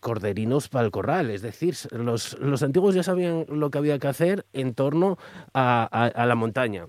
corderinos 0.00 0.68
pal 0.68 0.90
corral. 0.90 1.30
Es 1.30 1.42
decir, 1.42 1.76
los, 1.90 2.38
los 2.38 2.62
antiguos 2.62 2.94
ya 2.94 3.02
sabían 3.02 3.46
lo 3.48 3.70
que 3.70 3.78
había 3.78 3.98
que 3.98 4.08
hacer 4.08 4.46
en 4.52 4.74
torno 4.74 5.18
a 5.54 6.24
la 6.26 6.34
montaña. 6.34 6.86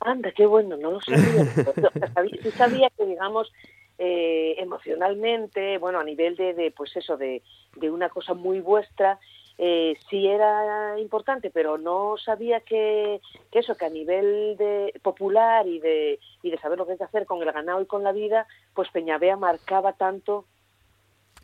Anda, 0.00 0.32
qué 0.32 0.46
bueno, 0.46 0.76
no 0.76 0.92
lo 0.92 1.00
sabía. 1.00 1.44
sí 2.42 2.50
sabía 2.52 2.90
que, 2.90 3.06
digamos, 3.06 3.52
eh, 3.98 4.54
emocionalmente, 4.58 5.78
bueno, 5.78 5.98
a 5.98 6.04
nivel 6.04 6.36
de, 6.36 6.54
de 6.54 6.70
pues 6.70 6.94
eso, 6.96 7.16
de, 7.16 7.42
de, 7.76 7.90
una 7.90 8.08
cosa 8.10 8.34
muy 8.34 8.60
vuestra, 8.60 9.18
eh, 9.58 9.96
sí 10.10 10.26
era 10.26 10.98
importante, 11.00 11.50
pero 11.50 11.78
no 11.78 12.16
sabía 12.18 12.60
que, 12.60 13.20
que, 13.50 13.60
eso, 13.60 13.74
que 13.74 13.86
a 13.86 13.90
nivel 13.90 14.56
de 14.58 14.92
popular 15.02 15.66
y 15.66 15.80
de, 15.80 16.20
y 16.42 16.50
de 16.50 16.58
saber 16.58 16.76
lo 16.76 16.84
que 16.84 16.92
hay 16.92 16.98
que 16.98 17.04
hacer 17.04 17.24
con 17.24 17.42
el 17.42 17.50
ganado 17.50 17.80
y 17.80 17.86
con 17.86 18.02
la 18.02 18.12
vida, 18.12 18.46
pues 18.74 18.90
Peñavea 18.90 19.36
marcaba 19.36 19.94
tanto 19.94 20.44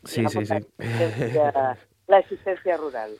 sí, 0.03 0.17
digamos, 0.21 0.33
sí, 0.33 0.45
sí. 0.45 0.53
La, 0.77 1.05
existencia, 1.07 1.77
la 2.07 2.19
existencia 2.19 2.77
rural 2.77 3.17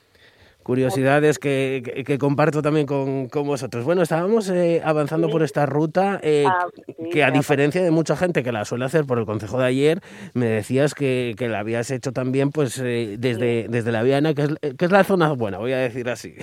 curiosidades 0.64 1.38
que, 1.38 1.82
que, 1.84 2.02
que, 2.02 2.18
comparto 2.18 2.62
también 2.62 2.86
con, 2.86 3.28
con, 3.28 3.46
vosotros. 3.46 3.84
Bueno, 3.84 4.02
estábamos 4.02 4.50
eh, 4.50 4.82
avanzando 4.84 5.28
sí. 5.28 5.32
por 5.32 5.42
esta 5.44 5.66
ruta 5.66 6.18
eh, 6.22 6.44
ah, 6.48 6.66
sí, 6.84 7.10
que 7.10 7.22
a 7.22 7.30
diferencia 7.30 7.82
de 7.82 7.92
mucha 7.92 8.16
gente 8.16 8.42
que 8.42 8.50
la 8.50 8.64
suele 8.64 8.86
hacer 8.86 9.04
por 9.06 9.18
el 9.18 9.26
consejo 9.26 9.58
de 9.58 9.66
ayer, 9.66 10.00
me 10.32 10.46
decías 10.46 10.94
que, 10.94 11.36
que 11.38 11.48
la 11.48 11.60
habías 11.60 11.90
hecho 11.92 12.12
también 12.12 12.50
pues 12.50 12.78
eh, 12.78 13.16
desde, 13.18 13.62
sí. 13.62 13.68
desde 13.68 13.92
la 13.92 14.02
Viana, 14.02 14.34
que 14.34 14.42
es, 14.42 14.76
que 14.76 14.84
es 14.86 14.90
la 14.90 15.04
zona 15.04 15.32
buena, 15.32 15.58
voy 15.58 15.72
a 15.72 15.78
decir 15.78 16.08
así. 16.08 16.34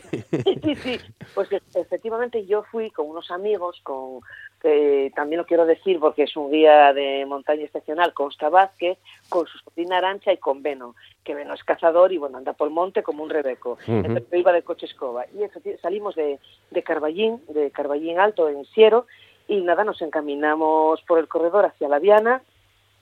Sí, 0.64 0.76
sí, 0.76 1.00
pues 1.34 1.50
efectivamente 1.76 2.46
yo 2.46 2.64
fui 2.64 2.92
con 2.92 3.10
unos 3.10 3.32
amigos, 3.32 3.82
con 3.84 4.22
que 4.62 5.12
también 5.16 5.40
lo 5.40 5.46
quiero 5.46 5.66
decir 5.66 6.00
porque 6.00 6.24
es 6.24 6.38
un 6.38 6.52
guía 6.52 6.94
de 6.94 7.26
montaña 7.26 7.64
excepcional, 7.64 8.14
Consta 8.14 8.50
Vázquez, 8.50 8.98
con 9.28 9.48
su 9.48 9.58
sobrina 9.60 9.98
Arancha 9.98 10.32
y 10.32 10.38
con 10.38 10.62
Beno, 10.62 10.96
que 11.24 11.36
Beno 11.36 11.54
es 11.54 11.64
cazador 11.64 12.12
y 12.12 12.18
bueno, 12.18 12.38
anda 12.38 12.54
por 12.54 12.68
el 12.68 12.74
monte 12.74 13.04
como 13.04 13.24
un 13.24 13.30
rebeco. 13.30 13.72
Uh 13.88 13.92
-huh. 13.92 14.06
Entonces 14.06 14.30
yo 14.32 14.38
iba 14.38 14.52
de 14.52 14.64
coche 14.64 14.86
escoba. 14.86 15.26
Y 15.36 15.44
eso, 15.44 15.60
salimos 15.82 16.16
de, 16.16 16.40
de 16.72 16.84
Carballín, 16.84 17.42
de 17.50 17.72
Carballín 17.72 18.20
Alto, 18.20 18.50
en 18.50 18.66
Siero, 18.66 19.06
y 19.48 19.62
nada, 19.62 19.84
nos 19.84 20.02
encaminamos 20.02 21.02
por 21.04 21.20
el 21.20 21.28
corredor 21.28 21.66
hacia 21.66 21.90
la 21.90 22.00
Viana. 22.00 22.42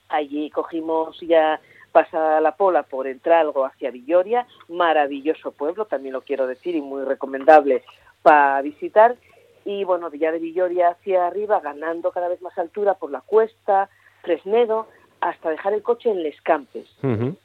Allí 0.08 0.50
cogimos 0.50 1.18
ya 1.20 1.60
pasa 1.92 2.40
la 2.40 2.52
Pola 2.56 2.82
por 2.84 3.06
Entralgo 3.06 3.64
hacia 3.64 3.90
Villoria, 3.90 4.46
maravilloso 4.68 5.50
pueblo, 5.52 5.86
también 5.86 6.12
lo 6.12 6.22
quiero 6.22 6.46
decir, 6.46 6.76
y 6.76 6.80
muy 6.80 7.04
recomendable 7.04 7.82
para 8.22 8.62
visitar 8.62 9.16
y 9.64 9.84
bueno, 9.84 10.10
ya 10.12 10.32
de 10.32 10.38
Villoria 10.38 10.90
hacia 10.90 11.26
arriba, 11.26 11.60
ganando 11.60 12.10
cada 12.10 12.28
vez 12.28 12.40
más 12.42 12.56
altura 12.58 12.94
por 12.94 13.10
la 13.10 13.20
cuesta, 13.20 13.88
Fresnedo, 14.22 14.86
hasta 15.20 15.50
dejar 15.50 15.74
el 15.74 15.82
coche 15.82 16.10
en 16.10 16.22
Les 16.22 16.40
Campes. 16.42 16.86
Uh 17.02 17.06
-huh. 17.06 17.36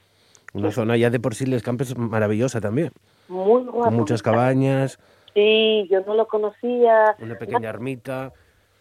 Una 0.56 0.70
sí. 0.70 0.76
zona 0.76 0.95
ya 0.95 1.10
de 1.10 1.20
por 1.20 1.36
sí 1.36 1.45
Les 1.45 1.62
Campes 1.62 1.97
maravillosa 1.97 2.62
también. 2.62 2.91
Muy 3.28 3.64
guapa. 3.64 3.89
Con 3.89 3.95
muchas 3.95 4.24
cabañas. 4.24 4.97
Sí, 5.34 5.88
yo 5.91 5.99
no 6.01 6.16
lo 6.16 6.28
conocía. 6.28 7.16
Una 7.20 7.38
pequeña 7.38 7.70
ermita. 7.70 8.32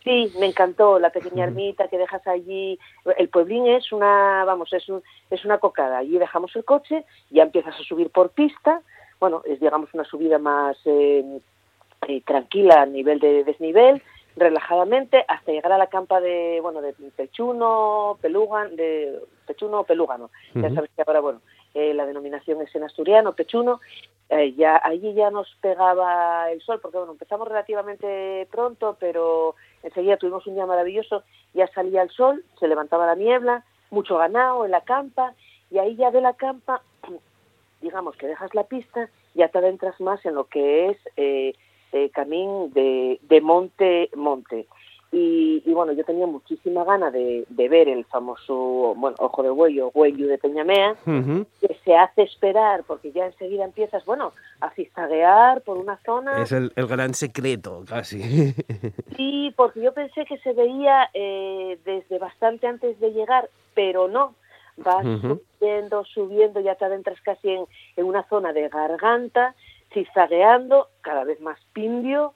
Sí, 0.05 0.33
me 0.39 0.47
encantó 0.47 0.99
la 0.99 1.11
pequeña 1.11 1.45
ermita 1.45 1.89
que 1.89 1.99
dejas 1.99 2.25
allí. 2.27 2.79
El 3.17 3.29
pueblín 3.29 3.67
es 3.67 3.91
una, 3.91 4.45
vamos, 4.45 4.73
es, 4.73 4.89
un, 4.89 5.03
es 5.31 5.45
una 5.45 5.59
cocada. 5.59 5.99
Allí 5.99 6.19
dejamos 6.19 6.55
el 6.55 6.65
coche, 6.65 7.05
ya 7.31 7.43
empiezas 7.43 7.75
a 7.75 7.83
subir 7.83 8.11
por 8.11 8.31
pista. 8.31 8.83
Bueno, 9.19 9.43
es 9.45 9.59
digamos 9.59 9.93
una 9.95 10.05
subida 10.05 10.39
más 10.39 10.77
eh, 10.85 11.41
eh, 12.07 12.23
tranquila 12.25 12.83
a 12.83 12.87
nivel 12.87 13.19
de 13.19 13.45
desnivel, 13.45 14.03
relajadamente, 14.37 15.25
hasta 15.27 15.53
llegar 15.53 15.73
a 15.73 15.79
la 15.79 15.87
campa 15.87 16.21
de, 16.21 16.59
bueno, 16.61 16.83
de 16.83 16.93
Pechuno, 17.17 18.19
Pelugan, 18.21 18.77
de 18.77 19.21
Pechuno 19.47 19.85
Pelúgano. 19.85 20.31
Uh 20.55 20.59
-huh. 20.59 20.63
Ya 20.63 20.75
sabes 20.75 20.91
que 20.95 21.03
ahora, 21.07 21.21
bueno, 21.21 21.41
eh, 21.75 21.93
la 21.95 22.07
denominación 22.07 22.63
es 22.63 22.75
en 22.75 22.85
asturiano, 22.85 23.33
Pechuno. 23.33 23.81
Eh, 24.31 24.55
ya 24.55 24.81
allí 24.83 25.13
ya 25.13 25.31
nos 25.31 25.55
pegaba 25.61 26.51
el 26.51 26.63
sol, 26.63 26.81
porque 26.81 26.97
bueno, 26.97 27.13
empezamos 27.13 27.47
relativamente 27.47 28.49
pronto, 28.51 28.97
pero 28.99 29.55
enseguida 29.83 30.17
tuvimos 30.17 30.47
un 30.47 30.55
día 30.55 30.67
maravilloso, 30.67 31.25
ya 31.53 31.67
salía 31.69 32.03
el 32.03 32.11
sol, 32.11 32.43
se 32.59 32.69
levantaba 32.69 33.07
la 33.07 33.17
niebla, 33.17 33.65
mucho 33.91 34.17
ganado 34.17 34.65
en 34.65 34.71
la 34.71 34.81
campa, 34.81 35.35
y 35.71 35.79
ahí 35.79 35.95
ya 35.97 36.11
de 36.11 36.23
la 36.23 36.33
campa, 36.33 36.81
digamos 37.83 38.17
que 38.17 38.27
dejas 38.27 38.55
la 38.55 38.65
pista, 38.65 39.11
ya 39.35 39.49
te 39.49 39.59
adentras 39.59 40.01
más 40.01 40.25
en 40.25 40.35
lo 40.35 40.45
que 40.45 40.89
es 40.91 40.99
eh, 41.17 41.55
eh, 41.93 42.11
camín 42.11 42.73
de, 42.73 43.21
de 43.23 43.41
monte 43.41 44.11
monte. 44.15 44.67
Y, 45.17 45.63
y, 45.65 45.73
bueno, 45.73 45.93
yo 45.93 46.03
tenía 46.03 46.27
muchísima 46.27 46.83
gana 46.83 47.09
de, 47.13 47.45
de, 47.49 47.69
ver 47.69 47.89
el 47.89 48.05
famoso, 48.07 48.95
bueno, 48.97 49.15
ojo 49.21 49.45
de 49.45 49.51
huello, 49.53 49.93
huello 49.95 50.27
de 50.27 50.39
Peñamea, 50.39 50.97
uh 51.07 51.11
-huh. 51.11 51.47
que 51.61 51.77
se 51.85 51.95
hace 51.97 52.23
esperar, 52.23 52.83
porque 52.85 53.13
ya 53.13 53.27
enseguida 53.27 53.65
empiezas, 53.65 54.05
bueno, 54.07 54.33
a 54.61 54.71
cizaguear 54.71 55.61
por 55.63 55.77
una 55.77 55.99
zona. 55.99 56.43
Es 56.43 56.51
el, 56.51 56.73
el 56.75 56.89
gran 56.89 57.15
secreto, 57.15 57.85
casi. 57.89 58.19
Sí, 59.17 59.55
porque 59.57 59.81
yo 59.81 59.95
pensé 59.95 60.25
que 60.25 60.39
se 60.39 60.53
veía 60.53 61.09
eh, 61.15 61.79
desde 61.85 62.19
bastante 62.19 62.67
antes 62.67 62.99
de 62.99 63.13
llegar, 63.13 63.49
pero 63.75 64.09
no. 64.09 64.35
Vas 64.77 65.05
uh 65.05 65.09
-huh. 65.09 65.41
subiendo, 65.61 66.05
subiendo, 66.07 66.59
ya 66.59 66.75
te 66.75 66.87
adentras 66.87 67.21
casi 67.21 67.51
en, 67.51 67.65
en 67.97 68.05
una 68.05 68.25
zona 68.25 68.53
de 68.53 68.69
garganta, 68.69 69.55
cizagueando, 69.93 70.89
cada 71.03 71.23
vez 71.23 71.41
más 71.41 71.61
pindio, 71.73 72.35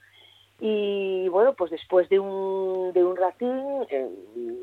y 0.60 1.28
bueno, 1.28 1.54
pues 1.54 1.70
después 1.70 2.08
de 2.08 2.18
un, 2.18 2.92
de 2.92 3.04
un 3.04 3.16
ratín, 3.16 3.86
eh, 3.90 4.08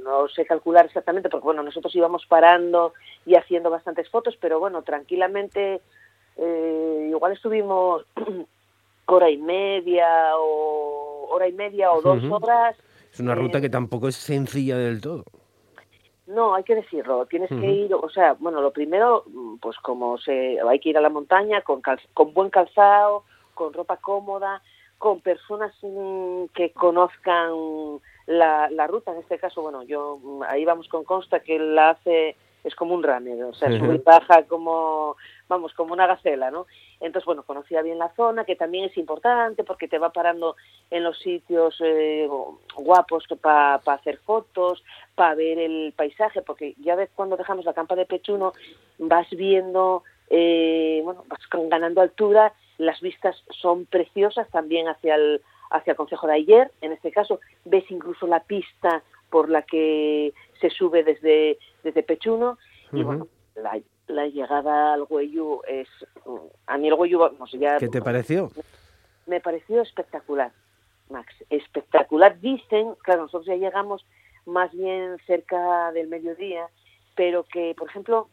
no 0.04 0.28
sé 0.28 0.46
calcular 0.46 0.86
exactamente, 0.86 1.30
porque 1.30 1.46
bueno, 1.46 1.64
nosotros 1.64 1.96
íbamos 1.96 2.26
parando 2.26 2.94
y 3.26 3.36
haciendo 3.36 3.70
bastantes 3.70 4.10
fotos, 4.10 4.36
pero 4.40 4.60
bueno, 4.60 4.82
tranquilamente, 4.82 5.82
eh, 6.36 7.08
igual 7.10 7.32
estuvimos 7.32 8.06
hora 9.06 9.30
y 9.30 9.38
media 9.38 10.36
o 10.36 11.28
hora 11.30 11.48
y 11.48 11.54
media 11.54 11.92
o 11.92 12.02
dos 12.02 12.22
uh 12.24 12.28
-huh. 12.28 12.44
horas. 12.44 12.76
Es 13.14 13.22
una 13.22 13.34
ruta 13.34 13.60
eh, 13.60 13.62
que 13.62 13.70
tampoco 13.70 14.10
es 14.10 14.18
sencilla 14.18 14.78
del 14.78 15.00
todo. 15.00 15.24
No, 16.28 16.56
hay 16.56 16.64
que 16.64 16.76
decirlo, 16.76 17.26
tienes 17.28 17.52
uh 17.52 17.56
-huh. 17.56 17.62
que 17.62 17.72
ir, 17.72 17.94
o 17.94 18.10
sea, 18.10 18.34
bueno, 18.34 18.60
lo 18.60 18.72
primero, 18.72 19.24
pues 19.62 19.78
como 19.78 20.18
se, 20.18 20.60
hay 20.60 20.80
que 20.80 20.90
ir 20.90 20.98
a 20.98 21.02
la 21.02 21.10
montaña 21.10 21.62
con, 21.62 21.82
cal, 21.82 22.02
con 22.14 22.34
buen 22.34 22.50
calzado, 22.50 23.24
con 23.54 23.72
ropa 23.72 23.96
cómoda, 23.96 24.62
con 24.98 25.22
personas 25.22 25.74
que 26.54 26.72
conozcan 26.72 28.00
la, 28.28 28.70
la, 28.70 28.88
ruta. 28.88 29.12
En 29.12 29.20
este 29.20 29.38
caso, 29.38 29.62
bueno, 29.62 29.84
yo 29.84 30.20
mm, 30.22 30.44
ahí 30.44 30.66
vamos 30.66 30.88
con 30.88 31.04
Consta 31.04 31.42
que 31.42 31.60
la 31.60 31.92
hace 31.92 32.36
es 32.66 32.76
como 32.76 32.96
un 32.96 33.04
runner, 33.04 33.44
o 33.44 33.54
sea, 33.54 33.70
uh 33.70 33.74
-huh. 33.74 33.80
sube 33.80 33.96
y 33.96 33.98
baja 34.00 34.44
como, 34.48 35.16
vamos, 35.48 35.72
como 35.74 35.94
una 35.94 36.08
gacela, 36.08 36.50
¿no? 36.50 36.66
Entonces, 37.00 37.26
bueno, 37.26 37.44
conocía 37.44 37.84
bien 37.84 38.00
la 38.00 38.10
zona, 38.16 38.44
que 38.44 38.56
también 38.56 38.86
es 38.86 38.98
importante 38.98 39.64
porque 39.64 39.88
te 39.88 40.00
va 40.00 40.10
parando 40.10 40.56
en 40.90 41.04
los 41.04 41.20
sitios 41.20 41.80
eh, 41.82 42.28
guapos 42.76 43.26
para 43.40 43.78
pa 43.80 43.94
hacer 43.94 44.18
fotos, 44.18 44.84
para 45.14 45.36
ver 45.36 45.60
el 45.60 45.94
paisaje, 45.96 46.42
porque 46.42 46.74
ya 46.80 46.96
ves 46.96 47.12
cuando 47.16 47.38
dejamos 47.38 47.66
la 47.66 47.74
campa 47.74 47.96
de 47.96 48.08
Pechuno, 48.08 48.54
vas 48.98 49.30
viendo, 49.30 50.04
eh, 50.32 51.02
bueno, 51.04 51.24
vas 51.28 51.42
ganando 51.70 52.02
altura 52.02 52.52
las 52.78 53.00
vistas 53.02 53.36
son 53.50 53.86
preciosas 53.86 54.50
también 54.50 54.88
hacia 54.88 55.16
el, 55.16 55.42
hacia 55.70 55.92
el 55.92 55.98
Consejo 55.98 56.28
de 56.28 56.34
ayer, 56.34 56.72
en 56.82 56.92
este 56.92 57.12
caso 57.12 57.40
ves 57.64 57.90
incluso 57.90 58.28
la 58.28 58.42
pista 58.42 59.04
por 59.30 59.50
la 59.50 59.62
que 59.64 60.34
se 60.62 60.70
sube 60.70 61.04
desde, 61.04 61.58
desde 61.84 62.04
Pechuno 62.04 62.58
y 62.92 62.98
uh 62.98 63.00
-huh. 63.00 63.06
bueno, 63.06 63.28
la, 63.56 63.80
la, 64.08 64.28
llegada 64.28 64.94
al 64.94 65.04
Güello 65.06 65.64
es, 65.66 65.88
a 66.68 66.78
mí 66.78 66.88
el 66.88 66.96
Güello, 66.96 67.20
vamos, 67.20 67.52
ya... 67.54 67.78
¿Qué 67.78 67.88
te 67.88 68.02
pareció? 68.02 68.52
Me, 68.56 69.36
me 69.36 69.42
pareció 69.42 69.82
espectacular, 69.82 70.52
Max, 71.10 71.34
espectacular. 71.50 72.40
Dicen, 72.40 72.96
claro, 73.02 73.24
nosotros 73.24 73.48
ya 73.48 73.56
llegamos 73.56 74.06
más 74.46 74.72
bien 74.72 75.18
cerca 75.26 75.92
del 75.92 76.08
mediodía, 76.08 76.68
pero 77.16 77.44
que, 77.44 77.74
por 77.78 77.90
ejemplo, 77.90 78.30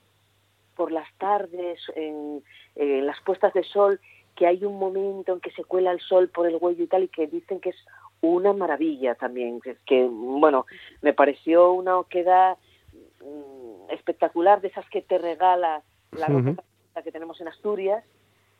por 0.76 0.92
las 0.92 1.10
tardes, 1.18 1.80
en, 1.94 2.42
en 2.76 3.06
las 3.06 3.20
puestas 3.22 3.52
de 3.54 3.64
sol, 3.64 4.00
que 4.36 4.46
hay 4.46 4.64
un 4.64 4.78
momento 4.78 5.32
en 5.34 5.40
que 5.40 5.50
se 5.52 5.64
cuela 5.64 5.92
el 5.92 6.00
sol 6.00 6.28
por 6.28 6.46
el 6.46 6.56
huello 6.60 6.84
y 6.84 6.86
tal, 6.86 7.04
y 7.04 7.08
que 7.08 7.26
dicen 7.26 7.60
que 7.60 7.70
es 7.70 7.76
una 8.20 8.52
maravilla 8.52 9.14
también, 9.14 9.60
que, 9.60 9.76
que 9.84 10.06
bueno, 10.08 10.64
me 11.00 11.12
pareció 11.12 11.72
una 11.72 11.98
oquedad 11.98 12.56
mm, 13.20 13.90
espectacular 13.90 14.60
de 14.60 14.68
esas 14.68 14.88
que 14.90 15.02
te 15.02 15.18
regala 15.18 15.82
la 16.12 16.26
roca 16.52 17.02
que 17.02 17.12
tenemos 17.12 17.40
en 17.40 17.48
Asturias. 17.48 18.04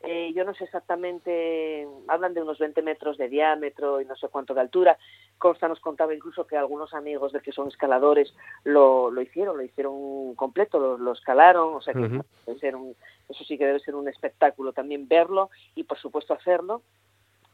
Eh, 0.04 0.32
yo 0.34 0.42
no 0.44 0.52
sé 0.54 0.64
exactamente, 0.64 1.86
hablan 2.08 2.34
de 2.34 2.42
unos 2.42 2.58
20 2.58 2.82
metros 2.82 3.16
de 3.18 3.28
diámetro 3.28 4.00
y 4.00 4.04
no 4.04 4.16
sé 4.16 4.26
cuánto 4.28 4.52
de 4.52 4.60
altura. 4.60 4.98
Consta 5.38 5.68
nos 5.68 5.78
contaba 5.78 6.12
incluso 6.12 6.44
que 6.44 6.56
algunos 6.56 6.92
amigos 6.92 7.30
de 7.32 7.40
que 7.40 7.52
son 7.52 7.68
escaladores 7.68 8.34
lo, 8.64 9.12
lo 9.12 9.22
hicieron, 9.22 9.56
lo 9.56 9.62
hicieron 9.62 10.34
completo, 10.34 10.80
lo, 10.80 10.98
lo 10.98 11.12
escalaron, 11.12 11.74
o 11.74 11.80
sea 11.80 11.94
que 11.94 12.00
debe 12.46 12.58
ser 12.58 12.74
un- 12.74 12.96
eso 13.28 13.44
sí 13.44 13.58
que 13.58 13.66
debe 13.66 13.80
ser 13.80 13.94
un 13.94 14.08
espectáculo 14.08 14.72
también 14.72 15.08
verlo 15.08 15.50
y 15.74 15.84
por 15.84 15.98
supuesto 15.98 16.34
hacerlo. 16.34 16.82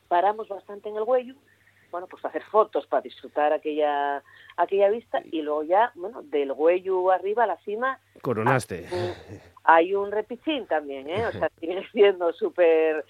Paramos 0.09 0.49
bastante 0.49 0.89
en 0.89 0.97
el 0.97 1.05
Güello, 1.05 1.35
bueno, 1.91 2.07
pues 2.07 2.23
para 2.23 2.31
hacer 2.31 2.51
fotos, 2.51 2.87
para 2.87 3.03
disfrutar 3.03 3.53
aquella 3.53 4.23
aquella 4.57 4.89
vista 4.91 5.23
y 5.31 5.43
luego 5.43 5.63
ya, 5.63 5.93
bueno, 5.95 6.23
del 6.23 6.53
Güello 6.53 7.11
arriba 7.11 7.45
a 7.45 7.49
la 7.49 7.57
cima 7.59 8.01
Coronaste. 8.23 8.87
hay 9.65 9.95
un 9.95 10.11
repichín 10.11 10.67
también, 10.67 11.09
¿eh? 11.09 11.27
O 11.27 11.33
sea, 11.33 11.51
sigue 11.61 11.87
siendo 11.93 12.33
súper 12.33 13.05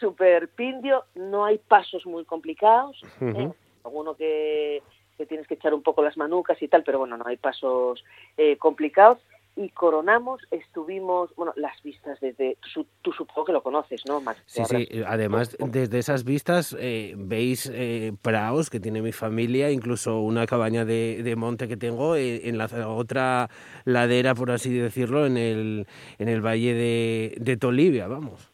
súper 0.00 0.48
pindio, 0.48 1.04
no 1.14 1.44
hay 1.44 1.58
pasos 1.58 2.06
muy 2.06 2.24
complicados, 2.24 3.00
¿eh? 3.20 3.52
Alguno 3.84 4.16
que, 4.16 4.82
que 5.16 5.26
tienes 5.26 5.46
que 5.46 5.54
echar 5.54 5.74
un 5.74 5.82
poco 5.82 6.02
las 6.02 6.16
manucas 6.16 6.60
y 6.60 6.68
tal, 6.68 6.82
pero 6.82 6.98
bueno, 6.98 7.16
no 7.16 7.24
hay 7.26 7.36
pasos 7.36 8.04
eh, 8.36 8.56
complicados. 8.56 9.18
Y 9.58 9.70
coronamos, 9.70 10.42
estuvimos, 10.50 11.34
bueno, 11.34 11.54
las 11.56 11.82
vistas 11.82 12.20
desde, 12.20 12.58
tú, 12.60 12.68
su- 12.68 12.86
tú 13.00 13.12
supongo 13.12 13.46
que 13.46 13.52
lo 13.52 13.62
conoces, 13.62 14.02
¿no, 14.06 14.20
Max? 14.20 14.38
Sí, 14.44 14.62
sí, 14.66 14.86
además 15.06 15.56
desde 15.58 15.98
esas 15.98 16.24
vistas 16.24 16.76
eh, 16.78 17.14
veis 17.16 17.70
eh, 17.72 18.12
praos 18.20 18.68
que 18.68 18.80
tiene 18.80 19.00
mi 19.00 19.12
familia, 19.12 19.70
incluso 19.70 20.20
una 20.20 20.44
cabaña 20.46 20.84
de, 20.84 21.22
de 21.22 21.36
monte 21.36 21.68
que 21.68 21.78
tengo 21.78 22.16
eh, 22.16 22.46
en 22.48 22.58
la 22.58 22.66
otra 22.86 23.48
ladera, 23.86 24.34
por 24.34 24.50
así 24.50 24.74
decirlo, 24.76 25.24
en 25.24 25.38
el, 25.38 25.86
en 26.18 26.28
el 26.28 26.44
valle 26.44 26.74
de, 26.74 27.34
de 27.38 27.56
Tolivia, 27.56 28.08
vamos, 28.08 28.50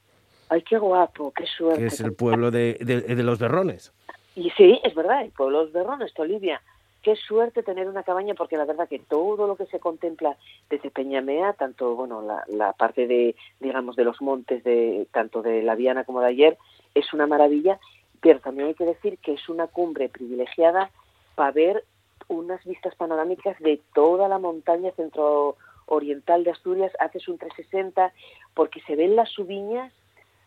Ay, 0.50 0.62
qué 0.62 0.78
guapo, 0.78 1.32
qué 1.34 1.46
suerte. 1.46 1.80
que 1.80 1.86
es 1.86 2.00
el 2.00 2.12
pueblo 2.14 2.50
de, 2.52 2.76
de- 2.80 3.00
de 3.00 3.22
los 3.24 3.40
Berrones. 3.40 3.92
Y 4.36 4.50
sí, 4.50 4.78
es 4.84 4.94
verdad, 4.94 5.22
el 5.24 5.32
pueblo 5.32 5.58
de 5.60 5.64
los 5.64 5.72
Berrones, 5.72 6.12
Olivia. 6.16 6.60
Qué 7.02 7.16
suerte 7.16 7.62
tener 7.62 7.88
una 7.88 8.04
cabaña, 8.04 8.34
porque 8.34 8.56
la 8.56 8.64
verdad 8.64 8.88
que 8.88 9.00
todo 9.00 9.46
lo 9.46 9.56
que 9.56 9.66
se 9.66 9.80
contempla 9.80 10.36
desde 10.70 10.90
Peñamea, 10.90 11.54
tanto 11.54 11.96
bueno 11.96 12.22
la, 12.22 12.44
la 12.46 12.72
parte 12.74 13.06
de, 13.06 13.34
digamos, 13.58 13.96
de 13.96 14.04
los 14.04 14.20
montes, 14.22 14.62
de 14.62 15.08
tanto 15.10 15.42
de 15.42 15.62
la 15.62 15.74
Viana 15.74 16.04
como 16.04 16.20
de 16.20 16.28
ayer, 16.28 16.58
es 16.94 17.12
una 17.12 17.26
maravilla, 17.26 17.80
pero 18.20 18.38
también 18.38 18.68
hay 18.68 18.74
que 18.74 18.84
decir 18.84 19.18
que 19.18 19.32
es 19.32 19.48
una 19.48 19.66
cumbre 19.66 20.08
privilegiada 20.08 20.90
para 21.34 21.50
ver 21.50 21.84
unas 22.28 22.64
vistas 22.64 22.94
panorámicas 22.94 23.58
de 23.58 23.80
toda 23.94 24.28
la 24.28 24.38
montaña 24.38 24.92
centro 24.92 25.56
oriental 25.86 26.44
de 26.44 26.52
Asturias, 26.52 26.92
haces 27.00 27.28
un 27.28 27.38
360, 27.38 28.12
porque 28.54 28.80
se 28.82 28.96
ven 28.96 29.16
las 29.16 29.30
subiñas 29.30 29.92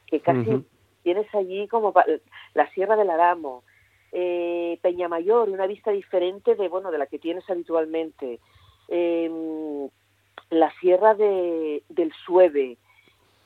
que 0.07 0.19
casi 0.19 0.65
tienes 1.03 1.33
allí 1.35 1.67
como 1.67 1.93
la 2.53 2.69
Sierra 2.71 2.95
del 2.95 3.09
Aramo, 3.09 3.63
eh, 4.17 4.79
Peñamayor, 4.81 5.49
una 5.49 5.67
vista 5.67 5.91
diferente 5.91 6.55
de 6.55 6.69
bueno 6.69 6.89
de 6.89 6.97
la 6.97 7.05
que 7.07 7.19
tienes 7.19 7.43
habitualmente, 7.49 8.39
eh, 8.87 9.29
la 10.49 10.71
Sierra 10.79 11.13
de, 11.15 11.83
del 11.89 12.11
Sueve, 12.25 12.77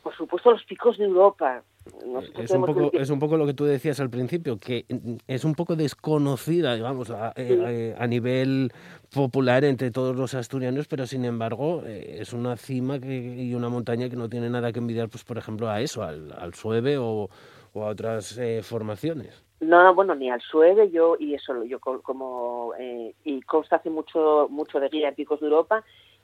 por 0.03 0.15
supuesto 0.15 0.51
los 0.51 0.63
picos 0.65 0.97
de 0.97 1.05
Europa. 1.05 1.63
Nosotros 2.05 2.45
Es 2.45 2.51
un, 2.51 2.65
poco, 2.65 2.91
es 2.93 3.09
un 3.09 3.20
poco 3.20 3.38
lo 3.38 3.47
que 3.47 3.53
tú 3.55 3.65
decías 3.65 3.99
al 3.99 4.11
principio, 4.11 4.57
que 4.59 4.86
es 5.28 5.43
un 5.43 5.55
poco 5.55 5.76
desconocida, 5.76 6.76
digamos, 6.76 7.09
a, 7.09 7.34
eh, 7.36 7.47
Sí. 7.47 7.53
eh, 7.67 7.95
a 7.97 8.05
nivel 8.05 8.72
popular 9.11 9.63
entre 9.63 9.89
todos 9.89 10.15
los 10.15 10.36
asturianos, 10.36 10.88
pero 10.88 11.07
sin 11.07 11.26
embargo 11.26 11.82
eh, 11.86 12.17
es 12.20 12.34
una 12.34 12.57
cima 12.57 12.99
que, 12.99 13.15
y 13.17 13.55
una 13.55 13.70
montaña 13.70 14.07
que 14.07 14.17
no 14.17 14.30
tiene 14.30 14.49
nada 14.51 14.72
que 14.72 14.80
envidiar, 14.80 15.09
pues 15.09 15.24
por 15.24 15.38
ejemplo, 15.39 15.67
a 15.67 15.82
eso, 15.82 16.03
al, 16.03 16.32
al 16.38 16.53
Sueve 16.53 16.97
o, 16.99 17.30
o 17.74 17.84
a 17.84 17.88
otras 17.88 18.38
eh, 18.38 18.61
formaciones. 18.61 19.43
No, 19.62 19.84
no, 19.84 19.93
bueno, 19.93 20.16
ni 20.16 20.30
al 20.30 20.39
Sueve, 20.41 20.89
yo, 20.89 21.16
y 21.20 21.34
eso, 21.34 21.64
yo 21.66 21.80
co- 21.80 22.01
como, 22.01 22.74
eh, 22.80 23.14
y 23.26 23.41
consta 23.41 23.76
hace 23.78 23.89
mucho, 23.89 24.47
mucho 24.49 24.80
de 24.80 24.88
guía 24.88 25.10
en 25.10 25.16
Picos 25.16 25.41
de 25.41 25.47
Europa, 25.47 25.84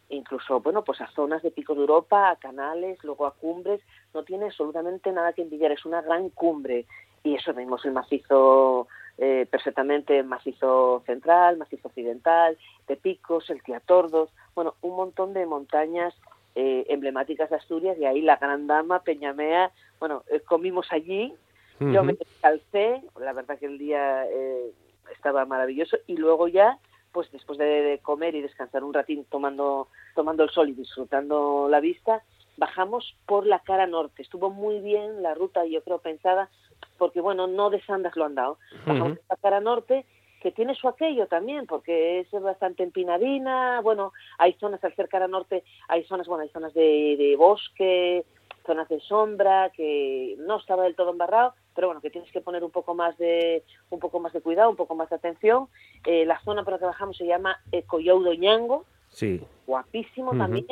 incluso, 0.09 0.61
bueno, 0.61 0.83
pues 0.85 1.01
a 1.01 1.07
zonas 1.11 1.43
de 1.43 1.51
Picos 1.51 1.75
de 1.75 1.81
Europa, 1.81 2.29
a 2.29 2.37
canales, 2.37 2.97
luego 3.03 3.25
a 3.25 3.33
cumbres, 3.33 3.81
no 4.13 4.23
tiene 4.23 4.45
absolutamente 4.45 5.11
nada 5.11 5.33
que 5.33 5.41
envidiar, 5.41 5.73
es 5.73 5.85
una 5.85 6.01
gran 6.01 6.29
cumbre, 6.29 6.85
y 7.23 7.35
eso 7.35 7.53
vemos 7.53 7.83
el 7.83 7.91
macizo 7.91 8.87
eh, 9.17 9.45
perfectamente, 9.51 10.17
el 10.19 10.25
macizo 10.25 11.03
central, 11.05 11.57
macizo 11.57 11.89
occidental, 11.89 12.57
de 12.87 12.95
Picos, 12.95 13.49
el 13.49 13.61
Tiatordos, 13.63 14.29
bueno, 14.55 14.75
un 14.81 14.95
montón 14.95 15.33
de 15.33 15.45
montañas 15.45 16.13
eh, 16.55 16.85
emblemáticas 16.87 17.49
de 17.49 17.57
Asturias, 17.57 17.97
y 17.99 18.05
ahí 18.05 18.21
la 18.21 18.37
Gran 18.37 18.65
Dama, 18.67 18.99
Peñamea, 19.03 19.71
bueno, 19.99 20.23
eh, 20.31 20.39
comimos 20.39 20.87
allí, 20.91 21.33
yo 21.79 22.03
me 22.03 22.13
descalcé, 22.13 23.01
la 23.19 23.33
verdad 23.33 23.59
que 23.59 23.65
el 23.65 23.77
día 23.77 24.25
eh, 24.25 24.71
estaba 25.13 25.45
maravilloso 25.45 25.97
y 26.07 26.15
luego 26.15 26.47
ya, 26.47 26.79
pues 27.11 27.31
después 27.31 27.57
de, 27.57 27.99
comer 28.01 28.35
y 28.35 28.41
descansar 28.41 28.83
un 28.83 28.93
ratín 28.93 29.25
tomando, 29.25 29.89
tomando 30.15 30.43
el 30.43 30.49
sol 30.49 30.69
y 30.69 30.73
disfrutando 30.73 31.67
la 31.69 31.79
vista, 31.79 32.23
bajamos 32.57 33.15
por 33.25 33.45
la 33.45 33.59
cara 33.59 33.87
norte. 33.87 34.21
Estuvo 34.21 34.49
muy 34.49 34.79
bien 34.79 35.21
la 35.21 35.33
ruta, 35.33 35.65
yo 35.65 35.81
creo, 35.83 35.99
pensada, 35.99 36.49
porque 36.97 37.21
bueno, 37.21 37.47
no 37.47 37.69
de 37.69 37.81
Sandas 37.81 38.15
lo 38.15 38.25
han 38.25 38.35
dado. 38.35 38.57
Bajamos 38.85 39.17
por 39.19 39.27
la 39.29 39.41
cara 39.41 39.59
norte, 39.59 40.05
que 40.41 40.51
tiene 40.51 40.75
su 40.75 40.87
aquello 40.87 41.27
también, 41.27 41.65
porque 41.65 42.19
es 42.19 42.31
bastante 42.31 42.83
empinadina, 42.83 43.81
bueno, 43.81 44.13
hay 44.37 44.53
zonas 44.53 44.83
al 44.83 44.95
ser 44.95 45.09
cara 45.09 45.27
norte, 45.27 45.63
hay 45.87 46.03
zonas, 46.05 46.27
bueno, 46.27 46.43
hay 46.43 46.49
zonas 46.49 46.73
de, 46.73 47.15
de 47.17 47.35
bosque, 47.35 48.25
zonas 48.65 48.87
de 48.89 48.99
sombra, 48.99 49.71
que 49.71 50.35
no 50.39 50.57
estaba 50.57 50.83
del 50.83 50.95
todo 50.95 51.11
embarrado, 51.11 51.53
pero 51.75 51.87
bueno, 51.87 52.01
que 52.01 52.09
tienes 52.09 52.31
que 52.31 52.41
poner 52.41 52.63
un 52.63 52.71
poco 52.71 52.95
más 52.95 53.17
de, 53.17 53.63
un 53.89 53.99
poco 53.99 54.19
más 54.19 54.33
de 54.33 54.41
cuidado, 54.41 54.69
un 54.69 54.77
poco 54.77 54.95
más 54.95 55.09
de 55.09 55.17
atención. 55.17 55.67
Eh, 56.05 56.25
la 56.25 56.39
zona 56.39 56.63
por 56.63 56.73
la 56.73 56.79
que 56.79 56.85
bajamos 56.85 57.17
se 57.17 57.27
llama 57.27 57.61
eh, 57.71 57.83
Collao 57.83 58.19
do 58.21 58.33
Ñango, 58.33 58.85
Sí. 59.09 59.41
guapísimo 59.67 60.35
también. 60.35 60.65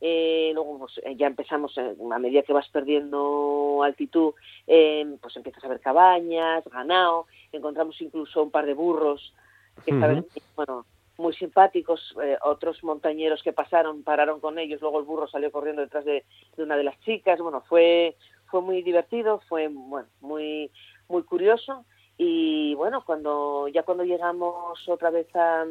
Eh, 0.00 0.50
luego 0.52 0.80
pues, 0.80 1.00
eh, 1.02 1.16
ya 1.16 1.26
empezamos, 1.26 1.76
a 1.78 2.18
medida 2.18 2.42
que 2.42 2.52
vas 2.52 2.68
perdiendo 2.68 3.82
altitud, 3.82 4.34
eh, 4.66 5.16
pues 5.20 5.34
empiezas 5.36 5.64
a 5.64 5.68
ver 5.68 5.80
cabañas, 5.80 6.62
ganado, 6.64 7.26
encontramos 7.52 7.98
incluso 8.02 8.42
un 8.42 8.50
par 8.50 8.66
de 8.66 8.74
burros 8.74 9.32
que 9.84 9.92
Ujú. 9.92 10.02
estaban, 10.04 10.26
bueno, 10.56 10.86
muy 11.16 11.32
simpáticos, 11.34 12.14
eh, 12.22 12.36
otros 12.42 12.82
montañeros 12.84 13.42
que 13.42 13.52
pasaron, 13.52 14.02
pararon 14.02 14.40
con 14.40 14.58
ellos, 14.58 14.80
luego 14.80 14.98
el 14.98 15.04
burro 15.04 15.26
salió 15.28 15.50
corriendo 15.50 15.80
detrás 15.80 16.04
de, 16.04 16.24
de 16.56 16.62
una 16.62 16.76
de 16.76 16.84
las 16.84 16.98
chicas, 17.00 17.38
bueno, 17.40 17.62
fue, 17.68 18.16
fue 18.54 18.60
muy 18.62 18.82
divertido, 18.82 19.40
fue 19.48 19.66
bueno, 19.66 20.06
muy, 20.20 20.70
muy 21.08 21.24
curioso 21.24 21.84
y 22.16 22.72
bueno, 22.76 23.02
cuando 23.04 23.66
ya 23.66 23.82
cuando 23.82 24.04
llegamos 24.04 24.78
otra 24.88 25.10
vez 25.10 25.26
a, 25.34 25.62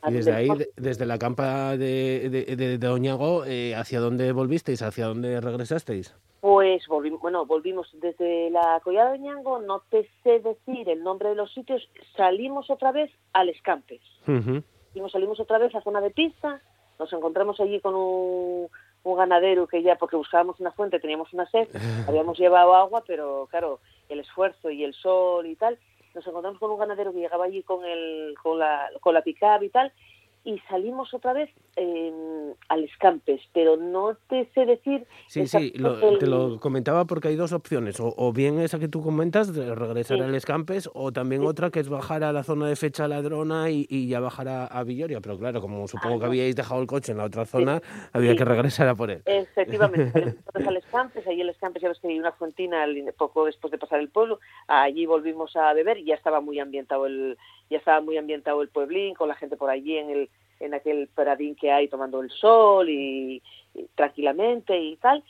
a 0.00 0.10
Y 0.10 0.14
desde 0.14 0.32
ahí, 0.32 0.48
de- 0.48 0.70
desde 0.76 1.04
la 1.04 1.18
campa 1.18 1.76
de, 1.76 2.30
de, 2.30 2.56
de, 2.56 2.78
de 2.78 2.88
Oñago, 2.88 3.44
eh, 3.44 3.74
¿hacia 3.76 4.00
dónde 4.00 4.32
volvisteis? 4.32 4.80
¿Hacia 4.80 5.04
dónde 5.04 5.38
regresasteis? 5.42 6.14
Pues 6.40 6.86
volvimos, 6.88 7.20
bueno, 7.20 7.44
volvimos 7.44 7.86
desde 8.00 8.48
la 8.48 8.80
Collada 8.82 9.12
de 9.12 9.18
Ñango, 9.18 9.58
no 9.60 9.82
te 9.90 10.08
sé 10.22 10.40
decir 10.40 10.88
el 10.88 11.02
nombre 11.02 11.28
de 11.28 11.34
los 11.34 11.52
sitios, 11.52 11.86
salimos 12.16 12.70
otra 12.70 12.90
vez 12.90 13.10
al 13.34 13.50
Escampes. 13.50 14.00
Ujú. 14.26 14.62
Salimos, 14.94 15.12
salimos 15.12 15.40
otra 15.40 15.58
vez 15.58 15.74
a 15.74 15.82
zona 15.82 16.00
de 16.00 16.10
pista, 16.10 16.62
nos 16.98 17.12
encontramos 17.12 17.60
allí 17.60 17.80
con 17.80 17.94
un, 17.94 18.68
un 19.04 19.16
ganadero 19.16 19.66
que 19.66 19.82
ya, 19.82 19.96
porque 19.96 20.16
buscábamos 20.16 20.60
una 20.60 20.72
fuente, 20.72 21.00
teníamos 21.00 21.32
una 21.32 21.48
sed, 21.50 21.68
habíamos 22.08 22.38
llevado 22.38 22.74
agua, 22.74 23.02
pero 23.06 23.46
claro, 23.50 23.80
el 24.08 24.20
esfuerzo 24.20 24.70
y 24.70 24.84
el 24.84 24.94
sol 24.94 25.46
y 25.46 25.56
tal, 25.56 25.78
nos 26.14 26.26
encontramos 26.26 26.58
con 26.58 26.70
un 26.70 26.78
ganadero 26.78 27.12
que 27.12 27.20
llegaba 27.20 27.44
allí 27.44 27.62
con, 27.62 27.84
el, 27.84 28.34
con 28.42 28.58
la, 28.58 28.90
con 29.00 29.14
la 29.14 29.22
pickup 29.22 29.62
y 29.62 29.68
tal, 29.68 29.92
y 30.48 30.58
salimos 30.68 31.12
otra 31.12 31.34
vez 31.34 31.50
eh, 31.76 32.12
al 32.70 32.84
Escampes, 32.84 33.40
pero 33.52 33.76
no 33.76 34.16
te 34.28 34.46
sé 34.54 34.64
decir... 34.64 35.06
Sí, 35.26 35.46
sí, 35.46 35.72
lo- 35.76 36.00
el- 36.00 36.18
te 36.18 36.26
lo 36.26 36.58
comentaba 36.58 37.04
porque 37.04 37.28
hay 37.28 37.36
dos 37.36 37.52
opciones, 37.52 38.00
o, 38.00 38.14
o 38.16 38.32
bien 38.32 38.58
esa 38.58 38.78
que 38.78 38.88
tú 38.88 39.02
comentas, 39.02 39.52
de 39.52 39.74
regresar 39.74 40.16
Sí. 40.16 40.22
al 40.22 40.34
Escampes, 40.34 40.88
o 40.94 41.12
también 41.12 41.44
otra 41.44 41.70
que 41.70 41.80
es 41.80 41.88
bajar 41.90 42.24
a 42.24 42.32
la 42.32 42.42
zona 42.44 42.66
de 42.66 42.76
fecha 42.76 43.06
ladrona 43.08 43.68
y, 43.70 43.86
y 43.90 44.08
ya 44.08 44.20
bajar 44.20 44.48
a, 44.48 44.66
a 44.66 44.84
Villoria, 44.84 45.20
pero 45.20 45.38
claro, 45.38 45.60
como 45.60 45.86
supongo 45.86 46.14
que 46.16 46.24
no. 46.24 46.26
habíais 46.28 46.56
dejado 46.56 46.80
el 46.80 46.86
coche 46.86 47.12
en 47.12 47.18
la 47.18 47.24
otra 47.24 47.44
zona, 47.44 47.82
había 48.14 48.34
que 48.34 48.44
regresar 48.46 48.88
a 48.88 48.94
por 48.94 49.10
él. 49.10 49.22
Efectivamente, 49.26 50.34
salimos 50.52 50.66
al 50.66 50.76
Escampes, 50.78 51.26
allí 51.26 51.42
en 51.42 51.50
Escampes 51.50 51.82
ya 51.82 51.88
ves 51.88 51.98
que 52.00 52.08
hay 52.08 52.18
una 52.18 52.32
fuentina 52.32 52.86
poco 53.18 53.44
después 53.44 53.70
de 53.70 53.78
pasar 53.78 54.00
el 54.00 54.08
pueblo, 54.08 54.40
allí 54.66 55.04
volvimos 55.04 55.54
a 55.56 55.72
beber 55.74 55.98
y 55.98 56.04
ya 56.06 56.14
estaba 56.14 56.40
muy 56.40 56.58
ambientado 56.58 57.04
el, 57.06 57.36
ya 57.70 57.78
estaba 57.78 58.00
muy 58.00 58.16
ambientado 58.16 58.62
el 58.62 58.68
pueblín, 58.68 59.14
con 59.14 59.28
la 59.28 59.34
gente 59.34 59.56
por 59.56 59.70
allí 59.70 59.96
en 59.96 60.10
el, 60.10 60.30
en 60.60 60.74
aquel 60.74 61.08
paradín 61.08 61.54
que 61.54 61.70
hay 61.70 61.88
tomando 61.88 62.20
el 62.22 62.30
sol 62.30 62.88
y 62.88 63.42
tranquilamente 63.94 64.78
y 64.78 64.96
tal. 64.96 65.22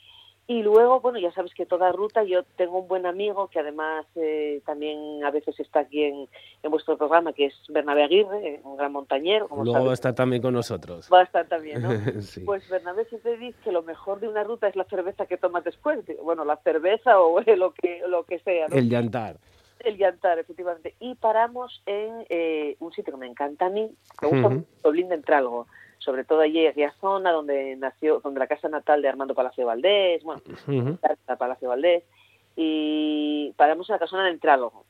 Y 0.49 0.63
luego, 0.63 0.99
bueno, 0.99 1.19
ya 1.19 1.31
sabes 1.31 1.53
que 1.53 1.67
toda 1.67 1.91
ruta, 1.91 2.23
yo 2.23 2.41
tengo 2.55 2.79
un 2.79 2.87
buen 2.87 3.05
amigo 3.05 3.49
que 3.49 3.59
además 3.59 4.07
eh, 4.15 4.63
también 4.65 5.23
a 5.23 5.29
veces 5.29 5.59
está 5.59 5.81
aquí 5.81 6.05
en, 6.05 6.27
en, 6.63 6.71
vuestro 6.71 6.97
programa, 6.97 7.33
que 7.33 7.45
es 7.45 7.53
Bernabé 7.69 8.03
Aguirre, 8.03 8.59
un 8.63 8.75
gran 8.75 8.91
montañero. 8.91 9.47
Como 9.47 9.63
luego 9.63 9.85
va 9.85 9.91
a 9.91 9.93
estar 9.93 10.15
también 10.15 10.41
con 10.41 10.55
nosotros. 10.55 11.07
Va 11.13 11.19
a 11.19 11.23
estar 11.23 11.47
también, 11.47 11.83
¿no? 11.83 11.91
sí. 12.21 12.41
Pues 12.45 12.67
Bernabé 12.67 13.05
siempre 13.05 13.37
dice 13.37 13.59
que 13.63 13.71
lo 13.71 13.83
mejor 13.83 14.21
de 14.21 14.27
una 14.27 14.43
ruta 14.43 14.67
es 14.67 14.75
la 14.75 14.85
cerveza 14.85 15.27
que 15.27 15.37
tomas 15.37 15.63
después. 15.63 15.99
Bueno, 16.23 16.43
la 16.43 16.57
cerveza 16.63 17.19
o 17.19 17.39
lo 17.55 17.71
que, 17.73 18.01
lo 18.07 18.23
que 18.23 18.39
sea, 18.39 18.69
¿no? 18.69 18.75
El 18.75 18.89
llantar. 18.89 19.35
El 19.79 19.97
llantar, 19.97 20.39
efectivamente. 20.39 20.95
Y 20.99 21.15
paramos 21.15 21.81
en 21.85 22.25
eh, 22.29 22.75
un 22.79 22.91
sitio 22.91 23.13
que 23.13 23.19
me 23.19 23.27
encanta 23.27 23.67
a 23.67 23.69
mí, 23.69 23.89
me 24.21 24.27
gusta 24.27 24.47
uh 24.47 24.51
-huh. 24.51 25.07
De 25.07 25.15
Entralgo 25.15 25.67
sobre 25.99 26.23
todo 26.23 26.39
allí 26.39 26.65
aquella 26.65 26.93
zona 26.99 27.31
donde 27.31 27.75
nació, 27.75 28.19
donde 28.21 28.39
la 28.39 28.47
casa 28.47 28.69
natal 28.69 29.01
de 29.01 29.09
Armando 29.09 29.35
Palacio 29.35 29.65
Valdés, 29.65 30.23
bueno, 30.23 30.41
uh 30.45 30.71
-huh. 30.71 31.37
Palacio 31.37 31.69
Valdés, 31.69 32.03
y 32.55 33.53
paramos 33.57 33.89
en 33.89 33.93
la 33.93 33.99
casona 33.99 34.25
de 34.25 34.31
Entrálogo, 34.31 34.85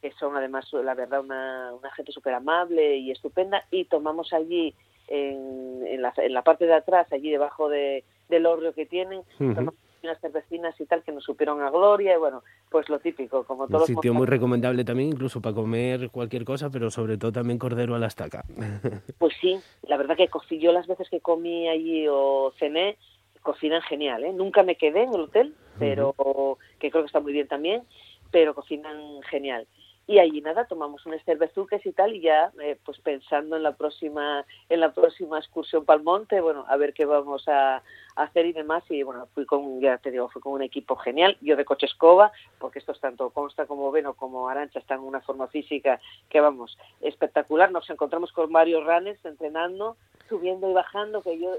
que 0.00 0.10
son 0.12 0.36
además, 0.36 0.68
la 0.72 0.94
verdad, 0.94 1.20
una, 1.20 1.72
una 1.78 1.90
gente 1.92 2.12
súper 2.12 2.34
amable 2.34 2.96
y 2.96 3.10
estupenda, 3.10 3.64
y 3.70 3.84
tomamos 3.84 4.32
allí, 4.32 4.74
en, 5.06 5.86
en, 5.86 6.02
la, 6.02 6.12
en 6.16 6.32
la 6.32 6.42
parte 6.42 6.66
de 6.66 6.74
atrás, 6.74 7.12
allí 7.12 7.30
debajo 7.30 7.68
de, 7.68 8.02
del 8.28 8.46
horrio 8.46 8.72
que 8.72 8.86
tienen, 8.86 9.20
uh 9.20 9.24
-huh. 9.38 9.54
tomamos 9.54 9.74
unas 10.02 10.20
cervecinas 10.20 10.78
y 10.80 10.86
tal 10.86 11.02
que 11.02 11.12
nos 11.12 11.24
supieron 11.24 11.62
a 11.62 11.70
gloria 11.70 12.14
y 12.14 12.18
bueno, 12.18 12.42
pues 12.70 12.88
lo 12.88 12.98
típico, 12.98 13.44
como 13.44 13.66
todo. 13.66 13.82
Un 13.82 13.86
sitio 13.86 14.14
muy 14.14 14.26
recomendable 14.26 14.84
también, 14.84 15.10
incluso 15.10 15.40
para 15.40 15.54
comer 15.54 16.10
cualquier 16.10 16.44
cosa, 16.44 16.70
pero 16.70 16.90
sobre 16.90 17.18
todo 17.18 17.32
también 17.32 17.58
cordero 17.58 17.94
a 17.94 17.98
la 17.98 18.06
estaca. 18.06 18.44
Pues 19.18 19.34
sí, 19.40 19.58
la 19.82 19.96
verdad 19.96 20.16
que 20.16 20.28
yo 20.58 20.72
las 20.72 20.86
veces 20.86 21.08
que 21.08 21.20
comí 21.20 21.68
allí 21.68 22.06
o 22.08 22.52
cené, 22.58 22.96
cocinan 23.42 23.82
genial, 23.82 24.24
¿eh? 24.24 24.32
Nunca 24.32 24.62
me 24.62 24.76
quedé 24.76 25.02
en 25.02 25.14
el 25.14 25.20
hotel, 25.22 25.54
pero 25.78 26.14
uh 26.18 26.22
-huh. 26.22 26.58
que 26.78 26.90
creo 26.90 27.02
que 27.02 27.06
está 27.06 27.20
muy 27.20 27.32
bien 27.32 27.46
también, 27.46 27.82
pero 28.30 28.54
cocinan 28.54 29.22
genial 29.30 29.66
y 30.06 30.18
allí 30.18 30.40
nada 30.40 30.66
tomamos 30.66 31.06
unas 31.06 31.24
cervezuques 31.24 31.84
y 31.86 31.92
tal 31.92 32.14
y 32.14 32.22
ya 32.22 32.52
eh, 32.60 32.76
pues 32.84 32.98
pensando 32.98 33.56
en 33.56 33.62
la 33.62 33.76
próxima 33.76 34.44
en 34.68 34.80
la 34.80 34.92
próxima 34.92 35.38
excursión 35.38 35.84
para 35.84 35.98
el 35.98 36.04
monte 36.04 36.40
bueno 36.40 36.64
a 36.68 36.76
ver 36.76 36.92
qué 36.92 37.04
vamos 37.04 37.46
a, 37.48 37.76
a, 37.76 37.82
hacer 38.16 38.46
y 38.46 38.52
demás 38.52 38.82
y 38.90 39.02
bueno 39.02 39.28
fui 39.34 39.46
con 39.46 39.80
ya 39.80 39.98
te 39.98 40.10
digo 40.10 40.28
fui 40.28 40.42
con 40.42 40.52
un 40.52 40.62
equipo 40.62 40.96
genial 40.96 41.36
yo 41.40 41.56
de 41.56 41.64
coche 41.64 41.86
escoba 41.86 42.32
porque 42.58 42.80
estos 42.80 43.00
tanto 43.00 43.30
Consta 43.30 43.66
como 43.66 43.90
Veno 43.92 44.14
como 44.14 44.48
Arancha 44.48 44.80
están 44.80 45.00
en 45.00 45.06
una 45.06 45.20
forma 45.20 45.46
física 45.48 46.00
que 46.28 46.40
vamos 46.40 46.76
espectacular 47.00 47.70
nos 47.70 47.88
encontramos 47.88 48.32
con 48.32 48.50
varios 48.50 48.84
runners 48.84 49.24
entrenando 49.24 49.96
subiendo 50.28 50.68
y 50.68 50.72
bajando 50.72 51.22
que 51.22 51.38
yo 51.38 51.56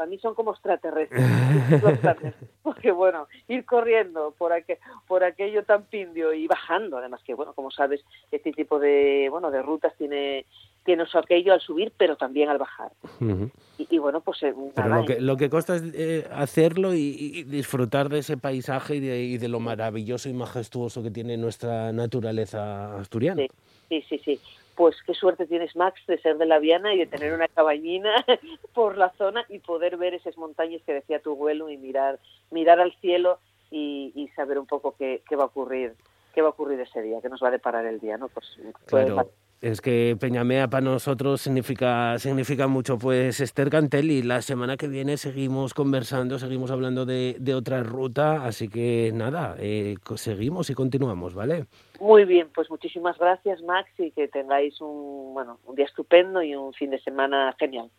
para 0.00 0.08
mí 0.08 0.16
son 0.16 0.34
como 0.34 0.52
extraterrestres. 0.52 1.22
Porque 2.62 2.90
bueno, 2.90 3.28
ir 3.48 3.66
corriendo 3.66 4.34
por, 4.38 4.50
aquel, 4.50 4.78
por 5.06 5.22
aquello 5.22 5.62
tan 5.64 5.84
pindio 5.84 6.32
y 6.32 6.46
bajando, 6.46 6.96
además 6.96 7.20
que 7.22 7.34
bueno, 7.34 7.52
como 7.52 7.70
sabes, 7.70 8.00
este 8.30 8.50
tipo 8.52 8.78
de 8.78 9.28
bueno 9.30 9.50
de 9.50 9.60
rutas 9.60 9.94
tiene 9.98 10.46
tiene 10.86 11.04
su 11.04 11.18
aquello 11.18 11.52
al 11.52 11.60
subir, 11.60 11.92
pero 11.98 12.16
también 12.16 12.48
al 12.48 12.56
bajar. 12.56 12.92
Uh 13.20 13.24
-huh. 13.24 13.50
y, 13.76 13.94
y, 13.94 13.98
bueno, 13.98 14.22
pues... 14.22 14.42
Eh, 14.42 14.54
pero 14.74 14.88
nada, 14.88 15.02
lo, 15.02 15.06
que, 15.06 15.20
lo 15.20 15.36
que 15.36 15.50
consta 15.50 15.76
es 15.76 15.82
eh, 15.92 16.26
hacerlo 16.32 16.94
y, 16.94 17.16
y, 17.20 17.42
disfrutar 17.42 18.08
de 18.08 18.20
ese 18.20 18.38
paisaje 18.38 18.96
y 18.96 19.00
de, 19.00 19.22
y 19.22 19.36
de, 19.36 19.48
lo 19.48 19.60
maravilloso 19.60 20.30
y 20.30 20.32
majestuoso 20.32 21.02
que 21.02 21.10
tiene 21.10 21.36
nuestra 21.36 21.92
naturaleza 21.92 22.96
asturiana. 22.96 23.42
Sí, 23.90 24.02
sí, 24.08 24.18
sí. 24.24 24.36
sí 24.36 24.59
pues 24.76 24.96
qué 25.06 25.14
suerte 25.14 25.46
tienes, 25.46 25.76
Max, 25.76 26.00
de 26.06 26.18
ser 26.18 26.38
de 26.38 26.46
la 26.46 26.58
Viana 26.58 26.94
y 26.94 26.98
de 26.98 27.06
tener 27.06 27.32
una 27.32 27.48
cabañina 27.48 28.14
por 28.74 28.96
la 28.96 29.10
zona 29.18 29.44
y 29.48 29.58
poder 29.58 29.96
ver 29.96 30.14
esas 30.14 30.36
montañas 30.36 30.82
que 30.84 30.94
decía 30.94 31.20
tu 31.20 31.32
abuelo 31.32 31.68
y 31.68 31.76
mirar, 31.76 32.18
mirar 32.50 32.80
al 32.80 32.94
cielo 32.96 33.38
y, 33.70 34.12
y 34.14 34.28
saber 34.28 34.58
un 34.58 34.66
poco 34.66 34.94
qué, 34.98 35.22
qué, 35.28 35.36
va 35.36 35.44
a 35.44 35.46
ocurrir, 35.46 35.94
qué 36.34 36.42
va 36.42 36.48
a 36.48 36.50
ocurrir 36.50 36.80
ese 36.80 37.02
día, 37.02 37.20
qué 37.20 37.28
nos 37.28 37.42
va 37.42 37.48
a 37.48 37.52
deparar 37.52 37.86
el 37.86 38.00
día, 38.00 38.16
¿no? 38.16 38.28
Pues, 38.28 38.58
claro. 38.86 39.30
Es 39.60 39.82
que 39.82 40.16
Peñamea 40.18 40.68
para 40.68 40.80
nosotros 40.80 41.42
significa, 41.42 42.18
significa 42.18 42.66
mucho. 42.66 42.98
Pues 42.98 43.40
Esther 43.40 43.68
Cantel 43.68 44.10
y 44.10 44.22
la 44.22 44.40
semana 44.40 44.78
que 44.78 44.88
viene 44.88 45.18
seguimos 45.18 45.74
conversando, 45.74 46.38
seguimos 46.38 46.70
hablando 46.70 47.04
de, 47.04 47.36
de 47.38 47.54
otra 47.54 47.82
ruta, 47.82 48.46
así 48.46 48.68
que 48.68 49.12
nada, 49.14 49.56
eh, 49.58 49.96
seguimos 50.16 50.70
y 50.70 50.74
continuamos, 50.74 51.34
¿vale? 51.34 51.66
Muy 52.00 52.24
bien, 52.24 52.48
pues 52.54 52.70
muchísimas 52.70 53.18
gracias 53.18 53.60
Max 53.62 53.90
y 53.98 54.12
que 54.12 54.28
tengáis 54.28 54.80
un, 54.80 55.34
bueno, 55.34 55.60
un 55.66 55.74
día 55.74 55.84
estupendo 55.84 56.42
y 56.42 56.54
un 56.54 56.72
fin 56.72 56.88
de 56.88 57.00
semana 57.00 57.54
genial. 57.58 57.90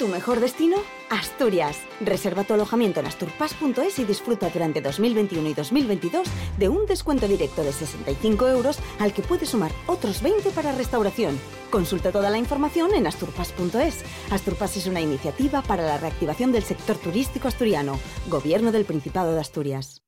¿Tu 0.00 0.08
mejor 0.08 0.40
destino? 0.40 0.78
Asturias. 1.10 1.76
Reserva 2.00 2.44
tu 2.44 2.54
alojamiento 2.54 3.00
en 3.00 3.06
asturpas.es 3.06 3.98
y 3.98 4.04
disfruta 4.04 4.48
durante 4.48 4.80
2021 4.80 5.50
y 5.50 5.52
2022 5.52 6.26
de 6.56 6.70
un 6.70 6.86
descuento 6.86 7.28
directo 7.28 7.62
de 7.62 7.70
65 7.70 8.48
euros 8.48 8.78
al 8.98 9.12
que 9.12 9.20
puedes 9.20 9.50
sumar 9.50 9.72
otros 9.86 10.22
20 10.22 10.52
para 10.52 10.72
restauración. 10.72 11.38
Consulta 11.68 12.12
toda 12.12 12.30
la 12.30 12.38
información 12.38 12.94
en 12.94 13.06
asturpas.es. 13.06 14.02
Asturpas 14.30 14.74
es 14.78 14.86
una 14.86 15.02
iniciativa 15.02 15.60
para 15.60 15.82
la 15.82 15.98
reactivación 15.98 16.50
del 16.50 16.62
sector 16.62 16.96
turístico 16.96 17.48
asturiano. 17.48 18.00
Gobierno 18.30 18.72
del 18.72 18.86
Principado 18.86 19.34
de 19.34 19.40
Asturias. 19.40 20.00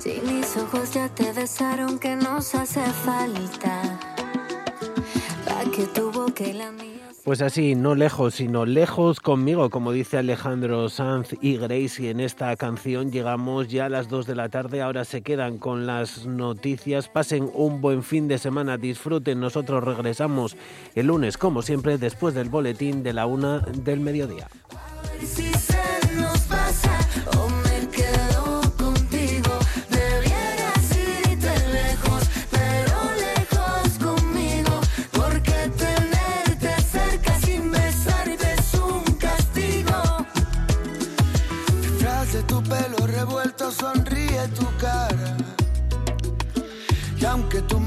Si 0.00 0.20
mis 0.24 0.56
ojos 0.56 0.94
ya 0.94 1.08
te 1.08 1.32
besaron, 1.32 1.98
que 1.98 2.14
nos 2.14 2.54
hace 2.54 2.80
falta. 2.80 4.09
Pues 7.22 7.42
así, 7.42 7.74
no 7.74 7.94
lejos, 7.94 8.36
sino 8.36 8.64
lejos 8.64 9.20
conmigo, 9.20 9.68
como 9.68 9.92
dice 9.92 10.16
Alejandro 10.16 10.88
Sanz 10.88 11.34
y 11.42 11.58
Grace. 11.58 12.02
Y 12.02 12.08
en 12.08 12.20
esta 12.20 12.56
canción 12.56 13.12
llegamos 13.12 13.68
ya 13.68 13.84
a 13.84 13.88
las 13.90 14.08
2 14.08 14.26
de 14.26 14.34
la 14.36 14.48
tarde. 14.48 14.80
Ahora 14.80 15.04
se 15.04 15.20
quedan 15.20 15.58
con 15.58 15.86
las 15.86 16.24
noticias. 16.26 17.08
Pasen 17.08 17.50
un 17.52 17.82
buen 17.82 18.02
fin 18.02 18.26
de 18.26 18.38
semana, 18.38 18.78
disfruten. 18.78 19.38
Nosotros 19.38 19.84
regresamos 19.84 20.56
el 20.94 21.08
lunes, 21.08 21.36
como 21.36 21.60
siempre, 21.60 21.98
después 21.98 22.34
del 22.34 22.48
boletín 22.48 23.02
de 23.02 23.12
la 23.12 23.26
una 23.26 23.58
del 23.58 24.00
mediodía. 24.00 24.48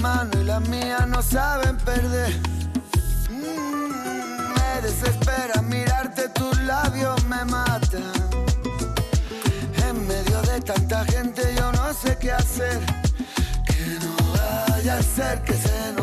Y 0.04 0.44
la 0.44 0.60
mía 0.60 1.06
no 1.08 1.22
saben 1.22 1.78
perder, 1.78 2.34
mm, 3.30 4.54
me 4.54 4.82
desespera 4.82 5.62
mirarte, 5.62 6.28
tus 6.28 6.60
labios 6.64 7.24
me 7.24 7.46
matan. 7.46 8.12
En 9.88 10.06
medio 10.06 10.42
de 10.42 10.60
tanta 10.60 11.06
gente 11.06 11.42
yo 11.56 11.72
no 11.72 11.94
sé 11.94 12.18
qué 12.20 12.34
hacer. 12.34 12.82
Que 13.66 13.98
no 14.04 14.14
vaya 14.34 14.98
a 14.98 15.02
ser 15.02 15.42
que 15.44 15.54
se 15.54 15.94
nos. 15.94 16.03